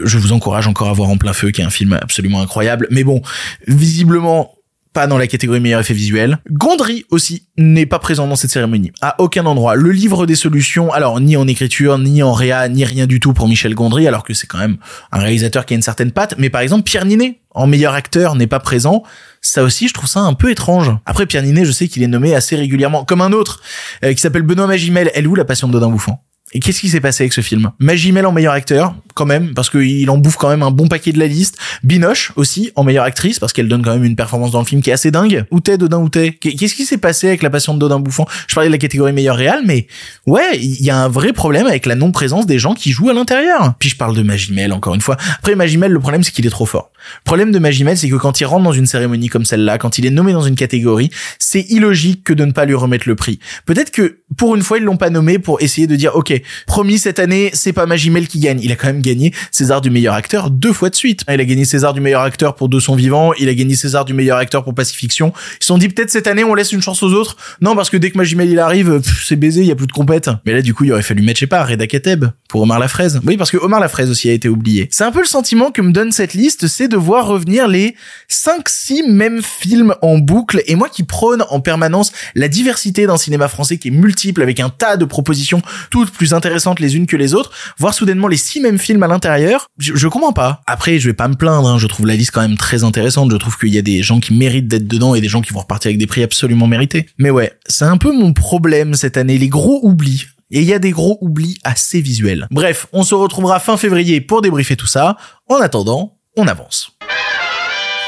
Je 0.04 0.18
vous 0.18 0.32
encourage 0.32 0.68
encore 0.68 0.88
à 0.88 0.92
voir 0.92 1.10
En 1.10 1.16
plein 1.16 1.32
feu, 1.32 1.50
qui 1.50 1.62
est 1.62 1.64
un 1.64 1.70
film 1.70 1.98
absolument 2.00 2.40
incroyable. 2.40 2.86
Mais 2.90 3.02
bon, 3.02 3.22
visiblement, 3.66 4.54
pas 4.92 5.06
dans 5.06 5.18
la 5.18 5.26
catégorie 5.26 5.60
meilleur 5.60 5.80
effet 5.80 5.94
visuel. 5.94 6.38
Gondry 6.50 7.04
aussi 7.10 7.46
n'est 7.56 7.86
pas 7.86 7.98
présent 7.98 8.26
dans 8.26 8.36
cette 8.36 8.50
cérémonie. 8.50 8.92
À 9.00 9.20
aucun 9.20 9.46
endroit. 9.46 9.74
Le 9.74 9.90
livre 9.90 10.26
des 10.26 10.34
solutions, 10.34 10.92
alors 10.92 11.20
ni 11.20 11.36
en 11.36 11.46
écriture, 11.46 11.98
ni 11.98 12.22
en 12.22 12.32
réa, 12.32 12.68
ni 12.68 12.84
rien 12.84 13.06
du 13.06 13.20
tout 13.20 13.32
pour 13.32 13.48
Michel 13.48 13.74
Gondry, 13.74 14.06
alors 14.06 14.24
que 14.24 14.34
c'est 14.34 14.46
quand 14.46 14.58
même 14.58 14.76
un 15.10 15.18
réalisateur 15.18 15.66
qui 15.66 15.74
a 15.74 15.76
une 15.76 15.82
certaine 15.82 16.12
patte. 16.12 16.34
Mais 16.38 16.50
par 16.50 16.60
exemple, 16.60 16.84
Pierre 16.84 17.04
Ninet, 17.04 17.40
en 17.50 17.66
meilleur 17.66 17.94
acteur, 17.94 18.34
n'est 18.34 18.46
pas 18.46 18.60
présent. 18.60 19.02
Ça 19.40 19.62
aussi, 19.62 19.88
je 19.88 19.94
trouve 19.94 20.08
ça 20.08 20.20
un 20.20 20.34
peu 20.34 20.50
étrange. 20.50 20.90
Après, 21.06 21.26
Pierre 21.26 21.42
Ninet, 21.42 21.64
je 21.64 21.72
sais 21.72 21.88
qu'il 21.88 22.02
est 22.02 22.08
nommé 22.08 22.34
assez 22.34 22.56
régulièrement, 22.56 23.04
comme 23.04 23.20
un 23.20 23.32
autre, 23.32 23.62
euh, 24.04 24.12
qui 24.12 24.20
s'appelle 24.20 24.42
Benoît 24.42 24.66
Magimel. 24.66 25.10
Elle 25.14 25.26
où 25.26 25.34
la 25.34 25.44
passion 25.44 25.68
de 25.68 25.72
Dodin 25.72 25.90
Bouffant? 25.90 26.22
Et 26.52 26.60
qu'est-ce 26.60 26.80
qui 26.80 26.88
s'est 26.88 27.00
passé 27.00 27.24
avec 27.24 27.32
ce 27.32 27.40
film? 27.40 27.70
Magimel 27.78 28.26
en 28.26 28.32
meilleur 28.32 28.52
acteur, 28.52 28.94
quand 29.14 29.24
même, 29.24 29.54
parce 29.54 29.70
qu'il 29.70 30.08
en 30.10 30.18
bouffe 30.18 30.36
quand 30.36 30.50
même 30.50 30.62
un 30.62 30.70
bon 30.70 30.86
paquet 30.86 31.12
de 31.12 31.18
la 31.18 31.26
liste. 31.26 31.58
Binoche 31.82 32.32
aussi 32.36 32.70
en 32.76 32.84
meilleure 32.84 33.04
actrice, 33.04 33.38
parce 33.38 33.52
qu'elle 33.52 33.68
donne 33.68 33.82
quand 33.82 33.92
même 33.92 34.04
une 34.04 34.16
performance 34.16 34.50
dans 34.50 34.60
le 34.60 34.66
film 34.66 34.82
qui 34.82 34.90
est 34.90 34.92
assez 34.92 35.10
dingue. 35.10 35.44
Outé, 35.50 35.78
Dodin 35.78 35.98
Outé. 35.98 36.32
Qu'est-ce 36.32 36.74
qui 36.74 36.84
s'est 36.84 36.98
passé 36.98 37.28
avec 37.28 37.42
la 37.42 37.50
passion 37.50 37.74
de 37.74 37.78
Dodin 37.78 38.00
Bouffant 38.00 38.26
Je 38.46 38.54
parlais 38.54 38.68
de 38.68 38.72
la 38.72 38.78
catégorie 38.78 39.12
meilleur 39.12 39.36
réal, 39.36 39.62
mais 39.64 39.86
ouais, 40.26 40.58
il 40.58 40.82
y 40.82 40.90
a 40.90 40.98
un 40.98 41.08
vrai 41.08 41.32
problème 41.32 41.66
avec 41.66 41.86
la 41.86 41.94
non-présence 41.94 42.46
des 42.46 42.58
gens 42.58 42.74
qui 42.74 42.92
jouent 42.92 43.10
à 43.10 43.14
l'intérieur. 43.14 43.74
Puis 43.78 43.88
je 43.88 43.96
parle 43.96 44.14
de 44.14 44.22
Magimel 44.22 44.72
encore 44.72 44.94
une 44.94 45.00
fois. 45.00 45.16
Après 45.38 45.54
Magimel, 45.54 45.90
le 45.90 46.00
problème 46.00 46.22
c'est 46.22 46.32
qu'il 46.32 46.46
est 46.46 46.50
trop 46.50 46.66
fort. 46.66 46.91
Problème 47.24 47.52
de 47.52 47.58
Magimel, 47.58 47.96
c'est 47.96 48.08
que 48.08 48.16
quand 48.16 48.40
il 48.40 48.44
rentre 48.44 48.64
dans 48.64 48.72
une 48.72 48.86
cérémonie 48.86 49.28
comme 49.28 49.44
celle-là, 49.44 49.78
quand 49.78 49.98
il 49.98 50.06
est 50.06 50.10
nommé 50.10 50.32
dans 50.32 50.42
une 50.42 50.54
catégorie, 50.54 51.10
c'est 51.38 51.62
illogique 51.70 52.24
que 52.24 52.32
de 52.32 52.44
ne 52.44 52.52
pas 52.52 52.64
lui 52.64 52.74
remettre 52.74 53.08
le 53.08 53.14
prix. 53.14 53.38
Peut-être 53.66 53.90
que 53.90 54.18
pour 54.36 54.54
une 54.56 54.62
fois 54.62 54.78
ils 54.78 54.84
l'ont 54.84 54.96
pas 54.96 55.10
nommé 55.10 55.38
pour 55.38 55.60
essayer 55.62 55.86
de 55.86 55.96
dire 55.96 56.14
ok, 56.16 56.32
promis 56.66 56.98
cette 56.98 57.18
année 57.18 57.50
c'est 57.52 57.72
pas 57.72 57.86
Magimel 57.86 58.28
qui 58.28 58.40
gagne. 58.40 58.60
Il 58.62 58.72
a 58.72 58.76
quand 58.76 58.86
même 58.86 59.02
gagné 59.02 59.32
César 59.50 59.80
du 59.80 59.90
meilleur 59.90 60.14
acteur 60.14 60.50
deux 60.50 60.72
fois 60.72 60.90
de 60.90 60.94
suite. 60.94 61.24
Il 61.28 61.40
a 61.40 61.44
gagné 61.44 61.64
César 61.64 61.92
du 61.92 62.00
meilleur 62.00 62.22
acteur 62.22 62.54
pour 62.54 62.68
De 62.68 62.80
son 62.80 62.94
vivant, 62.94 63.32
il 63.34 63.48
a 63.48 63.54
gagné 63.54 63.74
César 63.74 64.04
du 64.04 64.14
meilleur 64.14 64.38
acteur 64.38 64.64
pour 64.64 64.74
Pacifiction. 64.74 65.32
Ils 65.60 65.64
se 65.64 65.66
sont 65.68 65.78
dit 65.78 65.88
peut-être 65.88 66.10
cette 66.10 66.26
année 66.26 66.44
on 66.44 66.54
laisse 66.54 66.72
une 66.72 66.82
chance 66.82 67.02
aux 67.02 67.12
autres. 67.12 67.36
Non 67.60 67.76
parce 67.76 67.90
que 67.90 67.96
dès 67.96 68.10
que 68.10 68.18
Magimel 68.18 68.50
il 68.50 68.58
arrive, 68.58 69.00
c'est 69.24 69.36
baisé, 69.36 69.60
il 69.60 69.66
y 69.66 69.70
a 69.70 69.76
plus 69.76 69.86
de 69.86 69.92
compète. 69.92 70.30
Mais 70.46 70.52
là 70.52 70.62
du 70.62 70.74
coup 70.74 70.84
il 70.84 70.92
aurait 70.92 71.02
fallu 71.02 71.22
mettre 71.22 71.38
je 71.38 71.44
sais 71.44 71.46
pas 71.46 71.64
Reda 71.64 71.86
Kateb 71.86 72.26
pour 72.48 72.62
Omar 72.62 72.78
Lafraise. 72.78 73.20
Oui 73.26 73.36
parce 73.36 73.50
que 73.50 73.56
Omar 73.56 73.80
Lafraise 73.80 74.10
aussi 74.10 74.28
a 74.28 74.32
été 74.32 74.48
oublié. 74.48 74.88
C'est 74.90 75.04
un 75.04 75.12
peu 75.12 75.20
le 75.20 75.26
sentiment 75.26 75.70
que 75.70 75.82
me 75.82 75.92
donne 75.92 76.12
cette 76.12 76.34
liste, 76.34 76.66
c'est 76.66 76.88
de 76.92 76.96
voir 76.96 77.26
revenir 77.26 77.68
les 77.68 77.96
5-6 78.30 79.10
mêmes 79.10 79.42
films 79.42 79.94
en 80.02 80.18
boucle 80.18 80.62
et 80.66 80.76
moi 80.76 80.88
qui 80.88 81.02
prône 81.02 81.42
en 81.50 81.60
permanence 81.60 82.12
la 82.34 82.48
diversité 82.48 83.06
d'un 83.06 83.16
cinéma 83.16 83.48
français 83.48 83.78
qui 83.78 83.88
est 83.88 83.92
multiple 83.92 84.42
avec 84.42 84.60
un 84.60 84.68
tas 84.68 84.96
de 84.96 85.04
propositions 85.04 85.62
toutes 85.90 86.10
plus 86.10 86.34
intéressantes 86.34 86.80
les 86.80 86.96
unes 86.96 87.06
que 87.06 87.16
les 87.16 87.34
autres, 87.34 87.50
voir 87.78 87.94
soudainement 87.94 88.28
les 88.28 88.36
six 88.36 88.60
mêmes 88.60 88.78
films 88.78 89.02
à 89.02 89.08
l'intérieur, 89.08 89.66
je, 89.78 89.94
je 89.94 90.08
comprends 90.08 90.32
pas. 90.32 90.62
Après, 90.66 90.98
je 90.98 91.08
vais 91.08 91.14
pas 91.14 91.28
me 91.28 91.34
plaindre, 91.34 91.68
hein, 91.68 91.78
je 91.78 91.86
trouve 91.86 92.06
la 92.06 92.14
liste 92.14 92.30
quand 92.30 92.42
même 92.42 92.56
très 92.56 92.84
intéressante, 92.84 93.32
je 93.32 93.36
trouve 93.36 93.56
qu'il 93.58 93.70
y 93.70 93.78
a 93.78 93.82
des 93.82 94.02
gens 94.02 94.20
qui 94.20 94.34
méritent 94.34 94.68
d'être 94.68 94.86
dedans 94.86 95.14
et 95.14 95.20
des 95.20 95.28
gens 95.28 95.40
qui 95.40 95.52
vont 95.52 95.60
repartir 95.60 95.88
avec 95.88 95.98
des 95.98 96.06
prix 96.06 96.22
absolument 96.22 96.66
mérités. 96.66 97.06
Mais 97.18 97.30
ouais, 97.30 97.52
c'est 97.66 97.84
un 97.84 97.96
peu 97.96 98.12
mon 98.12 98.32
problème 98.32 98.94
cette 98.94 99.16
année, 99.16 99.38
les 99.38 99.48
gros 99.48 99.80
oublis. 99.82 100.26
Et 100.50 100.60
il 100.60 100.66
y 100.66 100.74
a 100.74 100.78
des 100.78 100.90
gros 100.90 101.16
oublis 101.22 101.58
assez 101.64 102.02
visuels. 102.02 102.46
Bref, 102.50 102.86
on 102.92 103.04
se 103.04 103.14
retrouvera 103.14 103.58
fin 103.58 103.78
février 103.78 104.20
pour 104.20 104.42
débriefer 104.42 104.76
tout 104.76 104.86
ça. 104.86 105.16
En 105.48 105.56
attendant, 105.56 106.18
on 106.36 106.48
avance. 106.48 106.90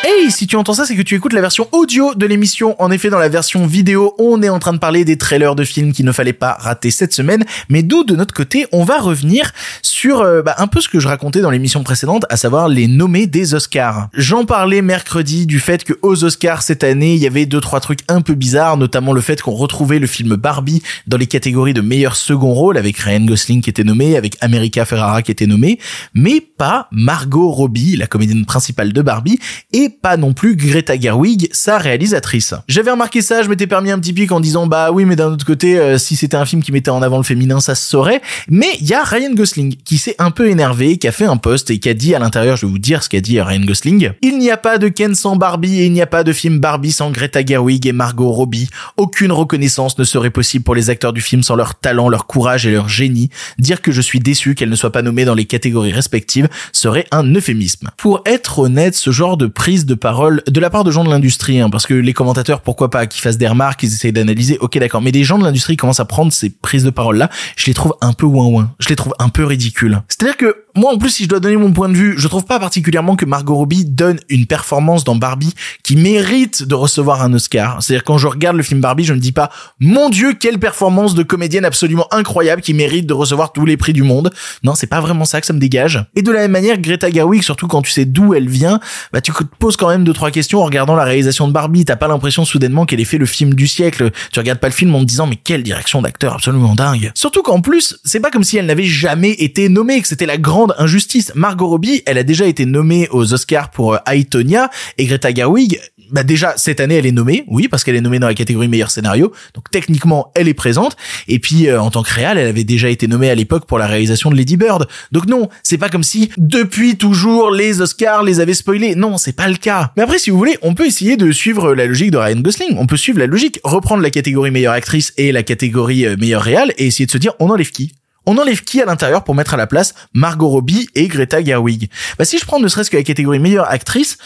Hey, 0.06 0.30
si 0.30 0.46
tu 0.46 0.56
entends 0.56 0.74
ça, 0.74 0.84
c'est 0.84 0.96
que 0.96 1.02
tu 1.02 1.14
écoutes 1.14 1.32
la 1.32 1.40
version 1.40 1.66
audio 1.72 2.14
de 2.14 2.26
l'émission. 2.26 2.76
En 2.78 2.90
effet, 2.90 3.08
dans 3.08 3.18
la 3.18 3.30
version 3.30 3.66
vidéo, 3.66 4.14
on 4.18 4.42
est 4.42 4.50
en 4.50 4.58
train 4.58 4.74
de 4.74 4.78
parler 4.78 5.02
des 5.06 5.16
trailers 5.16 5.54
de 5.54 5.64
films 5.64 5.94
qu'il 5.94 6.04
ne 6.04 6.12
fallait 6.12 6.34
pas 6.34 6.58
rater 6.60 6.90
cette 6.90 7.14
semaine. 7.14 7.42
Mais 7.70 7.82
d'où, 7.82 8.04
de 8.04 8.14
notre 8.14 8.34
côté, 8.34 8.66
on 8.70 8.84
va 8.84 8.98
revenir 8.98 9.52
sur 9.80 10.20
euh, 10.20 10.42
bah, 10.42 10.56
un 10.58 10.66
peu 10.66 10.82
ce 10.82 10.90
que 10.90 11.00
je 11.00 11.08
racontais 11.08 11.40
dans 11.40 11.48
l'émission 11.48 11.82
précédente, 11.82 12.26
à 12.28 12.36
savoir 12.36 12.68
les 12.68 12.86
nommés 12.86 13.26
des 13.26 13.54
Oscars. 13.54 14.10
J'en 14.12 14.44
parlais 14.44 14.82
mercredi 14.82 15.46
du 15.46 15.58
fait 15.58 15.84
que 15.84 15.94
aux 16.02 16.22
Oscars 16.22 16.60
cette 16.60 16.84
année, 16.84 17.14
il 17.14 17.22
y 17.22 17.26
avait 17.26 17.46
deux 17.46 17.62
trois 17.62 17.80
trucs 17.80 18.00
un 18.08 18.20
peu 18.20 18.34
bizarres, 18.34 18.76
notamment 18.76 19.14
le 19.14 19.22
fait 19.22 19.40
qu'on 19.40 19.52
retrouvait 19.52 20.00
le 20.00 20.06
film 20.06 20.36
Barbie 20.36 20.82
dans 21.06 21.16
les 21.16 21.26
catégories 21.26 21.72
de 21.72 21.80
meilleur 21.80 22.16
second 22.16 22.52
rôle 22.52 22.76
avec 22.76 22.98
Ryan 22.98 23.24
Gosling 23.24 23.62
qui 23.62 23.70
était 23.70 23.84
nommé, 23.84 24.18
avec 24.18 24.36
America 24.42 24.84
Ferrara 24.84 25.22
qui 25.22 25.30
était 25.30 25.46
nommé, 25.46 25.78
mais 26.12 26.42
pas 26.42 26.88
Margot 26.92 27.50
Robbie, 27.50 27.96
la 27.96 28.06
comédienne 28.06 28.44
principale 28.44 28.92
de 28.92 29.00
Barbie, 29.00 29.38
et 29.72 29.93
pas 30.00 30.16
non 30.16 30.32
plus 30.32 30.56
Greta 30.56 30.98
Gerwig, 30.98 31.48
sa 31.52 31.78
réalisatrice. 31.78 32.54
J'avais 32.68 32.90
remarqué 32.90 33.22
ça, 33.22 33.42
je 33.42 33.48
m'étais 33.48 33.66
permis 33.66 33.90
un 33.90 33.98
petit 33.98 34.12
pic 34.12 34.32
en 34.32 34.40
disant 34.40 34.66
bah 34.66 34.90
oui 34.92 35.04
mais 35.04 35.16
d'un 35.16 35.28
autre 35.32 35.46
côté 35.46 35.78
euh, 35.78 35.98
si 35.98 36.16
c'était 36.16 36.36
un 36.36 36.44
film 36.44 36.62
qui 36.62 36.72
mettait 36.72 36.90
en 36.90 37.02
avant 37.02 37.16
le 37.16 37.22
féminin 37.22 37.60
ça 37.60 37.74
se 37.74 37.88
saurait, 37.88 38.20
mais 38.48 38.68
il 38.80 38.86
y 38.86 38.94
a 38.94 39.02
Ryan 39.02 39.32
Gosling 39.32 39.76
qui 39.84 39.98
s'est 39.98 40.16
un 40.18 40.30
peu 40.30 40.48
énervé, 40.48 40.98
qui 40.98 41.08
a 41.08 41.12
fait 41.12 41.24
un 41.24 41.36
post 41.36 41.70
et 41.70 41.78
qui 41.78 41.88
a 41.88 41.94
dit 41.94 42.14
à 42.14 42.18
l'intérieur, 42.18 42.56
je 42.56 42.66
vais 42.66 42.72
vous 42.72 42.78
dire 42.78 43.02
ce 43.02 43.08
qu'a 43.08 43.20
dit 43.20 43.40
Ryan 43.40 43.64
Gosling, 43.64 44.12
il 44.22 44.38
n'y 44.38 44.50
a 44.50 44.56
pas 44.56 44.78
de 44.78 44.88
Ken 44.88 45.14
sans 45.14 45.36
Barbie 45.36 45.80
et 45.80 45.86
il 45.86 45.92
n'y 45.92 46.02
a 46.02 46.06
pas 46.06 46.24
de 46.24 46.32
film 46.32 46.58
Barbie 46.58 46.92
sans 46.92 47.10
Greta 47.10 47.44
Gerwig 47.44 47.86
et 47.86 47.92
Margot 47.92 48.30
Robbie. 48.30 48.68
Aucune 48.96 49.32
reconnaissance 49.32 49.98
ne 49.98 50.04
serait 50.04 50.30
possible 50.30 50.64
pour 50.64 50.74
les 50.74 50.90
acteurs 50.90 51.12
du 51.12 51.20
film 51.20 51.42
sans 51.42 51.56
leur 51.56 51.74
talent, 51.74 52.08
leur 52.08 52.26
courage 52.26 52.66
et 52.66 52.70
leur 52.70 52.88
génie. 52.88 53.30
Dire 53.58 53.82
que 53.82 53.92
je 53.92 54.00
suis 54.00 54.20
déçu 54.20 54.54
qu'elles 54.54 54.70
ne 54.70 54.76
soient 54.76 54.92
pas 54.92 55.02
nommées 55.02 55.24
dans 55.24 55.34
les 55.34 55.44
catégories 55.44 55.92
respectives 55.92 56.48
serait 56.72 57.06
un 57.10 57.34
euphémisme. 57.34 57.90
Pour 57.96 58.22
être 58.26 58.58
honnête, 58.58 58.94
ce 58.94 59.10
genre 59.10 59.36
de 59.36 59.46
de 59.82 59.94
parole 59.94 60.42
de 60.46 60.60
la 60.60 60.70
part 60.70 60.84
de 60.84 60.90
gens 60.90 61.04
de 61.04 61.10
l'industrie, 61.10 61.60
hein, 61.60 61.68
parce 61.70 61.86
que 61.86 61.94
les 61.94 62.12
commentateurs, 62.12 62.60
pourquoi 62.60 62.90
pas, 62.90 63.06
qui 63.06 63.20
fassent 63.20 63.38
des 63.38 63.48
remarques, 63.48 63.82
ils 63.82 63.92
essayent 63.92 64.12
d'analyser, 64.12 64.58
ok 64.60 64.78
d'accord, 64.78 65.02
mais 65.02 65.12
des 65.12 65.24
gens 65.24 65.38
de 65.38 65.44
l'industrie 65.44 65.76
commencent 65.76 66.00
à 66.00 66.04
prendre 66.04 66.32
ces 66.32 66.50
prises 66.50 66.84
de 66.84 66.90
parole 66.90 67.16
là, 67.16 67.28
je 67.56 67.66
les 67.66 67.74
trouve 67.74 67.94
un 68.00 68.12
peu 68.12 68.26
ouin 68.26 68.46
ouin, 68.46 68.70
je 68.78 68.88
les 68.88 68.96
trouve 68.96 69.14
un 69.18 69.28
peu 69.28 69.44
ridicules. 69.44 70.00
C'est-à-dire 70.08 70.36
que 70.36 70.56
moi 70.76 70.92
en 70.92 70.98
plus 70.98 71.10
si 71.10 71.24
je 71.24 71.28
dois 71.28 71.40
donner 71.40 71.56
mon 71.56 71.72
point 71.72 71.88
de 71.88 71.96
vue, 71.96 72.14
je 72.16 72.28
trouve 72.28 72.44
pas 72.44 72.58
particulièrement 72.58 73.16
que 73.16 73.24
Margot 73.24 73.54
Robbie 73.54 73.84
donne 73.84 74.18
une 74.28 74.46
performance 74.46 75.04
dans 75.04 75.16
Barbie 75.16 75.54
qui 75.82 75.96
mérite 75.96 76.64
de 76.64 76.74
recevoir 76.74 77.22
un 77.22 77.32
Oscar. 77.32 77.82
C'est-à-dire 77.82 78.04
quand 78.04 78.18
je 78.18 78.26
regarde 78.26 78.56
le 78.56 78.62
film 78.62 78.80
Barbie, 78.80 79.04
je 79.04 79.14
me 79.14 79.18
dis 79.18 79.32
pas 79.32 79.50
mon 79.80 80.10
dieu 80.10 80.34
quelle 80.34 80.58
performance 80.58 81.14
de 81.14 81.22
comédienne 81.22 81.64
absolument 81.64 82.06
incroyable 82.12 82.62
qui 82.62 82.74
mérite 82.74 83.06
de 83.06 83.14
recevoir 83.14 83.52
tous 83.52 83.66
les 83.66 83.76
prix 83.76 83.92
du 83.92 84.02
monde. 84.02 84.32
Non, 84.62 84.74
c'est 84.74 84.86
pas 84.86 85.00
vraiment 85.00 85.24
ça 85.24 85.40
que 85.40 85.46
ça 85.46 85.52
me 85.52 85.58
dégage. 85.58 86.04
Et 86.16 86.22
de 86.22 86.30
la 86.30 86.40
même 86.40 86.50
manière, 86.50 86.78
Greta 86.78 87.10
Gerwig, 87.10 87.42
surtout 87.42 87.68
quand 87.68 87.82
tu 87.82 87.90
sais 87.90 88.04
d'où 88.04 88.34
elle 88.34 88.48
vient, 88.48 88.80
bah 89.12 89.20
tu 89.20 89.32
te 89.64 89.66
poses 89.66 89.76
quand 89.78 89.88
même 89.88 90.04
deux 90.04 90.12
trois 90.12 90.30
questions 90.30 90.60
en 90.60 90.66
regardant 90.66 90.94
la 90.94 91.04
réalisation 91.04 91.48
de 91.48 91.52
Barbie. 91.52 91.86
T'as 91.86 91.96
pas 91.96 92.06
l'impression 92.06 92.44
soudainement 92.44 92.84
qu'elle 92.84 93.00
ait 93.00 93.04
fait 93.06 93.16
le 93.16 93.24
film 93.24 93.54
du 93.54 93.66
siècle. 93.66 94.10
Tu 94.30 94.38
regardes 94.38 94.58
pas 94.58 94.68
le 94.68 94.74
film 94.74 94.94
en 94.94 95.00
te 95.00 95.06
disant 95.06 95.26
mais 95.26 95.36
quelle 95.36 95.62
direction 95.62 96.02
d'acteur 96.02 96.34
absolument 96.34 96.74
dingue. 96.74 97.12
Surtout 97.14 97.42
qu'en 97.42 97.62
plus, 97.62 97.98
c'est 98.04 98.20
pas 98.20 98.30
comme 98.30 98.44
si 98.44 98.58
elle 98.58 98.66
n'avait 98.66 98.84
jamais 98.84 99.30
été 99.30 99.70
nommée, 99.70 100.02
que 100.02 100.08
c'était 100.08 100.26
la 100.26 100.36
grande 100.36 100.74
injustice. 100.76 101.32
Margot 101.34 101.66
Robbie, 101.66 102.02
elle 102.04 102.18
a 102.18 102.24
déjà 102.24 102.44
été 102.44 102.66
nommée 102.66 103.08
aux 103.10 103.32
Oscars 103.32 103.70
pour 103.70 103.94
euh, 103.94 103.98
Aitonia 104.06 104.68
et 104.98 105.06
Greta 105.06 105.32
Gerwig, 105.32 105.80
bah 106.10 106.22
déjà 106.22 106.54
cette 106.56 106.80
année 106.80 106.96
elle 106.96 107.06
est 107.06 107.12
nommée, 107.12 107.44
oui 107.48 107.68
parce 107.68 107.84
qu'elle 107.84 107.96
est 107.96 108.00
nommée 108.00 108.18
dans 108.18 108.26
la 108.26 108.34
catégorie 108.34 108.68
meilleur 108.68 108.90
scénario, 108.90 109.32
donc 109.54 109.70
techniquement 109.70 110.32
elle 110.34 110.48
est 110.48 110.54
présente. 110.54 110.96
Et 111.28 111.38
puis 111.38 111.68
euh, 111.68 111.80
en 111.80 111.90
tant 111.90 112.02
que 112.02 112.12
réal, 112.12 112.38
elle 112.38 112.48
avait 112.48 112.64
déjà 112.64 112.88
été 112.88 113.06
nommée 113.06 113.30
à 113.30 113.34
l'époque 113.34 113.66
pour 113.66 113.78
la 113.78 113.86
réalisation 113.86 114.30
de 114.30 114.36
Lady 114.36 114.56
Bird. 114.56 114.86
Donc 115.12 115.26
non, 115.26 115.48
c'est 115.62 115.78
pas 115.78 115.88
comme 115.88 116.04
si 116.04 116.30
depuis 116.36 116.96
toujours 116.96 117.50
les 117.50 117.80
Oscars 117.80 118.22
les 118.22 118.40
avaient 118.40 118.54
spoilés. 118.54 118.94
Non, 118.94 119.18
c'est 119.18 119.36
pas 119.36 119.48
le 119.48 119.56
cas. 119.56 119.92
Mais 119.96 120.02
après 120.02 120.18
si 120.18 120.30
vous 120.30 120.38
voulez, 120.38 120.58
on 120.62 120.74
peut 120.74 120.86
essayer 120.86 121.16
de 121.16 121.30
suivre 121.32 121.74
la 121.74 121.86
logique 121.86 122.10
de 122.10 122.18
Ryan 122.18 122.40
Gosling. 122.40 122.76
On 122.78 122.86
peut 122.86 122.96
suivre 122.96 123.18
la 123.18 123.26
logique, 123.26 123.60
reprendre 123.64 124.02
la 124.02 124.10
catégorie 124.10 124.50
meilleure 124.50 124.74
actrice 124.74 125.12
et 125.16 125.32
la 125.32 125.42
catégorie 125.42 126.06
euh, 126.06 126.16
meilleure 126.16 126.42
réal 126.42 126.72
et 126.78 126.86
essayer 126.86 127.06
de 127.06 127.10
se 127.10 127.18
dire 127.18 127.34
on 127.40 127.50
enlève 127.50 127.70
qui? 127.70 127.92
On 128.26 128.38
enlève 128.38 128.62
qui 128.62 128.80
à 128.80 128.86
l'intérieur 128.86 129.22
pour 129.22 129.34
mettre 129.34 129.52
à 129.52 129.58
la 129.58 129.66
place 129.66 129.94
Margot 130.14 130.48
Robbie 130.48 130.88
et 130.94 131.08
Greta 131.08 131.44
Gerwig? 131.44 131.90
Bah 132.18 132.24
si 132.24 132.38
je 132.38 132.46
prends 132.46 132.58
ne 132.58 132.68
serait-ce 132.68 132.90
que 132.90 132.96
la 132.96 133.02
catégorie 133.02 133.38
meilleure 133.38 133.70
actrice, 133.70 134.16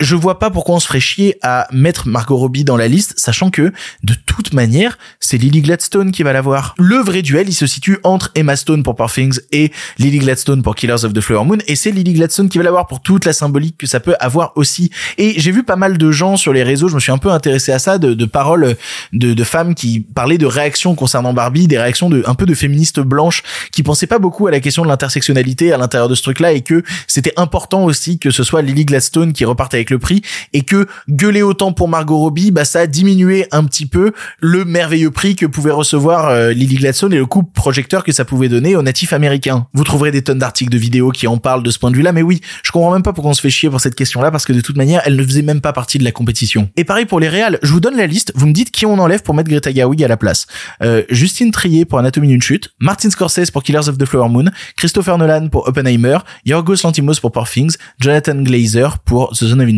je 0.00 0.16
vois 0.16 0.40
pas 0.40 0.50
pourquoi 0.50 0.76
on 0.76 0.80
se 0.80 0.88
ferait 0.88 1.00
chier 1.00 1.36
à 1.42 1.68
mettre 1.72 2.08
Margot 2.08 2.36
Robbie 2.36 2.64
dans 2.64 2.76
la 2.76 2.88
liste, 2.88 3.14
sachant 3.16 3.50
que, 3.50 3.72
de 4.02 4.14
toute 4.26 4.52
manière, 4.52 4.98
c'est 5.20 5.36
Lily 5.36 5.62
Gladstone 5.62 6.10
qui 6.10 6.24
va 6.24 6.32
l'avoir. 6.32 6.74
Le 6.78 6.96
vrai 6.96 7.22
duel, 7.22 7.48
il 7.48 7.54
se 7.54 7.66
situe 7.66 7.98
entre 8.02 8.32
Emma 8.34 8.56
Stone 8.56 8.82
pour 8.82 8.96
Poor 8.96 9.10
Things 9.10 9.38
et 9.52 9.70
Lily 9.98 10.18
Gladstone 10.18 10.62
pour 10.62 10.74
Killers 10.74 11.04
of 11.04 11.12
the 11.12 11.20
Flower 11.20 11.44
Moon, 11.44 11.58
et 11.68 11.76
c'est 11.76 11.92
Lily 11.92 12.14
Gladstone 12.14 12.48
qui 12.48 12.58
va 12.58 12.64
l'avoir 12.64 12.88
pour 12.88 13.02
toute 13.02 13.24
la 13.24 13.32
symbolique 13.32 13.78
que 13.78 13.86
ça 13.86 14.00
peut 14.00 14.16
avoir 14.18 14.52
aussi. 14.56 14.90
Et 15.16 15.40
j'ai 15.40 15.52
vu 15.52 15.62
pas 15.62 15.76
mal 15.76 15.96
de 15.96 16.10
gens 16.10 16.36
sur 16.36 16.52
les 16.52 16.64
réseaux, 16.64 16.88
je 16.88 16.96
me 16.96 17.00
suis 17.00 17.12
un 17.12 17.18
peu 17.18 17.30
intéressé 17.30 17.70
à 17.70 17.78
ça, 17.78 17.98
de, 17.98 18.24
paroles 18.24 18.76
de, 19.12 19.32
de 19.32 19.44
femmes 19.44 19.76
qui 19.76 20.00
parlaient 20.00 20.38
de 20.38 20.46
réactions 20.46 20.96
concernant 20.96 21.32
Barbie, 21.32 21.68
des 21.68 21.78
réactions 21.78 22.10
de, 22.10 22.24
un 22.26 22.34
peu 22.34 22.46
de 22.46 22.54
féministes 22.54 23.00
blanches, 23.00 23.42
qui 23.70 23.84
pensaient 23.84 24.08
pas 24.08 24.18
beaucoup 24.18 24.48
à 24.48 24.50
la 24.50 24.58
question 24.58 24.82
de 24.82 24.88
l'intersectionnalité 24.88 25.72
à 25.72 25.78
l'intérieur 25.78 26.08
de 26.08 26.16
ce 26.16 26.22
truc-là, 26.22 26.52
et 26.52 26.62
que 26.62 26.82
c'était 27.06 27.34
important 27.36 27.84
aussi 27.84 28.18
que 28.18 28.32
ce 28.32 28.42
soit 28.42 28.60
Lily 28.60 28.84
Gladstone 28.86 29.32
qui 29.32 29.44
reparte 29.44 29.72
avec 29.74 29.83
avec 29.84 29.90
le 29.90 29.98
prix 29.98 30.22
et 30.54 30.62
que 30.62 30.86
gueuler 31.10 31.42
autant 31.42 31.72
pour 31.72 31.88
Margot 31.88 32.16
Robbie, 32.16 32.50
bah 32.50 32.64
ça 32.64 32.80
a 32.80 32.86
diminué 32.86 33.46
un 33.52 33.64
petit 33.64 33.84
peu 33.84 34.12
le 34.40 34.64
merveilleux 34.64 35.10
prix 35.10 35.36
que 35.36 35.44
pouvait 35.44 35.70
recevoir 35.70 36.28
euh, 36.28 36.52
Lily 36.52 36.76
Gladstone 36.76 37.12
et 37.12 37.18
le 37.18 37.26
coup 37.26 37.42
projecteur 37.42 38.02
que 38.02 38.12
ça 38.12 38.24
pouvait 38.24 38.48
donner 38.48 38.76
aux 38.76 38.82
natifs 38.82 39.12
américains. 39.12 39.66
Vous 39.74 39.84
trouverez 39.84 40.10
des 40.10 40.22
tonnes 40.22 40.38
d'articles 40.38 40.72
de 40.72 40.78
vidéos 40.78 41.10
qui 41.10 41.26
en 41.26 41.36
parlent 41.36 41.62
de 41.62 41.70
ce 41.70 41.78
point 41.78 41.90
de 41.90 41.96
vue-là, 41.96 42.12
mais 42.12 42.22
oui, 42.22 42.40
je 42.62 42.70
comprends 42.70 42.92
même 42.92 43.02
pas 43.02 43.12
pourquoi 43.12 43.32
on 43.32 43.34
se 43.34 43.42
fait 43.42 43.50
chier 43.50 43.68
pour 43.68 43.80
cette 43.80 43.94
question-là 43.94 44.30
parce 44.30 44.46
que 44.46 44.52
de 44.54 44.60
toute 44.62 44.76
manière, 44.76 45.02
elle 45.04 45.16
ne 45.16 45.22
faisait 45.22 45.42
même 45.42 45.60
pas 45.60 45.74
partie 45.74 45.98
de 45.98 46.04
la 46.04 46.12
compétition. 46.12 46.70
Et 46.76 46.84
pareil 46.84 47.04
pour 47.04 47.20
les 47.20 47.28
réals, 47.28 47.58
je 47.62 47.70
vous 47.70 47.80
donne 47.80 47.96
la 47.96 48.06
liste, 48.06 48.32
vous 48.34 48.46
me 48.46 48.52
dites 48.52 48.70
qui 48.70 48.86
on 48.86 48.98
enlève 48.98 49.22
pour 49.22 49.34
mettre 49.34 49.50
Greta 49.50 49.70
Gerwig 49.70 50.02
à 50.02 50.08
la 50.08 50.16
place. 50.16 50.46
Euh, 50.82 51.02
Justine 51.10 51.50
Trier 51.50 51.84
pour 51.84 51.98
Anatomie 51.98 52.28
d'une 52.28 52.42
chute, 52.42 52.70
Martin 52.80 53.10
Scorsese 53.10 53.50
pour 53.52 53.62
Killers 53.62 53.88
of 53.88 53.98
the 53.98 54.06
Flower 54.06 54.30
Moon, 54.30 54.46
Christopher 54.76 55.18
Nolan 55.18 55.48
pour 55.48 55.68
Oppenheimer, 55.68 56.18
Yorgos 56.46 56.76
Lanthimos 56.84 57.20
pour 57.20 57.32
Poor 57.32 57.48
Things, 57.48 57.76
Jonathan 58.00 58.36
Glazer 58.42 58.98
pour 59.04 59.30
The 59.32 59.44
Zone 59.44 59.60
of 59.60 59.68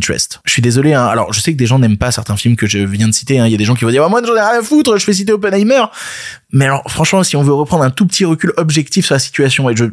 Je 0.45 0.53
suis 0.53 0.63
désolé, 0.63 0.95
hein. 0.95 1.07
alors 1.07 1.33
je 1.33 1.41
sais 1.41 1.53
que 1.53 1.57
des 1.57 1.67
gens 1.67 1.79
n'aiment 1.79 1.99
pas 1.99 2.11
certains 2.11 2.37
films 2.37 2.57
que 2.57 2.67
je 2.67 2.79
viens 2.79 3.09
de 3.09 3.15
citer, 3.15 3.39
hein. 3.39 3.47
il 3.47 3.53
y 3.53 3.55
a 3.55 3.59
des 3.59 3.65
gens 3.65 3.75
qui 3.75 3.85
vont 3.85 3.91
dire 3.91 4.05
ah, 4.05 4.09
moi 4.09 4.21
j'en 4.25 4.35
ai 4.35 4.41
rien 4.41 4.61
à 4.61 4.63
foutre, 4.63 4.97
je 4.99 5.05
fais 5.05 5.13
citer 5.13 5.33
Oppenheimer. 5.33 5.85
Mais 6.53 6.67
alors 6.67 6.83
franchement, 6.89 7.23
si 7.25 7.37
on 7.37 7.43
veut 7.43 7.53
reprendre 7.53 7.83
un 7.83 7.91
tout 7.91 8.07
petit 8.07 8.25
recul 8.25 8.53
objectif 8.57 9.07
sur 9.07 9.15
la 9.15 9.19
situation, 9.19 9.69
et 9.69 9.77
je 9.77 9.85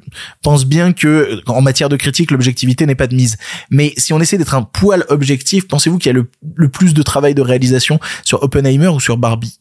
pense 0.44 0.66
bien 0.66 0.94
que 0.94 1.42
en 1.48 1.62
matière 1.62 1.89
de 1.89 1.96
critique, 1.96 2.32
l'objectivité 2.32 2.86
n'est 2.86 2.96
pas 2.96 3.08
de 3.08 3.16
mise. 3.16 3.38
Mais 3.72 3.94
si 3.98 4.13
on 4.13 4.20
essaie 4.20 4.38
d'être 4.38 4.56
un 4.56 4.62
poil 4.62 5.06
objectif, 5.10 5.68
pensez-vous 5.68 5.98
qu'il 5.98 6.16
y 6.16 6.16
a 6.16 6.22
le, 6.56 6.70
plus 6.70 6.94
de 6.94 7.02
travail 7.02 7.34
de 7.34 7.42
réalisation 7.42 8.00
sur 8.24 8.44
Oppenheimer 8.44 8.89
ou 8.89 9.00
sur 9.00 9.18
Barbie? 9.18 9.58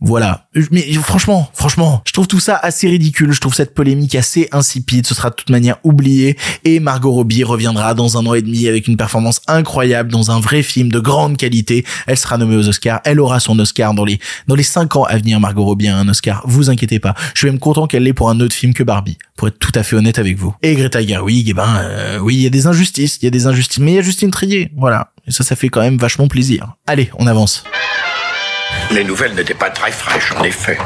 Voilà. 0.00 0.48
Mais 0.70 0.92
franchement, 0.94 1.50
franchement, 1.54 2.02
je 2.06 2.12
trouve 2.12 2.26
tout 2.26 2.40
ça 2.40 2.56
assez 2.56 2.88
ridicule. 2.88 3.32
Je 3.32 3.40
trouve 3.40 3.54
cette 3.54 3.74
polémique 3.74 4.14
assez 4.14 4.48
insipide. 4.52 5.06
Ce 5.06 5.14
sera 5.14 5.30
de 5.30 5.34
toute 5.34 5.50
manière 5.50 5.76
oublié. 5.82 6.36
Et 6.64 6.80
Margot 6.80 7.12
Robbie 7.12 7.44
reviendra 7.44 7.94
dans 7.94 8.18
un 8.18 8.26
an 8.26 8.34
et 8.34 8.42
demi 8.42 8.68
avec 8.68 8.86
une 8.86 8.96
performance 8.96 9.40
incroyable 9.46 10.10
dans 10.10 10.30
un 10.30 10.40
vrai 10.40 10.62
film 10.62 10.90
de 10.90 11.00
grande 11.00 11.36
qualité. 11.36 11.84
Elle 12.06 12.18
sera 12.18 12.36
nommée 12.36 12.56
aux 12.56 12.68
Oscars. 12.68 13.00
Elle 13.04 13.20
aura 13.20 13.40
son 13.40 13.58
Oscar 13.58 13.94
dans 13.94 14.04
les, 14.04 14.18
dans 14.46 14.54
les 14.54 14.62
cinq 14.62 14.96
ans 14.96 15.04
à 15.04 15.16
venir. 15.16 15.40
Margot 15.40 15.64
Robbie 15.64 15.88
a 15.88 15.96
un 15.96 16.08
Oscar. 16.14 16.42
Vous 16.46 16.70
inquiétez 16.70 17.00
pas. 17.00 17.14
Je 17.34 17.40
suis 17.40 17.46
même 17.48 17.58
content 17.58 17.86
qu'elle 17.86 18.04
l'ait 18.04 18.12
pour 18.12 18.30
un 18.30 18.38
autre 18.40 18.54
film 18.54 18.72
que 18.72 18.84
Barbie. 18.84 19.18
Pour 19.36 19.48
être 19.48 19.58
tout 19.58 19.72
à 19.74 19.82
fait 19.82 19.96
honnête 19.96 20.18
avec 20.20 20.38
vous. 20.38 20.54
Et 20.62 20.74
Greta 20.74 21.04
Gerwig, 21.04 21.48
eh 21.48 21.54
ben, 21.54 21.80
euh, 21.82 22.18
oui, 22.18 22.36
il 22.36 22.42
y 22.42 22.46
a 22.46 22.50
des 22.50 22.66
injustices. 22.68 23.18
Il 23.20 23.24
y 23.24 23.28
a 23.28 23.30
des 23.30 23.46
injustices. 23.46 23.80
Mais 23.80 23.92
il 23.92 23.94
y 23.96 23.98
a 23.98 24.02
Justine 24.02 24.30
Trier. 24.30 24.70
Voilà. 24.76 25.10
Et 25.26 25.32
ça, 25.32 25.42
ça 25.42 25.56
fait 25.56 25.68
quand 25.68 25.80
même 25.80 25.98
vachement 25.98 26.28
plaisir. 26.28 26.76
Allez, 26.86 27.10
on 27.18 27.26
avance. 27.26 27.64
Les 28.90 29.02
nouvelles 29.02 29.34
n'étaient 29.34 29.54
pas 29.54 29.70
très 29.70 29.90
fraîches, 29.90 30.32
en 30.38 30.44
effet. 30.44 30.78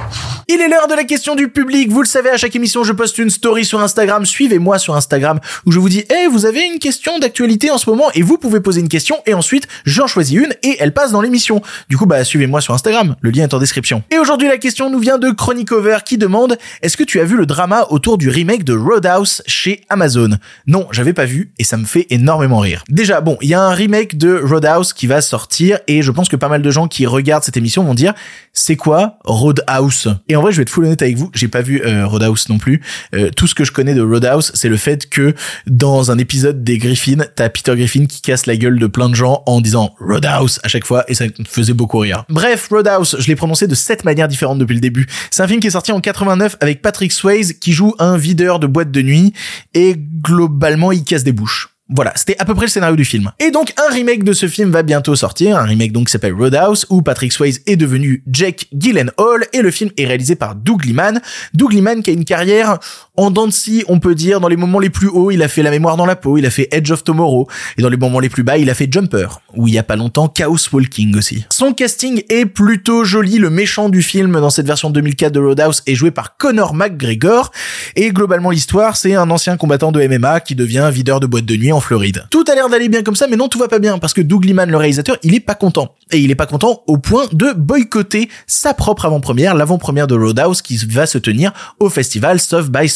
Il 0.50 0.61
est 0.62 0.68
l'heure 0.68 0.88
de 0.88 0.94
la 0.94 1.04
question 1.04 1.34
du 1.34 1.48
public. 1.48 1.90
Vous 1.90 2.00
le 2.00 2.06
savez, 2.06 2.30
à 2.30 2.38
chaque 2.38 2.56
émission, 2.56 2.82
je 2.82 2.92
poste 2.92 3.18
une 3.18 3.28
story 3.28 3.66
sur 3.66 3.80
Instagram. 3.80 4.24
Suivez-moi 4.24 4.78
sur 4.78 4.96
Instagram 4.96 5.40
où 5.66 5.72
je 5.72 5.78
vous 5.78 5.90
dis, 5.90 6.04
eh, 6.08 6.26
vous 6.26 6.46
avez 6.46 6.64
une 6.64 6.78
question 6.78 7.18
d'actualité 7.18 7.70
en 7.70 7.76
ce 7.76 7.90
moment 7.90 8.11
et 8.14 8.22
vous 8.22 8.38
pouvez 8.38 8.61
poser 8.61 8.80
une 8.80 8.88
question 8.88 9.16
et 9.26 9.34
ensuite, 9.34 9.68
j'en 9.84 10.06
choisis 10.06 10.38
une 10.38 10.54
et 10.62 10.76
elle 10.78 10.94
passe 10.94 11.12
dans 11.12 11.20
l'émission. 11.20 11.61
Du 11.90 11.98
coup, 11.98 12.06
bah, 12.06 12.24
suivez-moi 12.24 12.62
sur 12.62 12.72
Instagram. 12.72 13.14
Le 13.20 13.30
lien 13.30 13.44
est 13.44 13.52
en 13.52 13.58
description. 13.58 14.02
Et 14.11 14.18
aujourd'hui, 14.18 14.48
la 14.48 14.56
question 14.56 14.88
nous 14.88 15.00
vient 15.00 15.18
de 15.18 15.30
Chronic 15.30 15.70
Over 15.72 15.98
qui 16.02 16.16
demande, 16.16 16.56
est-ce 16.80 16.96
que 16.96 17.04
tu 17.04 17.20
as 17.20 17.24
vu 17.24 17.37
le 17.37 17.44
drama 17.44 17.87
autour 17.90 18.16
du 18.16 18.30
remake 18.30 18.64
de 18.64 18.74
Roadhouse 18.74 19.42
chez 19.46 19.82
Amazon? 19.90 20.30
Non, 20.66 20.88
j'avais 20.92 21.12
pas 21.12 21.26
vu 21.26 21.52
et 21.58 21.64
ça 21.64 21.76
me 21.76 21.84
fait 21.84 22.06
énormément 22.08 22.61
rire. 22.61 22.84
Déjà, 22.88 23.20
bon, 23.20 23.37
il 23.42 23.50
y 23.50 23.54
a 23.54 23.61
un 23.61 23.74
remake 23.74 24.16
de 24.16 24.40
Roadhouse 24.42 24.94
qui 24.94 25.06
va 25.06 25.20
sortir 25.20 25.78
et 25.88 26.00
je 26.00 26.11
pense 26.11 26.30
que 26.30 26.37
pas 26.37 26.48
mal 26.48 26.62
de 26.62 26.70
gens 26.70 26.88
qui 26.88 27.04
regardent 27.04 27.44
cette 27.44 27.58
émission 27.58 27.88
dire, 27.94 28.14
c'est 28.53 28.77
quoi 28.77 29.18
Roadhouse? 29.24 30.14
Et 30.29 30.37
en 30.37 30.42
vrai, 30.42 30.53
je 30.53 30.57
vais 30.59 30.62
être 30.62 30.70
full 30.70 30.85
honnête 30.85 31.03
avec 31.03 31.16
vous, 31.16 31.31
j'ai 31.35 31.48
pas 31.48 31.62
vu 31.62 31.83
euh, 31.85 32.07
Roadhouse 32.07 32.48
non 32.48 32.59
plus. 32.59 32.83
Euh, 33.14 33.31
tout 33.31 33.46
ce 33.46 33.55
que 33.55 33.64
je 33.64 33.72
connais 33.72 33.94
de 33.94 34.03
Roadhouse, 34.03 34.51
c'est 34.55 34.68
le 34.68 34.77
fait 34.77 35.09
que 35.09 35.35
dans 35.66 36.11
un 36.11 36.18
épisode 36.18 36.64
des 36.64 36.79
Griffins, 36.79 37.24
t'as 37.35 37.48
Peter 37.48 37.74
Griffin 37.77 38.07
qui 38.07 38.20
casse 38.20 38.46
la 38.46 38.57
gueule 38.57 38.79
de 38.79 38.87
plein 38.87 39.09
de 39.09 39.14
gens 39.14 39.42
en 39.46 39.61
disant 39.61 39.94
Roadhouse 40.01 40.61
à 40.62 40.68
chaque 40.68 40.85
fois 40.85 41.05
et 41.09 41.14
ça 41.14 41.24
me 41.27 41.44
faisait 41.46 41.74
beaucoup 41.74 41.98
rire. 41.98 42.24
Bref, 42.29 42.68
Roadhouse, 42.70 43.16
je 43.18 43.27
l'ai 43.29 43.37
prononcé 43.37 43.66
de 43.66 43.74
sept 43.74 44.05
manières 44.05 44.29
différentes 44.29 44.59
depuis 44.59 44.74
le 44.74 44.81
début. 44.81 45.07
C'est 45.31 45.42
un 45.42 45.48
film 45.48 45.61
qui 45.61 45.68
est 45.68 45.70
sorti 45.70 45.92
en 45.92 46.01
89 46.01 46.57
avec 46.61 46.83
Patrick 46.83 47.12
Swayze 47.12 47.55
qui 47.55 47.72
joue 47.72 47.94
un 47.98 48.16
videur 48.16 48.59
de 48.59 48.66
boîte 48.66 48.90
de 48.90 49.03
nuit 49.03 49.33
et 49.74 49.96
globalement 49.96 50.92
il 50.92 51.05
casse 51.05 51.24
des 51.24 51.33
bouches. 51.33 51.78
Voilà, 51.90 52.12
c'était 52.16 52.37
à 52.38 52.44
peu 52.44 52.55
près 52.55 52.66
le 52.66 52.70
scénario 52.70 52.96
du 52.96 53.07
film. 53.07 53.33
Et 53.38 53.51
donc 53.51 53.72
un 53.79 53.90
remake 53.92 54.22
de 54.22 54.35
ce 54.35 54.46
film 54.46 54.70
va 54.70 54.83
bientôt 54.83 55.16
sortir, 55.16 55.57
un 55.57 55.64
remake 55.64 55.92
donc 55.92 56.07
qui 56.09 56.12
s'appelle 56.12 56.35
Roadhouse 56.35 56.85
où 56.90 57.01
Patrick 57.01 57.33
Swayze 57.33 57.62
est 57.66 57.77
devenu 57.77 58.22
Jack 58.27 58.66
Gyllenhaal 58.74 59.46
et 59.55 59.62
le 59.62 59.70
film 59.70 59.90
est 59.96 60.05
réalisé 60.05 60.37
par 60.37 60.55
Doug 60.55 60.85
Liman. 60.85 61.20
Doug 61.55 61.72
Liman 61.72 62.03
qui 62.03 62.11
a 62.11 62.12
une 62.12 62.27
carrière 62.27 62.79
en 63.18 63.50
scie, 63.50 63.85
on 63.88 63.98
peut 64.00 64.14
dire, 64.14 64.40
dans 64.40 64.48
les 64.48 64.57
moments 64.57 64.78
les 64.78 64.90
plus 64.90 65.09
hauts, 65.09 65.31
il 65.31 65.42
a 65.42 65.48
fait 65.48 65.62
La 65.62 65.70
mémoire 65.70 65.96
dans 65.96 66.07
la 66.07 66.16
peau, 66.16 66.38
il 66.38 66.46
a 66.46 66.50
fait 66.50 66.68
Edge 66.70 66.90
of 66.90 67.04
Tomorrow 67.04 67.48
et 67.76 67.83
dans 67.83 67.88
les 67.88 67.96
moments 67.96 68.20
les 68.20 68.28
plus 68.28 68.42
bas, 68.42 68.59
il 68.59 68.70
a 68.70 68.74
fait 68.74 68.90
Jumper 68.90 69.40
où 69.54 69.68
il 69.68 69.74
y 69.74 69.78
a 69.78 69.83
pas 69.83 69.96
longtemps 69.96 70.28
Chaos 70.28 70.57
Walking 70.72 71.16
aussi. 71.16 71.44
Son 71.50 71.72
casting 71.72 72.22
est 72.28 72.46
plutôt 72.46 73.04
joli, 73.04 73.38
le 73.38 73.50
méchant 73.50 73.88
du 73.88 74.02
film 74.02 74.33
dans 74.33 74.50
cette 74.50 74.66
version 74.66 74.90
2004 74.90 75.33
de 75.33 75.40
Roadhouse 75.40 75.83
est 75.87 75.94
joué 75.94 76.11
par 76.11 76.37
Conor 76.37 76.74
McGregor 76.74 77.50
et 77.96 78.11
globalement 78.11 78.50
l'histoire, 78.50 78.96
c'est 78.96 79.14
un 79.14 79.31
ancien 79.31 79.57
combattant 79.57 79.92
de 79.92 80.07
MMA 80.07 80.40
qui 80.40 80.54
devient 80.54 80.88
videur 80.92 81.20
de 81.20 81.26
boîte 81.26 81.44
de 81.44 81.57
nuit 81.57 81.72
en 81.72 81.81
Floride. 81.81 82.26
Tout 82.31 82.44
a 82.50 82.54
l'air 82.54 82.68
d'aller 82.68 82.88
bien 82.88 83.02
comme 83.02 83.16
ça, 83.16 83.26
mais 83.28 83.37
non, 83.37 83.48
tout 83.48 83.59
va 83.59 83.68
pas 83.68 83.78
bien, 83.78 83.98
parce 83.98 84.12
que 84.12 84.20
Doug 84.20 84.44
Liman, 84.44 84.70
le 84.70 84.76
réalisateur, 84.76 85.16
il 85.22 85.35
est 85.35 85.40
pas 85.40 85.54
content. 85.54 85.94
Et 86.11 86.18
il 86.18 86.31
est 86.31 86.37
pas 86.37 86.46
content 86.46 86.83
au 86.87 86.98
point 86.98 87.26
de 87.33 87.52
boycotter 87.52 88.28
sa 88.46 88.74
propre 88.74 89.04
avant-première, 89.07 89.54
l'avant-première 89.54 90.07
de 90.07 90.14
Roadhouse 90.14 90.62
qui 90.62 90.76
va 90.88 91.07
se 91.07 91.18
tenir 91.18 91.52
au 91.81 91.88
festival 91.88 92.40
South 92.40 92.68
by 92.70 92.88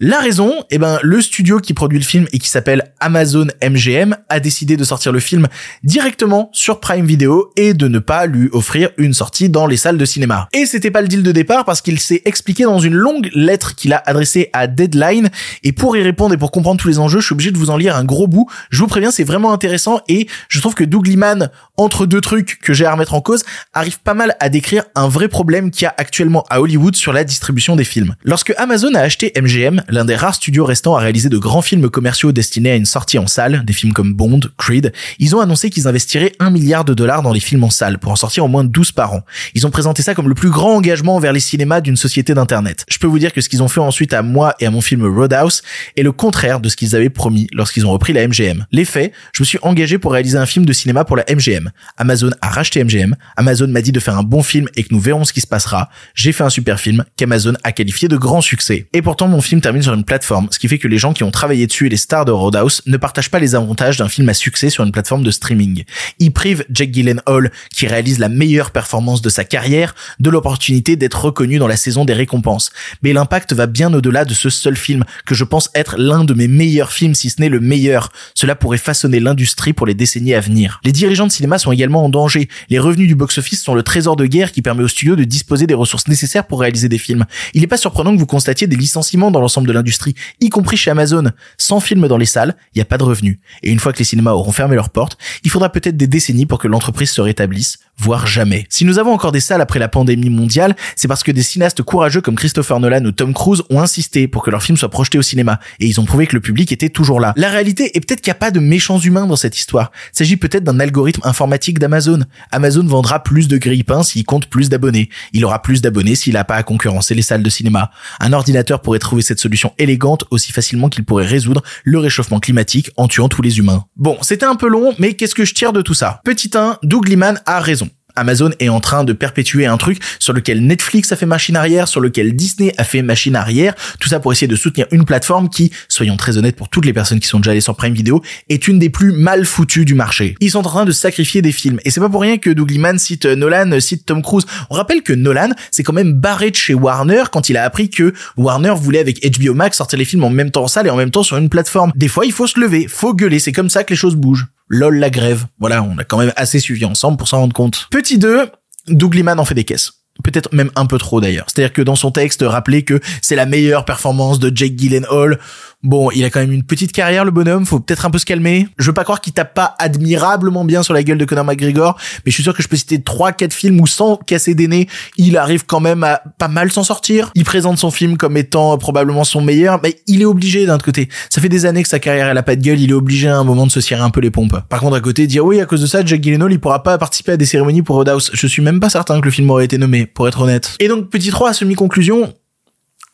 La 0.00 0.20
raison, 0.20 0.52
eh 0.70 0.78
ben, 0.78 0.98
le 1.02 1.20
studio 1.20 1.58
qui 1.58 1.74
produit 1.74 1.98
le 1.98 2.04
film 2.04 2.26
et 2.32 2.38
qui 2.38 2.48
s'appelle 2.48 2.92
Amazon 3.00 3.46
MGM 3.62 4.16
a 4.28 4.40
décidé 4.40 4.76
de 4.76 4.84
sortir 4.84 5.12
le 5.12 5.20
film 5.20 5.48
directement 5.82 6.50
sur 6.52 6.80
Prime 6.80 7.06
Video 7.06 7.52
et 7.56 7.74
de 7.74 7.88
ne 7.88 7.98
pas 7.98 8.26
lui 8.26 8.48
offrir 8.52 8.90
une 8.98 9.14
sortie 9.14 9.48
dans 9.48 9.66
les 9.66 9.76
salles 9.76 9.98
de 9.98 10.04
cinéma. 10.04 10.48
Et 10.52 10.66
c'était 10.66 10.90
pas 10.90 11.00
le 11.00 11.08
deal 11.08 11.22
de 11.22 11.32
départ 11.32 11.64
parce 11.64 11.80
qu'il 11.80 11.98
s'est 11.98 12.22
expliqué 12.26 12.64
dans 12.64 12.78
une 12.78 12.94
longue 12.94 13.30
lettre 13.34 13.74
qu'il 13.74 13.92
a 13.92 14.02
adressée 14.04 14.50
à 14.52 14.66
Deadline 14.66 15.30
et 15.62 15.72
pour 15.72 15.96
y 15.96 16.02
répondre 16.02 16.34
et 16.34 16.38
pour 16.38 16.50
comprendre 16.50 16.80
tous 16.80 16.88
les 16.88 16.98
enjeux, 16.98 17.20
je 17.20 17.26
suis 17.26 17.32
obligé 17.32 17.50
de 17.50 17.58
vous 17.58 17.70
en 17.70 17.76
lire 17.76 17.96
un 17.96 18.04
gros 18.04 18.26
bout. 18.26 18.48
Je 18.70 18.80
vous 18.80 18.88
préviens, 18.88 19.10
c'est 19.10 19.24
vraiment 19.24 19.52
intéressant 19.52 20.00
et 20.08 20.26
je 20.48 20.60
trouve 20.60 20.74
que 20.74 20.84
Doug 20.84 21.06
Liman, 21.06 21.50
entre 21.76 22.06
deux 22.06 22.20
trucs 22.20 22.58
que 22.60 22.74
j'ai 22.74 22.84
à 22.84 22.92
remettre 22.92 23.14
en 23.14 23.20
cause, 23.20 23.42
arrive 23.72 24.00
pas 24.00 24.14
mal 24.14 24.36
à 24.40 24.48
décrire 24.48 24.84
un 24.94 25.08
vrai 25.08 25.28
problème 25.28 25.70
qu'il 25.70 25.84
y 25.84 25.86
a 25.86 25.94
actuellement 25.96 26.44
à 26.50 26.60
Hollywood 26.60 26.94
sur 26.94 27.12
la 27.12 27.24
distribution 27.24 27.76
des 27.76 27.84
films. 27.84 28.14
Lorsque 28.22 28.52
Amazon 28.58 28.94
a 28.94 29.00
acheté 29.00 29.32
MGM, 29.36 29.45
l'un 29.88 30.04
des 30.04 30.16
rares 30.16 30.34
studios 30.34 30.64
restants 30.64 30.96
à 30.96 31.00
réaliser 31.00 31.28
de 31.28 31.38
grands 31.38 31.62
films 31.62 31.88
commerciaux 31.88 32.32
destinés 32.32 32.72
à 32.72 32.76
une 32.76 32.86
sortie 32.86 33.18
en 33.18 33.26
salle, 33.26 33.64
des 33.64 33.72
films 33.72 33.92
comme 33.92 34.12
Bond, 34.12 34.40
Creed, 34.58 34.92
ils 35.18 35.36
ont 35.36 35.40
annoncé 35.40 35.70
qu'ils 35.70 35.88
investiraient 35.88 36.32
un 36.38 36.50
milliard 36.50 36.84
de 36.84 36.94
dollars 36.94 37.22
dans 37.22 37.32
les 37.32 37.40
films 37.40 37.64
en 37.64 37.70
salle 37.70 37.98
pour 37.98 38.12
en 38.12 38.16
sortir 38.16 38.44
au 38.44 38.48
moins 38.48 38.64
12 38.64 38.92
par 38.92 39.12
an. 39.12 39.22
Ils 39.54 39.66
ont 39.66 39.70
présenté 39.70 40.02
ça 40.02 40.14
comme 40.14 40.28
le 40.28 40.34
plus 40.34 40.50
grand 40.50 40.74
engagement 40.74 41.18
vers 41.18 41.32
les 41.32 41.40
cinémas 41.40 41.80
d'une 41.80 41.96
société 41.96 42.34
d'internet. 42.34 42.84
Je 42.88 42.98
peux 42.98 43.06
vous 43.06 43.18
dire 43.18 43.32
que 43.32 43.40
ce 43.40 43.48
qu'ils 43.48 43.62
ont 43.62 43.68
fait 43.68 43.80
ensuite 43.80 44.12
à 44.12 44.22
moi 44.22 44.54
et 44.60 44.66
à 44.66 44.70
mon 44.70 44.80
film 44.80 45.04
Roadhouse 45.04 45.62
est 45.96 46.02
le 46.02 46.12
contraire 46.12 46.60
de 46.60 46.68
ce 46.68 46.76
qu'ils 46.76 46.96
avaient 46.96 47.10
promis 47.10 47.46
lorsqu'ils 47.52 47.86
ont 47.86 47.92
repris 47.92 48.12
la 48.12 48.26
MGM. 48.26 48.66
Les 48.72 48.84
faits, 48.84 49.12
je 49.32 49.42
me 49.42 49.46
suis 49.46 49.58
engagé 49.62 49.98
pour 49.98 50.12
réaliser 50.12 50.38
un 50.38 50.46
film 50.46 50.64
de 50.64 50.72
cinéma 50.72 51.04
pour 51.04 51.16
la 51.16 51.24
MGM. 51.30 51.70
Amazon 51.96 52.30
a 52.40 52.48
racheté 52.48 52.82
MGM. 52.82 53.16
Amazon 53.36 53.68
m'a 53.68 53.82
dit 53.82 53.92
de 53.92 54.00
faire 54.00 54.18
un 54.18 54.22
bon 54.22 54.42
film 54.42 54.66
et 54.76 54.82
que 54.82 54.92
nous 54.92 55.00
verrons 55.00 55.24
ce 55.24 55.32
qui 55.32 55.40
se 55.40 55.46
passera. 55.46 55.88
J'ai 56.14 56.32
fait 56.32 56.44
un 56.44 56.50
super 56.50 56.80
film 56.80 57.04
qu'Amazon 57.16 57.54
a 57.64 57.72
qualifié 57.72 58.08
de 58.08 58.16
grand 58.16 58.40
succès. 58.40 58.88
Et 58.92 59.02
pourtant, 59.02 59.28
mon 59.36 59.42
film 59.42 59.60
termine 59.60 59.82
sur 59.82 59.92
une 59.92 60.02
plateforme, 60.02 60.48
ce 60.50 60.58
qui 60.58 60.66
fait 60.66 60.78
que 60.78 60.88
les 60.88 60.96
gens 60.96 61.12
qui 61.12 61.22
ont 61.22 61.30
travaillé 61.30 61.66
dessus 61.66 61.84
et 61.84 61.88
les 61.90 61.98
stars 61.98 62.24
de 62.24 62.32
Roadhouse 62.32 62.80
ne 62.86 62.96
partagent 62.96 63.30
pas 63.30 63.38
les 63.38 63.54
avantages 63.54 63.98
d'un 63.98 64.08
film 64.08 64.30
à 64.30 64.34
succès 64.34 64.70
sur 64.70 64.82
une 64.82 64.92
plateforme 64.92 65.22
de 65.22 65.30
streaming. 65.30 65.84
Ils 66.18 66.32
privent 66.32 66.64
Jack 66.70 66.90
Gyllenhaal, 66.90 67.52
qui 67.70 67.86
réalise 67.86 68.18
la 68.18 68.30
meilleure 68.30 68.70
performance 68.70 69.20
de 69.20 69.28
sa 69.28 69.44
carrière, 69.44 69.94
de 70.20 70.30
l'opportunité 70.30 70.96
d'être 70.96 71.22
reconnu 71.22 71.58
dans 71.58 71.66
la 71.66 71.76
saison 71.76 72.06
des 72.06 72.14
récompenses. 72.14 72.70
Mais 73.02 73.12
l'impact 73.12 73.52
va 73.52 73.66
bien 73.66 73.92
au-delà 73.92 74.24
de 74.24 74.32
ce 74.32 74.48
seul 74.48 74.74
film, 74.74 75.04
que 75.26 75.34
je 75.34 75.44
pense 75.44 75.68
être 75.74 75.96
l'un 75.98 76.24
de 76.24 76.32
mes 76.32 76.48
meilleurs 76.48 76.92
films, 76.92 77.14
si 77.14 77.28
ce 77.28 77.38
n'est 77.42 77.50
le 77.50 77.60
meilleur. 77.60 78.12
Cela 78.34 78.54
pourrait 78.54 78.78
façonner 78.78 79.20
l'industrie 79.20 79.74
pour 79.74 79.86
les 79.86 79.92
décennies 79.92 80.32
à 80.32 80.40
venir. 80.40 80.80
Les 80.82 80.92
dirigeants 80.92 81.26
de 81.26 81.32
cinéma 81.32 81.58
sont 81.58 81.72
également 81.72 82.06
en 82.06 82.08
danger. 82.08 82.48
Les 82.70 82.78
revenus 82.78 83.06
du 83.06 83.14
box-office 83.14 83.62
sont 83.62 83.74
le 83.74 83.82
trésor 83.82 84.16
de 84.16 84.24
guerre 84.24 84.50
qui 84.50 84.62
permet 84.62 84.82
aux 84.82 84.88
studios 84.88 85.14
de 85.14 85.24
disposer 85.24 85.66
des 85.66 85.74
ressources 85.74 86.08
nécessaires 86.08 86.46
pour 86.46 86.60
réaliser 86.60 86.88
des 86.88 86.96
films. 86.96 87.26
Il 87.52 87.60
n'est 87.60 87.66
pas 87.66 87.76
surprenant 87.76 88.14
que 88.14 88.18
vous 88.18 88.24
constatiez 88.24 88.66
des 88.66 88.76
licenciements 88.76 89.25
dans 89.30 89.40
l'ensemble 89.40 89.68
de 89.68 89.72
l'industrie, 89.72 90.14
y 90.40 90.48
compris 90.48 90.76
chez 90.76 90.90
Amazon. 90.90 91.30
Sans 91.58 91.80
films 91.80 92.08
dans 92.08 92.16
les 92.16 92.26
salles, 92.26 92.56
il 92.74 92.78
n'y 92.78 92.82
a 92.82 92.86
pas 92.86 92.98
de 92.98 93.04
revenus. 93.04 93.38
Et 93.62 93.70
une 93.70 93.78
fois 93.78 93.92
que 93.92 93.98
les 93.98 94.04
cinémas 94.04 94.32
auront 94.32 94.52
fermé 94.52 94.76
leurs 94.76 94.90
portes, 94.90 95.18
il 95.44 95.50
faudra 95.50 95.70
peut-être 95.70 95.96
des 95.96 96.06
décennies 96.06 96.46
pour 96.46 96.58
que 96.58 96.68
l'entreprise 96.68 97.10
se 97.10 97.20
rétablisse, 97.20 97.78
voire 97.98 98.26
jamais. 98.26 98.66
Si 98.68 98.84
nous 98.84 98.98
avons 98.98 99.12
encore 99.12 99.32
des 99.32 99.40
salles 99.40 99.60
après 99.60 99.78
la 99.78 99.88
pandémie 99.88 100.30
mondiale, 100.30 100.76
c'est 100.96 101.08
parce 101.08 101.22
que 101.22 101.32
des 101.32 101.42
cinéastes 101.42 101.82
courageux 101.82 102.20
comme 102.20 102.36
Christopher 102.36 102.80
Nolan 102.80 103.04
ou 103.04 103.12
Tom 103.12 103.34
Cruise 103.34 103.62
ont 103.70 103.80
insisté 103.80 104.28
pour 104.28 104.42
que 104.42 104.50
leurs 104.50 104.62
films 104.62 104.76
soient 104.76 104.90
projetés 104.90 105.18
au 105.18 105.22
cinéma, 105.22 105.60
et 105.80 105.86
ils 105.86 106.00
ont 106.00 106.04
prouvé 106.04 106.26
que 106.26 106.34
le 106.34 106.40
public 106.40 106.72
était 106.72 106.88
toujours 106.88 107.20
là. 107.20 107.32
La 107.36 107.50
réalité 107.50 107.96
est 107.96 108.00
peut-être 108.00 108.20
qu'il 108.20 108.30
n'y 108.30 108.36
a 108.36 108.40
pas 108.40 108.50
de 108.50 108.60
méchants 108.60 108.98
humains 108.98 109.26
dans 109.26 109.36
cette 109.36 109.56
histoire. 109.56 109.90
Il 110.12 110.18
s'agit 110.18 110.36
peut-être 110.36 110.64
d'un 110.64 110.80
algorithme 110.80 111.22
informatique 111.24 111.78
d'Amazon. 111.78 112.20
Amazon 112.50 112.84
vendra 112.84 113.22
plus 113.22 113.48
de 113.48 113.56
grille-pain 113.56 114.02
s'il 114.02 114.24
compte 114.24 114.46
plus 114.46 114.68
d'abonnés. 114.68 115.08
Il 115.32 115.44
aura 115.44 115.62
plus 115.62 115.82
d'abonnés 115.82 116.14
s'il 116.14 116.34
n'a 116.34 116.44
pas 116.44 116.56
à 116.56 116.62
concurrencer 116.62 117.14
les 117.14 117.22
salles 117.22 117.42
de 117.42 117.50
cinéma. 117.50 117.90
Un 118.20 118.32
ordinateur 118.32 118.80
pourrait 118.80 118.98
trouvé 119.06 119.22
cette 119.22 119.38
solution 119.38 119.72
élégante 119.78 120.24
aussi 120.30 120.52
facilement 120.52 120.88
qu'il 120.88 121.04
pourrait 121.04 121.24
résoudre 121.24 121.62
le 121.84 121.98
réchauffement 121.98 122.40
climatique 122.40 122.90
en 122.96 123.06
tuant 123.06 123.28
tous 123.28 123.40
les 123.40 123.58
humains. 123.58 123.84
Bon, 123.96 124.18
c'était 124.20 124.46
un 124.46 124.56
peu 124.56 124.68
long, 124.68 124.94
mais 124.98 125.14
qu'est-ce 125.14 125.34
que 125.34 125.44
je 125.44 125.54
tire 125.54 125.72
de 125.72 125.80
tout 125.80 125.94
ça? 125.94 126.20
Petit 126.24 126.50
1, 126.52 126.78
Doug 126.82 127.08
Liman 127.08 127.40
a 127.46 127.60
raison. 127.60 127.88
Amazon 128.16 128.50
est 128.58 128.68
en 128.68 128.80
train 128.80 129.04
de 129.04 129.12
perpétuer 129.12 129.66
un 129.66 129.76
truc 129.76 130.02
sur 130.18 130.32
lequel 130.32 130.66
Netflix 130.66 131.12
a 131.12 131.16
fait 131.16 131.26
machine 131.26 131.56
arrière, 131.56 131.88
sur 131.88 132.00
lequel 132.00 132.34
Disney 132.34 132.72
a 132.78 132.84
fait 132.84 133.02
machine 133.02 133.36
arrière, 133.36 133.74
tout 134.00 134.08
ça 134.08 134.20
pour 134.20 134.32
essayer 134.32 134.48
de 134.48 134.56
soutenir 134.56 134.86
une 134.90 135.04
plateforme 135.04 135.48
qui, 135.48 135.70
soyons 135.88 136.16
très 136.16 136.38
honnêtes 136.38 136.56
pour 136.56 136.68
toutes 136.68 136.86
les 136.86 136.92
personnes 136.92 137.20
qui 137.20 137.28
sont 137.28 137.38
déjà 137.38 137.52
allées 137.52 137.60
sur 137.60 137.76
Prime 137.76 137.94
Video, 137.94 138.22
est 138.48 138.66
une 138.68 138.78
des 138.78 138.90
plus 138.90 139.12
mal 139.12 139.44
foutues 139.44 139.84
du 139.84 139.94
marché. 139.94 140.34
Ils 140.40 140.50
sont 140.50 140.58
en 140.58 140.70
train 140.70 140.84
de 140.84 140.92
sacrifier 140.92 141.42
des 141.42 141.52
films 141.52 141.78
et 141.84 141.90
c'est 141.90 142.00
pas 142.00 142.08
pour 142.08 142.22
rien 142.22 142.38
que 142.38 142.50
Doug 142.50 142.70
Liman 142.70 142.98
cite 142.98 143.26
Nolan, 143.26 143.78
cite 143.80 144.06
Tom 144.06 144.22
Cruise. 144.22 144.46
On 144.70 144.74
rappelle 144.74 145.02
que 145.02 145.12
Nolan 145.12 145.50
s'est 145.70 145.82
quand 145.82 145.92
même 145.92 146.12
barré 146.12 146.50
de 146.50 146.56
chez 146.56 146.74
Warner 146.74 147.24
quand 147.30 147.48
il 147.48 147.56
a 147.56 147.64
appris 147.64 147.90
que 147.90 148.12
Warner 148.36 148.74
voulait 148.76 148.98
avec 148.98 149.24
HBO 149.38 149.54
Max 149.54 149.76
sortir 149.76 149.98
les 149.98 150.04
films 150.04 150.24
en 150.24 150.30
même 150.30 150.50
temps 150.50 150.64
en 150.64 150.68
salle 150.68 150.86
et 150.86 150.90
en 150.90 150.96
même 150.96 151.10
temps 151.10 151.22
sur 151.22 151.36
une 151.36 151.48
plateforme. 151.48 151.92
Des 151.94 152.08
fois, 152.08 152.26
il 152.26 152.32
faut 152.32 152.46
se 152.46 152.58
lever, 152.58 152.86
faut 152.88 153.14
gueuler, 153.14 153.38
c'est 153.38 153.52
comme 153.52 153.70
ça 153.70 153.84
que 153.84 153.90
les 153.90 153.96
choses 153.96 154.16
bougent. 154.16 154.46
LOL 154.68 154.98
la 154.98 155.10
grève. 155.10 155.46
Voilà, 155.58 155.82
on 155.82 155.96
a 155.98 156.04
quand 156.04 156.18
même 156.18 156.32
assez 156.36 156.58
suivi 156.58 156.84
ensemble 156.84 157.16
pour 157.16 157.28
s'en 157.28 157.38
rendre 157.38 157.54
compte. 157.54 157.88
Petit 157.90 158.18
2, 158.18 158.50
Doug 158.88 159.14
Liman 159.14 159.38
en 159.38 159.44
fait 159.44 159.54
des 159.54 159.64
caisses. 159.64 160.05
Peut-être 160.24 160.52
même 160.52 160.70
un 160.76 160.86
peu 160.86 160.98
trop 160.98 161.20
d'ailleurs. 161.20 161.46
C'est-à-dire 161.48 161.72
que 161.72 161.82
dans 161.82 161.96
son 161.96 162.10
texte, 162.10 162.44
rappeler 162.46 162.82
que 162.82 163.00
c'est 163.22 163.36
la 163.36 163.46
meilleure 163.46 163.84
performance 163.84 164.38
de 164.38 164.54
Jake 164.54 164.76
Gyllenhaal, 164.76 165.38
Bon, 165.86 166.10
il 166.10 166.24
a 166.24 166.30
quand 166.30 166.40
même 166.40 166.50
une 166.50 166.64
petite 166.64 166.90
carrière, 166.90 167.24
le 167.24 167.30
bonhomme. 167.30 167.64
Faut 167.64 167.78
peut-être 167.78 168.06
un 168.06 168.10
peu 168.10 168.18
se 168.18 168.24
calmer. 168.24 168.66
Je 168.76 168.86
veux 168.86 168.92
pas 168.92 169.04
croire 169.04 169.20
qu'il 169.20 169.32
tape 169.32 169.54
pas 169.54 169.76
admirablement 169.78 170.64
bien 170.64 170.82
sur 170.82 170.94
la 170.94 171.04
gueule 171.04 171.16
de 171.16 171.24
Conor 171.24 171.44
McGregor, 171.44 171.96
mais 172.24 172.32
je 172.32 172.34
suis 172.34 172.42
sûr 172.42 172.54
que 172.54 172.62
je 172.62 172.66
peux 172.66 172.76
citer 172.76 173.00
trois, 173.00 173.30
quatre 173.30 173.52
films 173.52 173.80
où 173.80 173.86
sans 173.86 174.16
casser 174.16 174.56
des 174.56 174.66
nez, 174.66 174.88
il 175.16 175.36
arrive 175.36 175.64
quand 175.64 175.78
même 175.78 176.02
à 176.02 176.22
pas 176.38 176.48
mal 176.48 176.72
s'en 176.72 176.82
sortir. 176.82 177.30
Il 177.36 177.44
présente 177.44 177.78
son 177.78 177.92
film 177.92 178.16
comme 178.16 178.36
étant 178.36 178.76
probablement 178.78 179.22
son 179.22 179.40
meilleur, 179.42 179.78
mais 179.80 179.94
il 180.08 180.22
est 180.22 180.24
obligé 180.24 180.66
d'un 180.66 180.74
autre 180.74 180.84
côté. 180.84 181.08
Ça 181.30 181.40
fait 181.40 181.48
des 181.48 181.66
années 181.66 181.84
que 181.84 181.88
sa 181.88 182.00
carrière 182.00 182.26
elle 182.26 182.38
a 182.38 182.42
pas 182.42 182.56
de 182.56 182.62
gueule, 182.62 182.80
il 182.80 182.90
est 182.90 182.94
obligé 182.94 183.28
à 183.28 183.36
un 183.36 183.44
moment 183.44 183.64
de 183.64 183.70
se 183.70 183.80
cirer 183.80 184.00
un 184.00 184.10
peu 184.10 184.20
les 184.20 184.32
pompes. 184.32 184.58
Par 184.68 184.80
contre, 184.80 184.96
à 184.96 185.00
côté, 185.00 185.28
dire 185.28 185.44
oui, 185.44 185.60
à 185.60 185.66
cause 185.66 185.82
de 185.82 185.86
ça, 185.86 186.04
Jack 186.04 186.20
Gyllenhaal, 186.20 186.50
il 186.50 186.58
pourra 186.58 186.82
pas 186.82 186.98
participer 186.98 187.32
à 187.32 187.36
des 187.36 187.46
cérémonies 187.46 187.82
pour 187.82 187.94
Roadhouse. 187.94 188.30
Je 188.32 188.46
suis 188.48 188.62
même 188.62 188.80
pas 188.80 188.90
certain 188.90 189.20
que 189.20 189.26
le 189.26 189.30
film 189.30 189.48
aurait 189.50 189.66
été 189.66 189.78
nommé, 189.78 190.05
pour 190.14 190.28
être 190.28 190.40
honnête. 190.40 190.74
Et 190.80 190.88
donc, 190.88 191.10
petit 191.10 191.30
3 191.30 191.50
à 191.50 191.52
semi-conclusion, 191.52 192.34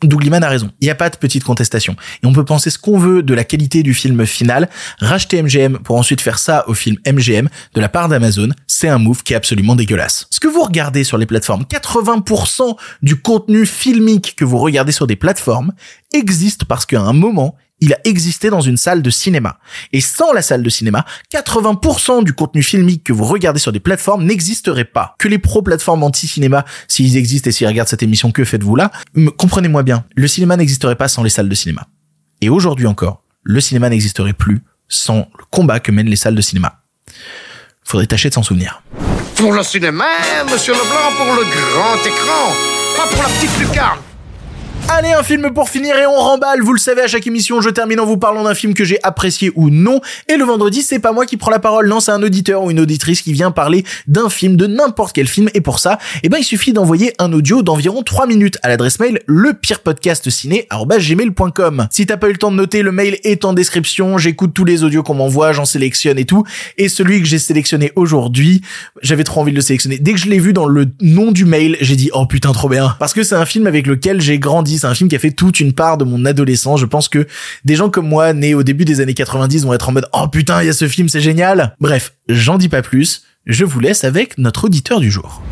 Doug 0.07 0.25
Liman 0.25 0.43
a 0.43 0.49
raison. 0.49 0.71
Il 0.81 0.85
n'y 0.85 0.91
a 0.91 0.95
pas 0.95 1.11
de 1.11 1.17
petite 1.17 1.45
contestation. 1.45 1.97
Et 2.23 2.27
on 2.27 2.33
peut 2.33 2.45
penser 2.45 2.71
ce 2.71 2.79
qu'on 2.79 2.99
veut 2.99 3.23
de 3.23 3.35
la 3.35 3.45
qualité 3.45 3.83
du 3.83 3.95
film 3.95 4.27
final. 4.27 4.69
Racheter 4.99 5.43
MGM 5.43 5.79
pour 5.79 5.97
ensuite 5.97 6.21
faire 6.21 6.39
ça 6.39 6.65
au 6.69 6.75
film 6.75 6.97
MGM 7.07 7.49
de 7.75 7.81
la 7.81 7.89
part 7.89 8.09
d'Amazon, 8.09 8.49
c'est 8.67 8.89
un 8.89 8.99
move 8.99 9.23
qui 9.23 9.33
est 9.33 9.37
absolument 9.37 9.77
dégueulasse. 9.77 10.27
Ce 10.31 10.41
que 10.41 10.49
vous 10.49 10.63
regardez 10.63 11.05
sur 11.05 11.19
les 11.19 11.27
plateformes, 11.27 11.65
80% 11.65 12.77
du 13.03 13.21
contenu 13.21 13.67
filmique 13.67 14.35
que 14.37 14.45
vous 14.45 14.59
regardez 14.59 14.93
sur 14.93 15.07
des 15.07 15.17
plateformes 15.17 15.73
existe 16.13 16.65
parce 16.65 16.87
qu'à 16.87 17.01
un 17.01 17.13
moment, 17.13 17.57
il 17.83 17.93
a 17.93 17.99
existé 18.05 18.49
dans 18.49 18.61
une 18.61 18.77
salle 18.77 19.03
de 19.03 19.11
cinéma. 19.11 19.59
Et 19.93 20.01
sans 20.01 20.33
la 20.33 20.41
salle 20.41 20.63
de 20.63 20.71
cinéma, 20.71 21.05
80% 21.35 22.23
du 22.23 22.33
contenu 22.33 22.63
filmique 22.63 23.03
que 23.03 23.13
vous 23.13 23.25
regardez 23.25 23.59
sur 23.59 23.73
des 23.73 23.81
plateformes 23.81 24.25
n'existerait 24.25 24.85
pas. 24.85 25.17
Que 25.19 25.27
les 25.27 25.39
pro-plateformes 25.39 26.05
anti-cinéma, 26.05 26.65
s'ils 26.87 27.17
existent 27.17 27.51
et 27.51 27.53
s'ils 27.53 27.67
regardent 27.67 27.89
cette 27.89 28.05
émission, 28.05 28.31
que 28.31 28.45
faites-vous 28.45 28.77
là? 28.77 28.93
Comprenez-moi 29.37 29.83
bien, 29.83 30.05
le 30.15 30.29
cinéma 30.29 30.57
n'existerait 30.57 30.95
pas 30.95 31.09
sans 31.09 31.25
les 31.25 31.31
salles 31.31 31.49
de 31.49 31.55
cinéma. 31.57 31.89
Et 32.41 32.49
aujourd'hui 32.49 32.87
encore, 32.87 33.25
le 33.43 33.61
cinéma 33.61 33.89
n'existerait 33.89 34.33
plus 34.33 34.63
sans 34.89 35.29
le 35.37 35.45
combat 35.51 35.81
que 35.81 35.91
mènent 35.91 36.09
les 36.09 36.15
salles 36.15 36.37
de 36.37 36.41
cinéma. 36.41 36.83
Faudrait 37.83 38.07
tâcher 38.07 38.29
de 38.29 38.35
s'en 38.35 38.45
souvenir. 38.45 38.85
Pour 39.35 39.53
le 39.53 39.65
cinéma, 39.65 40.05
monsieur 40.53 40.73
Leblanc, 40.73 41.17
pour 41.17 41.35
le 41.35 41.43
grand 41.43 41.97
écran, 42.07 42.55
pas 42.97 43.09
pour 43.09 43.23
la 43.25 43.29
petite 43.29 43.59
lucarne. 43.59 43.99
Allez, 44.89 45.13
un 45.13 45.23
film 45.23 45.53
pour 45.55 45.69
finir 45.71 45.97
et 45.97 46.07
on 46.07 46.17
remballe. 46.17 46.61
Vous 46.63 46.73
le 46.73 46.79
savez, 46.79 47.03
à 47.03 47.07
chaque 47.07 47.25
émission, 47.27 47.61
je 47.61 47.69
termine 47.71 48.01
en 48.01 48.07
vous 48.07 48.19
parlant 48.19 48.43
d'un 48.45 48.55
film 48.55 48.75
que 48.75 48.85
j'ai 48.85 48.99
apprécié 49.03 49.51
ou 49.55 49.71
non. 49.71 50.01
Et 50.29 50.37
le 50.37 50.45
vendredi, 50.45 50.83
c'est 50.83 50.99
pas 50.99 51.13
moi 51.13 51.25
qui 51.25 51.37
prends 51.37 51.51
la 51.51 51.61
parole. 51.61 51.89
Non, 51.89 52.01
c'est 52.01 52.11
un 52.11 52.23
auditeur 52.23 52.63
ou 52.63 52.71
une 52.71 52.81
auditrice 52.81 53.23
qui 53.23 53.33
vient 53.33 53.51
parler 53.51 53.85
d'un 54.07 54.29
film, 54.29 54.57
de 54.57 54.67
n'importe 54.67 55.15
quel 55.15 55.29
film. 55.29 55.49
Et 55.55 55.63
pour 55.63 55.79
ça, 55.79 55.99
eh 56.23 56.29
ben, 56.29 56.37
il 56.39 56.45
suffit 56.45 56.75
d'envoyer 56.75 57.15
un 57.19 57.33
audio 57.33 57.63
d'environ 57.63 58.03
3 58.03 58.27
minutes 58.27 58.59
à 58.63 58.69
l'adresse 58.69 59.01
mail 59.01 59.21
lepirepodcastciné.com. 59.27 61.89
Si 61.91 62.05
t'as 62.07 62.19
pas 62.19 62.29
eu 62.29 62.33
le 62.33 62.39
temps 62.39 62.51
de 62.51 62.57
noter, 62.57 62.83
le 62.83 62.93
mail 62.93 63.19
est 63.25 63.45
en 63.45 63.53
description. 63.55 64.19
J'écoute 64.19 64.53
tous 64.53 64.65
les 64.65 64.85
audios 64.85 65.03
qu'on 65.03 65.15
m'envoie, 65.15 65.53
j'en 65.53 65.65
sélectionne 65.65 66.19
et 66.19 66.27
tout. 66.27 66.45
Et 66.77 66.89
celui 66.89 67.21
que 67.21 67.27
j'ai 67.27 67.39
sélectionné 67.39 67.93
aujourd'hui, 67.97 68.61
j'avais 69.03 69.25
trop 69.25 69.41
envie 69.41 69.53
de 69.53 69.57
le 69.57 69.63
sélectionner. 69.63 69.99
Dès 69.99 70.13
que 70.13 70.19
je 70.19 70.29
l'ai 70.29 70.39
vu 70.39 70.53
dans 70.53 70.67
le 70.67 70.87
nom 71.01 71.33
du 71.33 71.45
mail, 71.45 71.77
j'ai 71.81 71.97
dit, 71.97 72.11
oh 72.13 72.27
putain, 72.27 72.53
trop 72.53 72.69
bien. 72.69 72.95
Parce 72.99 73.15
que 73.15 73.23
c'est 73.23 73.37
un 73.37 73.47
film 73.47 73.67
avec 73.67 73.87
lequel 73.87 74.21
j'ai 74.21 74.39
grandi 74.39 74.72
c'est 74.79 74.87
un 74.87 74.95
film 74.95 75.09
qui 75.09 75.17
a 75.17 75.19
fait 75.19 75.33
toute 75.33 75.61
une 75.61 75.73
part 75.73 75.99
de 75.99 76.05
mon 76.05 76.25
adolescence. 76.25 76.81
Je 76.81 76.87
pense 76.87 77.09
que 77.09 77.27
des 77.65 77.77
gens 77.77 77.91
comme 77.91 78.09
moi, 78.09 78.33
nés 78.33 78.55
au 78.55 78.63
début 78.63 78.85
des 78.85 79.01
années 79.01 79.15
90, 79.15 79.65
vont 79.65 79.75
être 79.75 79.89
en 79.89 79.93
mode 79.93 80.09
oh 80.13 80.29
putain, 80.29 80.63
il 80.63 80.67
y 80.67 80.71
a 80.71 80.73
ce 80.73 80.89
film, 80.89 81.09
c'est 81.09 81.21
génial. 81.21 81.77
Bref, 81.81 82.15
j'en 82.29 82.59
dis 82.59 82.69
pas 82.69 82.83
plus. 82.83 83.25
Je 83.47 83.65
vous 83.65 83.81
laisse 83.81 84.05
avec 84.05 84.39
notre 84.39 84.65
auditeur 84.65 85.01
du 85.01 85.11
jour. 85.11 85.43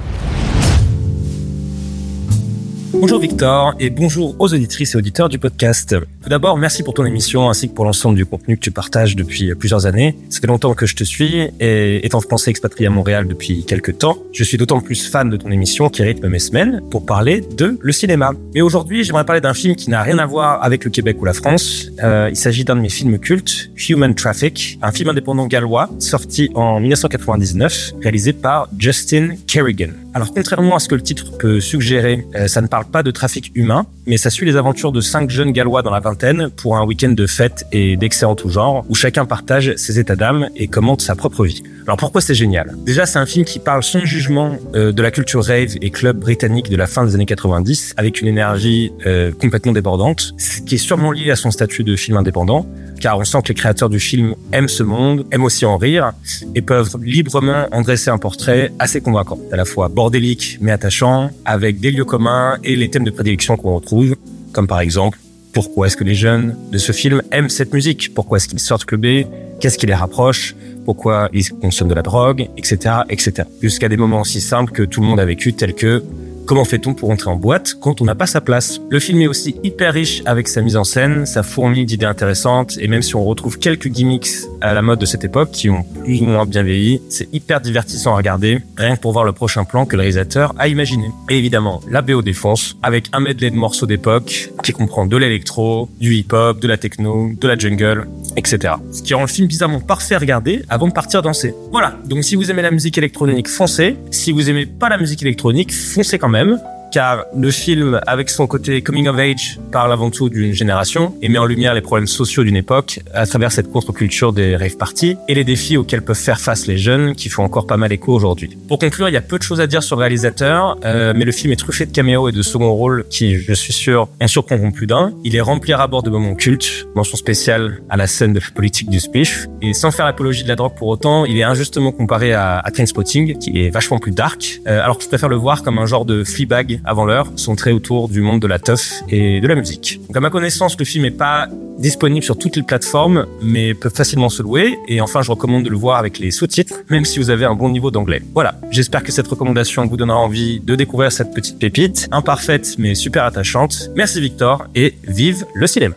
Bonjour 3.00 3.18
Victor 3.18 3.74
et 3.80 3.88
bonjour 3.88 4.36
aux 4.38 4.52
auditrices 4.52 4.94
et 4.94 4.98
auditeurs 4.98 5.30
du 5.30 5.38
podcast. 5.38 5.96
Tout 6.22 6.28
d'abord, 6.28 6.58
merci 6.58 6.82
pour 6.82 6.92
ton 6.92 7.06
émission 7.06 7.48
ainsi 7.48 7.70
que 7.70 7.74
pour 7.74 7.86
l'ensemble 7.86 8.14
du 8.14 8.26
contenu 8.26 8.58
que 8.58 8.60
tu 8.60 8.70
partages 8.70 9.16
depuis 9.16 9.54
plusieurs 9.54 9.86
années. 9.86 10.18
Ça 10.28 10.40
fait 10.40 10.46
longtemps 10.46 10.74
que 10.74 10.84
je 10.84 10.94
te 10.94 11.02
suis 11.02 11.48
et 11.60 12.04
étant 12.04 12.20
français 12.20 12.50
expatrié 12.50 12.88
à 12.88 12.90
Montréal 12.90 13.26
depuis 13.26 13.64
quelques 13.64 13.96
temps, 13.96 14.18
je 14.34 14.44
suis 14.44 14.58
d'autant 14.58 14.82
plus 14.82 15.08
fan 15.08 15.30
de 15.30 15.38
ton 15.38 15.50
émission 15.50 15.88
qui 15.88 16.02
rythme 16.02 16.28
mes 16.28 16.38
semaines 16.38 16.82
pour 16.90 17.06
parler 17.06 17.40
de 17.40 17.78
le 17.80 17.92
cinéma. 17.92 18.32
Mais 18.54 18.60
aujourd'hui, 18.60 19.02
j'aimerais 19.02 19.24
parler 19.24 19.40
d'un 19.40 19.54
film 19.54 19.76
qui 19.76 19.88
n'a 19.88 20.02
rien 20.02 20.18
à 20.18 20.26
voir 20.26 20.62
avec 20.62 20.84
le 20.84 20.90
Québec 20.90 21.16
ou 21.22 21.24
la 21.24 21.32
France. 21.32 21.86
Euh, 22.02 22.28
il 22.30 22.36
s'agit 22.36 22.66
d'un 22.66 22.76
de 22.76 22.82
mes 22.82 22.90
films 22.90 23.18
cultes, 23.18 23.70
Human 23.88 24.14
Traffic, 24.14 24.78
un 24.82 24.92
film 24.92 25.08
indépendant 25.08 25.46
gallois 25.46 25.88
sorti 26.00 26.50
en 26.54 26.78
1999, 26.80 27.92
réalisé 28.02 28.34
par 28.34 28.68
Justin 28.78 29.36
Kerrigan. 29.46 29.92
Alors 30.12 30.34
contrairement 30.34 30.76
à 30.76 30.80
ce 30.80 30.88
que 30.88 30.96
le 30.96 31.02
titre 31.02 31.38
peut 31.38 31.60
suggérer, 31.60 32.26
euh, 32.34 32.48
ça 32.48 32.60
ne 32.60 32.66
parle 32.66 32.89
pas 32.90 33.02
de 33.02 33.10
trafic 33.10 33.52
humain, 33.54 33.86
mais 34.06 34.16
ça 34.16 34.30
suit 34.30 34.46
les 34.46 34.56
aventures 34.56 34.92
de 34.92 35.00
cinq 35.00 35.30
jeunes 35.30 35.52
gallois 35.52 35.82
dans 35.82 35.90
la 35.90 36.00
vingtaine 36.00 36.50
pour 36.50 36.76
un 36.76 36.84
week-end 36.84 37.10
de 37.10 37.26
fête 37.26 37.64
et 37.72 37.96
d'excès 37.96 38.26
en 38.26 38.34
tout 38.34 38.50
genre, 38.50 38.84
où 38.88 38.94
chacun 38.94 39.24
partage 39.24 39.74
ses 39.76 39.98
états 39.98 40.16
d'âme 40.16 40.48
et 40.56 40.68
commente 40.68 41.00
sa 41.00 41.14
propre 41.14 41.44
vie. 41.44 41.62
Alors 41.86 41.96
pourquoi 41.96 42.20
c'est 42.20 42.34
génial? 42.34 42.74
Déjà 42.84 43.06
c'est 43.06 43.18
un 43.18 43.26
film 43.26 43.44
qui 43.44 43.58
parle 43.58 43.82
sans 43.82 44.04
jugement 44.04 44.56
euh, 44.74 44.92
de 44.92 45.02
la 45.02 45.10
culture 45.10 45.44
rave 45.44 45.76
et 45.80 45.90
club 45.90 46.18
britannique 46.18 46.68
de 46.68 46.76
la 46.76 46.86
fin 46.86 47.04
des 47.04 47.14
années 47.14 47.26
90, 47.26 47.94
avec 47.96 48.20
une 48.20 48.28
énergie 48.28 48.92
euh, 49.06 49.32
complètement 49.32 49.72
débordante, 49.72 50.34
ce 50.38 50.60
qui 50.60 50.74
est 50.74 50.78
sûrement 50.78 51.12
lié 51.12 51.30
à 51.30 51.36
son 51.36 51.50
statut 51.50 51.84
de 51.84 51.96
film 51.96 52.16
indépendant, 52.16 52.66
car 53.00 53.18
on 53.18 53.24
sent 53.24 53.38
que 53.42 53.48
les 53.48 53.54
créateurs 53.54 53.88
du 53.88 53.98
film 53.98 54.34
aiment 54.52 54.68
ce 54.68 54.82
monde, 54.82 55.26
aiment 55.32 55.44
aussi 55.44 55.64
en 55.64 55.76
rire, 55.76 56.12
et 56.54 56.62
peuvent 56.62 56.96
librement 57.02 57.66
en 57.72 57.80
dresser 57.82 58.10
un 58.10 58.18
portrait 58.18 58.72
assez 58.78 59.00
convaincant, 59.00 59.38
à 59.50 59.56
la 59.56 59.64
fois 59.64 59.88
bordélique 59.88 60.58
mais 60.60 60.70
attachant, 60.70 61.30
avec 61.44 61.80
des 61.80 61.90
lieux 61.90 62.04
communs 62.04 62.58
et 62.62 62.76
les 62.76 62.90
thèmes 62.90 63.04
de 63.04 63.10
prédilection 63.10 63.56
qu'on 63.56 63.74
retrouve, 63.74 64.16
comme 64.52 64.66
par 64.66 64.80
exemple 64.80 65.18
pourquoi 65.52 65.88
est-ce 65.88 65.96
que 65.96 66.04
les 66.04 66.14
jeunes 66.14 66.56
de 66.70 66.78
ce 66.78 66.92
film 66.92 67.22
aiment 67.32 67.48
cette 67.48 67.74
musique? 67.74 68.14
Pourquoi 68.14 68.36
est-ce 68.36 68.48
qu'ils 68.48 68.60
sortent 68.60 68.84
clubés? 68.84 69.26
Qu'est-ce 69.58 69.78
qui 69.78 69.86
les 69.86 69.94
rapproche? 69.94 70.54
Pourquoi 70.84 71.28
ils 71.32 71.48
consomment 71.50 71.90
de 71.90 71.94
la 71.94 72.02
drogue? 72.02 72.48
Etc. 72.56 72.78
etc. 73.08 73.48
Jusqu'à 73.60 73.88
des 73.88 73.96
moments 73.96 74.20
aussi 74.20 74.40
simples 74.40 74.72
que 74.72 74.84
tout 74.84 75.00
le 75.00 75.08
monde 75.08 75.18
a 75.18 75.24
vécu, 75.24 75.52
tels 75.52 75.74
que 75.74 76.04
Comment 76.50 76.64
fait-on 76.64 76.94
pour 76.94 77.10
entrer 77.10 77.30
en 77.30 77.36
boîte 77.36 77.74
quand 77.80 78.00
on 78.00 78.04
n'a 78.04 78.16
pas 78.16 78.26
sa 78.26 78.40
place? 78.40 78.80
Le 78.90 78.98
film 78.98 79.20
est 79.20 79.28
aussi 79.28 79.54
hyper 79.62 79.94
riche 79.94 80.20
avec 80.26 80.48
sa 80.48 80.62
mise 80.62 80.76
en 80.76 80.82
scène, 80.82 81.24
sa 81.24 81.44
fourmi 81.44 81.86
d'idées 81.86 82.06
intéressantes, 82.06 82.76
et 82.80 82.88
même 82.88 83.02
si 83.02 83.14
on 83.14 83.24
retrouve 83.24 83.60
quelques 83.60 83.86
gimmicks 83.86 84.30
à 84.60 84.74
la 84.74 84.82
mode 84.82 84.98
de 84.98 85.06
cette 85.06 85.22
époque 85.22 85.52
qui 85.52 85.70
ont 85.70 85.84
plus 85.84 86.22
ou 86.22 86.24
moins 86.24 86.46
bien 86.46 86.64
vieilli, 86.64 87.02
c'est 87.08 87.32
hyper 87.32 87.60
divertissant 87.60 88.14
à 88.14 88.16
regarder, 88.16 88.58
rien 88.76 88.96
que 88.96 89.00
pour 89.00 89.12
voir 89.12 89.24
le 89.24 89.30
prochain 89.30 89.62
plan 89.62 89.86
que 89.86 89.94
le 89.94 90.00
réalisateur 90.00 90.52
a 90.58 90.66
imaginé. 90.66 91.12
Et 91.28 91.38
évidemment, 91.38 91.82
la 91.88 92.02
BO 92.02 92.20
défonce, 92.20 92.76
avec 92.82 93.06
un 93.12 93.20
medley 93.20 93.52
de 93.52 93.56
morceaux 93.56 93.86
d'époque 93.86 94.50
qui 94.64 94.72
comprend 94.72 95.06
de 95.06 95.16
l'électro, 95.16 95.88
du 96.00 96.16
hip-hop, 96.16 96.58
de 96.58 96.66
la 96.66 96.78
techno, 96.78 97.30
de 97.40 97.46
la 97.46 97.56
jungle, 97.56 98.08
etc. 98.36 98.74
Ce 98.90 99.02
qui 99.02 99.14
rend 99.14 99.20
le 99.20 99.28
film 99.28 99.46
bizarrement 99.46 99.78
parfait 99.78 100.16
à 100.16 100.18
regarder 100.18 100.64
avant 100.68 100.88
de 100.88 100.92
partir 100.92 101.22
danser. 101.22 101.54
Voilà, 101.70 101.96
donc 102.06 102.24
si 102.24 102.34
vous 102.34 102.50
aimez 102.50 102.62
la 102.62 102.72
musique 102.72 102.98
électronique, 102.98 103.46
foncez. 103.46 103.94
Si 104.10 104.32
vous 104.32 104.50
aimez 104.50 104.66
pas 104.66 104.88
la 104.88 104.98
musique 104.98 105.22
électronique, 105.22 105.72
foncez 105.72 106.18
quand 106.18 106.28
même 106.28 106.39
problemem, 106.40 106.79
car 106.90 107.24
le 107.36 107.50
film, 107.50 108.00
avec 108.06 108.30
son 108.30 108.46
côté 108.46 108.82
coming 108.82 109.08
of 109.08 109.18
age, 109.18 109.58
parle 109.72 109.92
avant 109.92 110.10
tout 110.10 110.28
d'une 110.28 110.52
génération 110.52 111.14
et 111.22 111.28
met 111.28 111.38
en 111.38 111.46
lumière 111.46 111.74
les 111.74 111.80
problèmes 111.80 112.06
sociaux 112.06 112.44
d'une 112.44 112.56
époque 112.56 113.00
à 113.14 113.26
travers 113.26 113.52
cette 113.52 113.70
contre-culture 113.70 114.32
des 114.32 114.56
rave 114.56 114.76
parties 114.76 115.16
et 115.28 115.34
les 115.34 115.44
défis 115.44 115.76
auxquels 115.76 116.02
peuvent 116.02 116.16
faire 116.16 116.40
face 116.40 116.66
les 116.66 116.78
jeunes 116.78 117.14
qui 117.14 117.28
font 117.28 117.44
encore 117.44 117.66
pas 117.66 117.76
mal 117.76 117.92
écho 117.92 118.12
aujourd'hui. 118.12 118.56
Pour 118.68 118.78
conclure, 118.78 119.08
il 119.08 119.12
y 119.12 119.16
a 119.16 119.20
peu 119.20 119.38
de 119.38 119.42
choses 119.42 119.60
à 119.60 119.66
dire 119.66 119.82
sur 119.82 119.96
le 119.96 120.00
réalisateur, 120.00 120.78
euh, 120.84 121.12
mais 121.16 121.24
le 121.24 121.32
film 121.32 121.52
est 121.52 121.56
truffé 121.56 121.86
de 121.86 121.92
caméos 121.92 122.28
et 122.28 122.32
de 122.32 122.42
second 122.42 122.72
rôles 122.72 123.04
qui, 123.08 123.36
je 123.38 123.52
suis 123.52 123.72
sûr, 123.72 124.08
en 124.20 124.26
surprendront 124.26 124.72
plus 124.72 124.86
d'un. 124.86 125.12
Il 125.24 125.36
est 125.36 125.40
rempli 125.40 125.72
à 125.72 125.86
bord 125.86 126.02
de 126.02 126.10
moments 126.10 126.34
cultes, 126.34 126.86
mention 126.94 127.16
spéciale 127.16 127.80
à 127.88 127.96
la 127.96 128.06
scène 128.06 128.32
de 128.32 128.40
politique 128.54 128.90
du 128.90 129.00
spiff, 129.00 129.46
et 129.62 129.72
sans 129.72 129.90
faire 129.90 130.06
l'apologie 130.06 130.42
de 130.42 130.48
la 130.48 130.56
drogue 130.56 130.74
pour 130.76 130.88
autant, 130.88 131.24
il 131.24 131.38
est 131.38 131.42
injustement 131.42 131.92
comparé 131.92 132.32
à, 132.32 132.58
à 132.58 132.70
Trainspotting, 132.70 133.38
qui 133.38 133.64
est 133.64 133.70
vachement 133.70 133.98
plus 133.98 134.12
dark, 134.12 134.60
euh, 134.66 134.82
alors 134.82 134.98
que 134.98 135.04
je 135.04 135.08
préfère 135.08 135.28
le 135.28 135.36
voir 135.36 135.62
comme 135.62 135.78
un 135.78 135.86
genre 135.86 136.04
de 136.04 136.24
Fleabag 136.24 136.79
avant 136.84 137.04
l'heure, 137.04 137.26
centré 137.36 137.72
autour 137.72 138.08
du 138.08 138.20
monde 138.20 138.40
de 138.40 138.46
la 138.46 138.58
teuf 138.58 139.02
et 139.08 139.40
de 139.40 139.46
la 139.46 139.54
musique. 139.54 140.00
Donc 140.06 140.16
à 140.16 140.20
ma 140.20 140.30
connaissance, 140.30 140.78
le 140.78 140.84
film 140.84 141.04
est 141.04 141.10
pas 141.10 141.48
disponible 141.78 142.22
sur 142.24 142.36
toutes 142.36 142.56
les 142.56 142.62
plateformes, 142.62 143.26
mais 143.42 143.74
peut 143.74 143.90
facilement 143.90 144.28
se 144.28 144.42
louer. 144.42 144.78
Et 144.88 145.00
enfin, 145.00 145.22
je 145.22 145.30
recommande 145.30 145.64
de 145.64 145.70
le 145.70 145.76
voir 145.76 145.98
avec 145.98 146.18
les 146.18 146.30
sous-titres, 146.30 146.74
même 146.90 147.04
si 147.04 147.18
vous 147.18 147.30
avez 147.30 147.44
un 147.44 147.54
bon 147.54 147.70
niveau 147.70 147.90
d'anglais. 147.90 148.22
Voilà, 148.34 148.54
j'espère 148.70 149.02
que 149.02 149.12
cette 149.12 149.28
recommandation 149.28 149.86
vous 149.86 149.96
donnera 149.96 150.18
envie 150.18 150.60
de 150.60 150.76
découvrir 150.76 151.10
cette 151.10 151.32
petite 151.32 151.58
pépite, 151.58 152.08
imparfaite 152.12 152.76
mais 152.78 152.94
super 152.94 153.24
attachante. 153.24 153.90
Merci 153.96 154.20
Victor 154.20 154.66
et 154.74 154.94
vive 155.06 155.46
le 155.54 155.66
cinéma. 155.66 155.94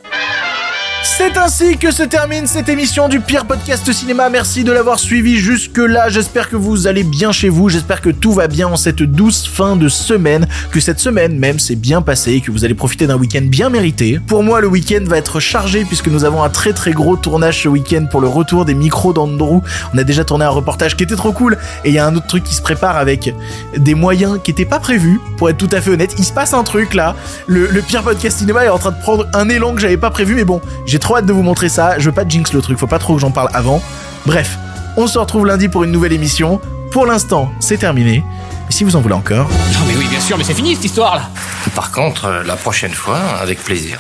C'est 1.06 1.38
ainsi 1.38 1.78
que 1.78 1.92
se 1.92 2.02
termine 2.02 2.48
cette 2.48 2.70
émission 2.70 3.10
du 3.10 3.20
pire 3.20 3.46
podcast 3.46 3.92
cinéma. 3.92 4.30
Merci 4.30 4.64
de 4.64 4.72
l'avoir 4.72 5.00
suivi 5.00 5.38
jusque 5.38 5.78
là. 5.78 6.08
J'espère 6.08 6.50
que 6.50 6.56
vous 6.56 6.88
allez 6.88 7.04
bien 7.04 7.34
chez 7.34 7.50
vous. 7.50 7.68
J'espère 7.68 8.00
que 8.00 8.10
tout 8.10 8.32
va 8.32 8.48
bien 8.48 8.70
en 8.70 8.78
cette 8.78 9.04
douce 9.04 9.46
fin 9.46 9.76
de 9.76 9.90
semaine. 9.90 10.48
Que 10.72 10.80
cette 10.80 11.00
semaine 11.00 11.38
même 11.38 11.60
s'est 11.60 11.76
bien 11.76 12.02
passée 12.02 12.36
et 12.36 12.42
que 12.42 12.52
vous 12.52 12.64
allez 12.64 12.74
profiter 12.74 13.06
d'un 13.06 13.18
week-end 13.18 13.44
bien 13.44 13.70
mérité. 13.70 14.22
Pour 14.26 14.44
moi, 14.44 14.62
le 14.62 14.68
week-end 14.68 15.04
va 15.06 15.18
être 15.18 15.42
chargé 15.42 15.84
puisque 15.84 16.08
nous 16.08 16.24
avons 16.24 16.42
un 16.42 16.50
très 16.50 16.72
très 16.72 16.94
gros 16.94 17.18
tournage 17.18 17.64
ce 17.64 17.68
week-end 17.68 18.06
pour 18.10 18.22
le 18.22 18.30
retour 18.30 18.64
des 18.64 18.74
micros 18.74 19.12
d'Andrew. 19.12 19.62
On 19.94 19.98
a 19.98 20.04
déjà 20.06 20.24
tourné 20.24 20.46
un 20.46 20.50
reportage 20.50 20.96
qui 20.96 21.04
était 21.04 21.18
trop 21.18 21.34
cool 21.34 21.58
et 21.84 21.90
il 21.90 21.96
y 21.96 22.00
a 22.00 22.08
un 22.08 22.16
autre 22.16 22.28
truc 22.28 22.46
qui 22.46 22.56
se 22.56 22.62
prépare 22.62 22.96
avec 22.96 23.36
des 23.76 23.94
moyens 23.94 24.40
qui 24.42 24.52
étaient 24.52 24.64
pas 24.64 24.80
prévus. 24.80 25.20
Pour 25.38 25.50
être 25.50 25.58
tout 25.58 25.70
à 25.74 25.82
fait 25.82 25.92
honnête, 25.92 26.16
il 26.18 26.24
se 26.24 26.32
passe 26.32 26.54
un 26.54 26.64
truc 26.64 26.94
là. 26.94 27.18
Le, 27.46 27.68
le 27.68 27.82
pire 27.82 28.04
podcast 28.04 28.40
cinéma 28.40 28.64
est 28.64 28.70
en 28.70 28.80
train 28.80 28.92
de 28.92 29.02
prendre 29.02 29.28
un 29.34 29.50
élan 29.50 29.76
que 29.76 29.82
j'avais 29.82 29.98
pas 29.98 30.10
prévu 30.10 30.34
mais 30.34 30.46
bon, 30.46 30.62
j'ai 30.94 31.00
trop 31.00 31.18
hâte 31.18 31.26
de 31.26 31.34
vous 31.34 31.42
montrer 31.42 31.70
ça. 31.70 31.98
Je 31.98 32.06
veux 32.06 32.12
pas 32.12 32.24
jinx 32.24 32.54
le 32.54 32.62
truc, 32.62 32.78
faut 32.78 32.86
pas 32.86 33.00
trop 33.00 33.16
que 33.16 33.20
j'en 33.20 33.32
parle 33.32 33.50
avant. 33.56 33.82
Bref, 34.28 34.60
on 34.96 35.08
se 35.08 35.18
retrouve 35.18 35.48
lundi 35.48 35.68
pour 35.68 35.84
une 35.84 35.92
nouvelle 35.92 36.14
émission. 36.14 36.62
Pour 36.92 37.08
l'instant, 37.08 37.52
c'est 37.60 37.78
terminé. 37.78 38.24
Et 38.70 38.72
si 38.72 38.84
vous 38.84 38.96
en 38.96 39.02
voulez 39.02 39.16
encore, 39.16 39.50
Non 39.50 39.80
mais 39.88 39.96
oui, 39.98 40.06
bien 40.08 40.20
sûr, 40.20 40.38
mais 40.38 40.44
c'est 40.44 40.54
fini 40.54 40.76
cette 40.76 40.86
histoire 40.86 41.16
là 41.16 41.30
Par 41.74 41.90
contre, 41.90 42.26
euh, 42.26 42.44
la 42.44 42.56
prochaine 42.56 42.94
fois, 42.94 43.18
avec 43.42 43.64
plaisir. 43.64 43.98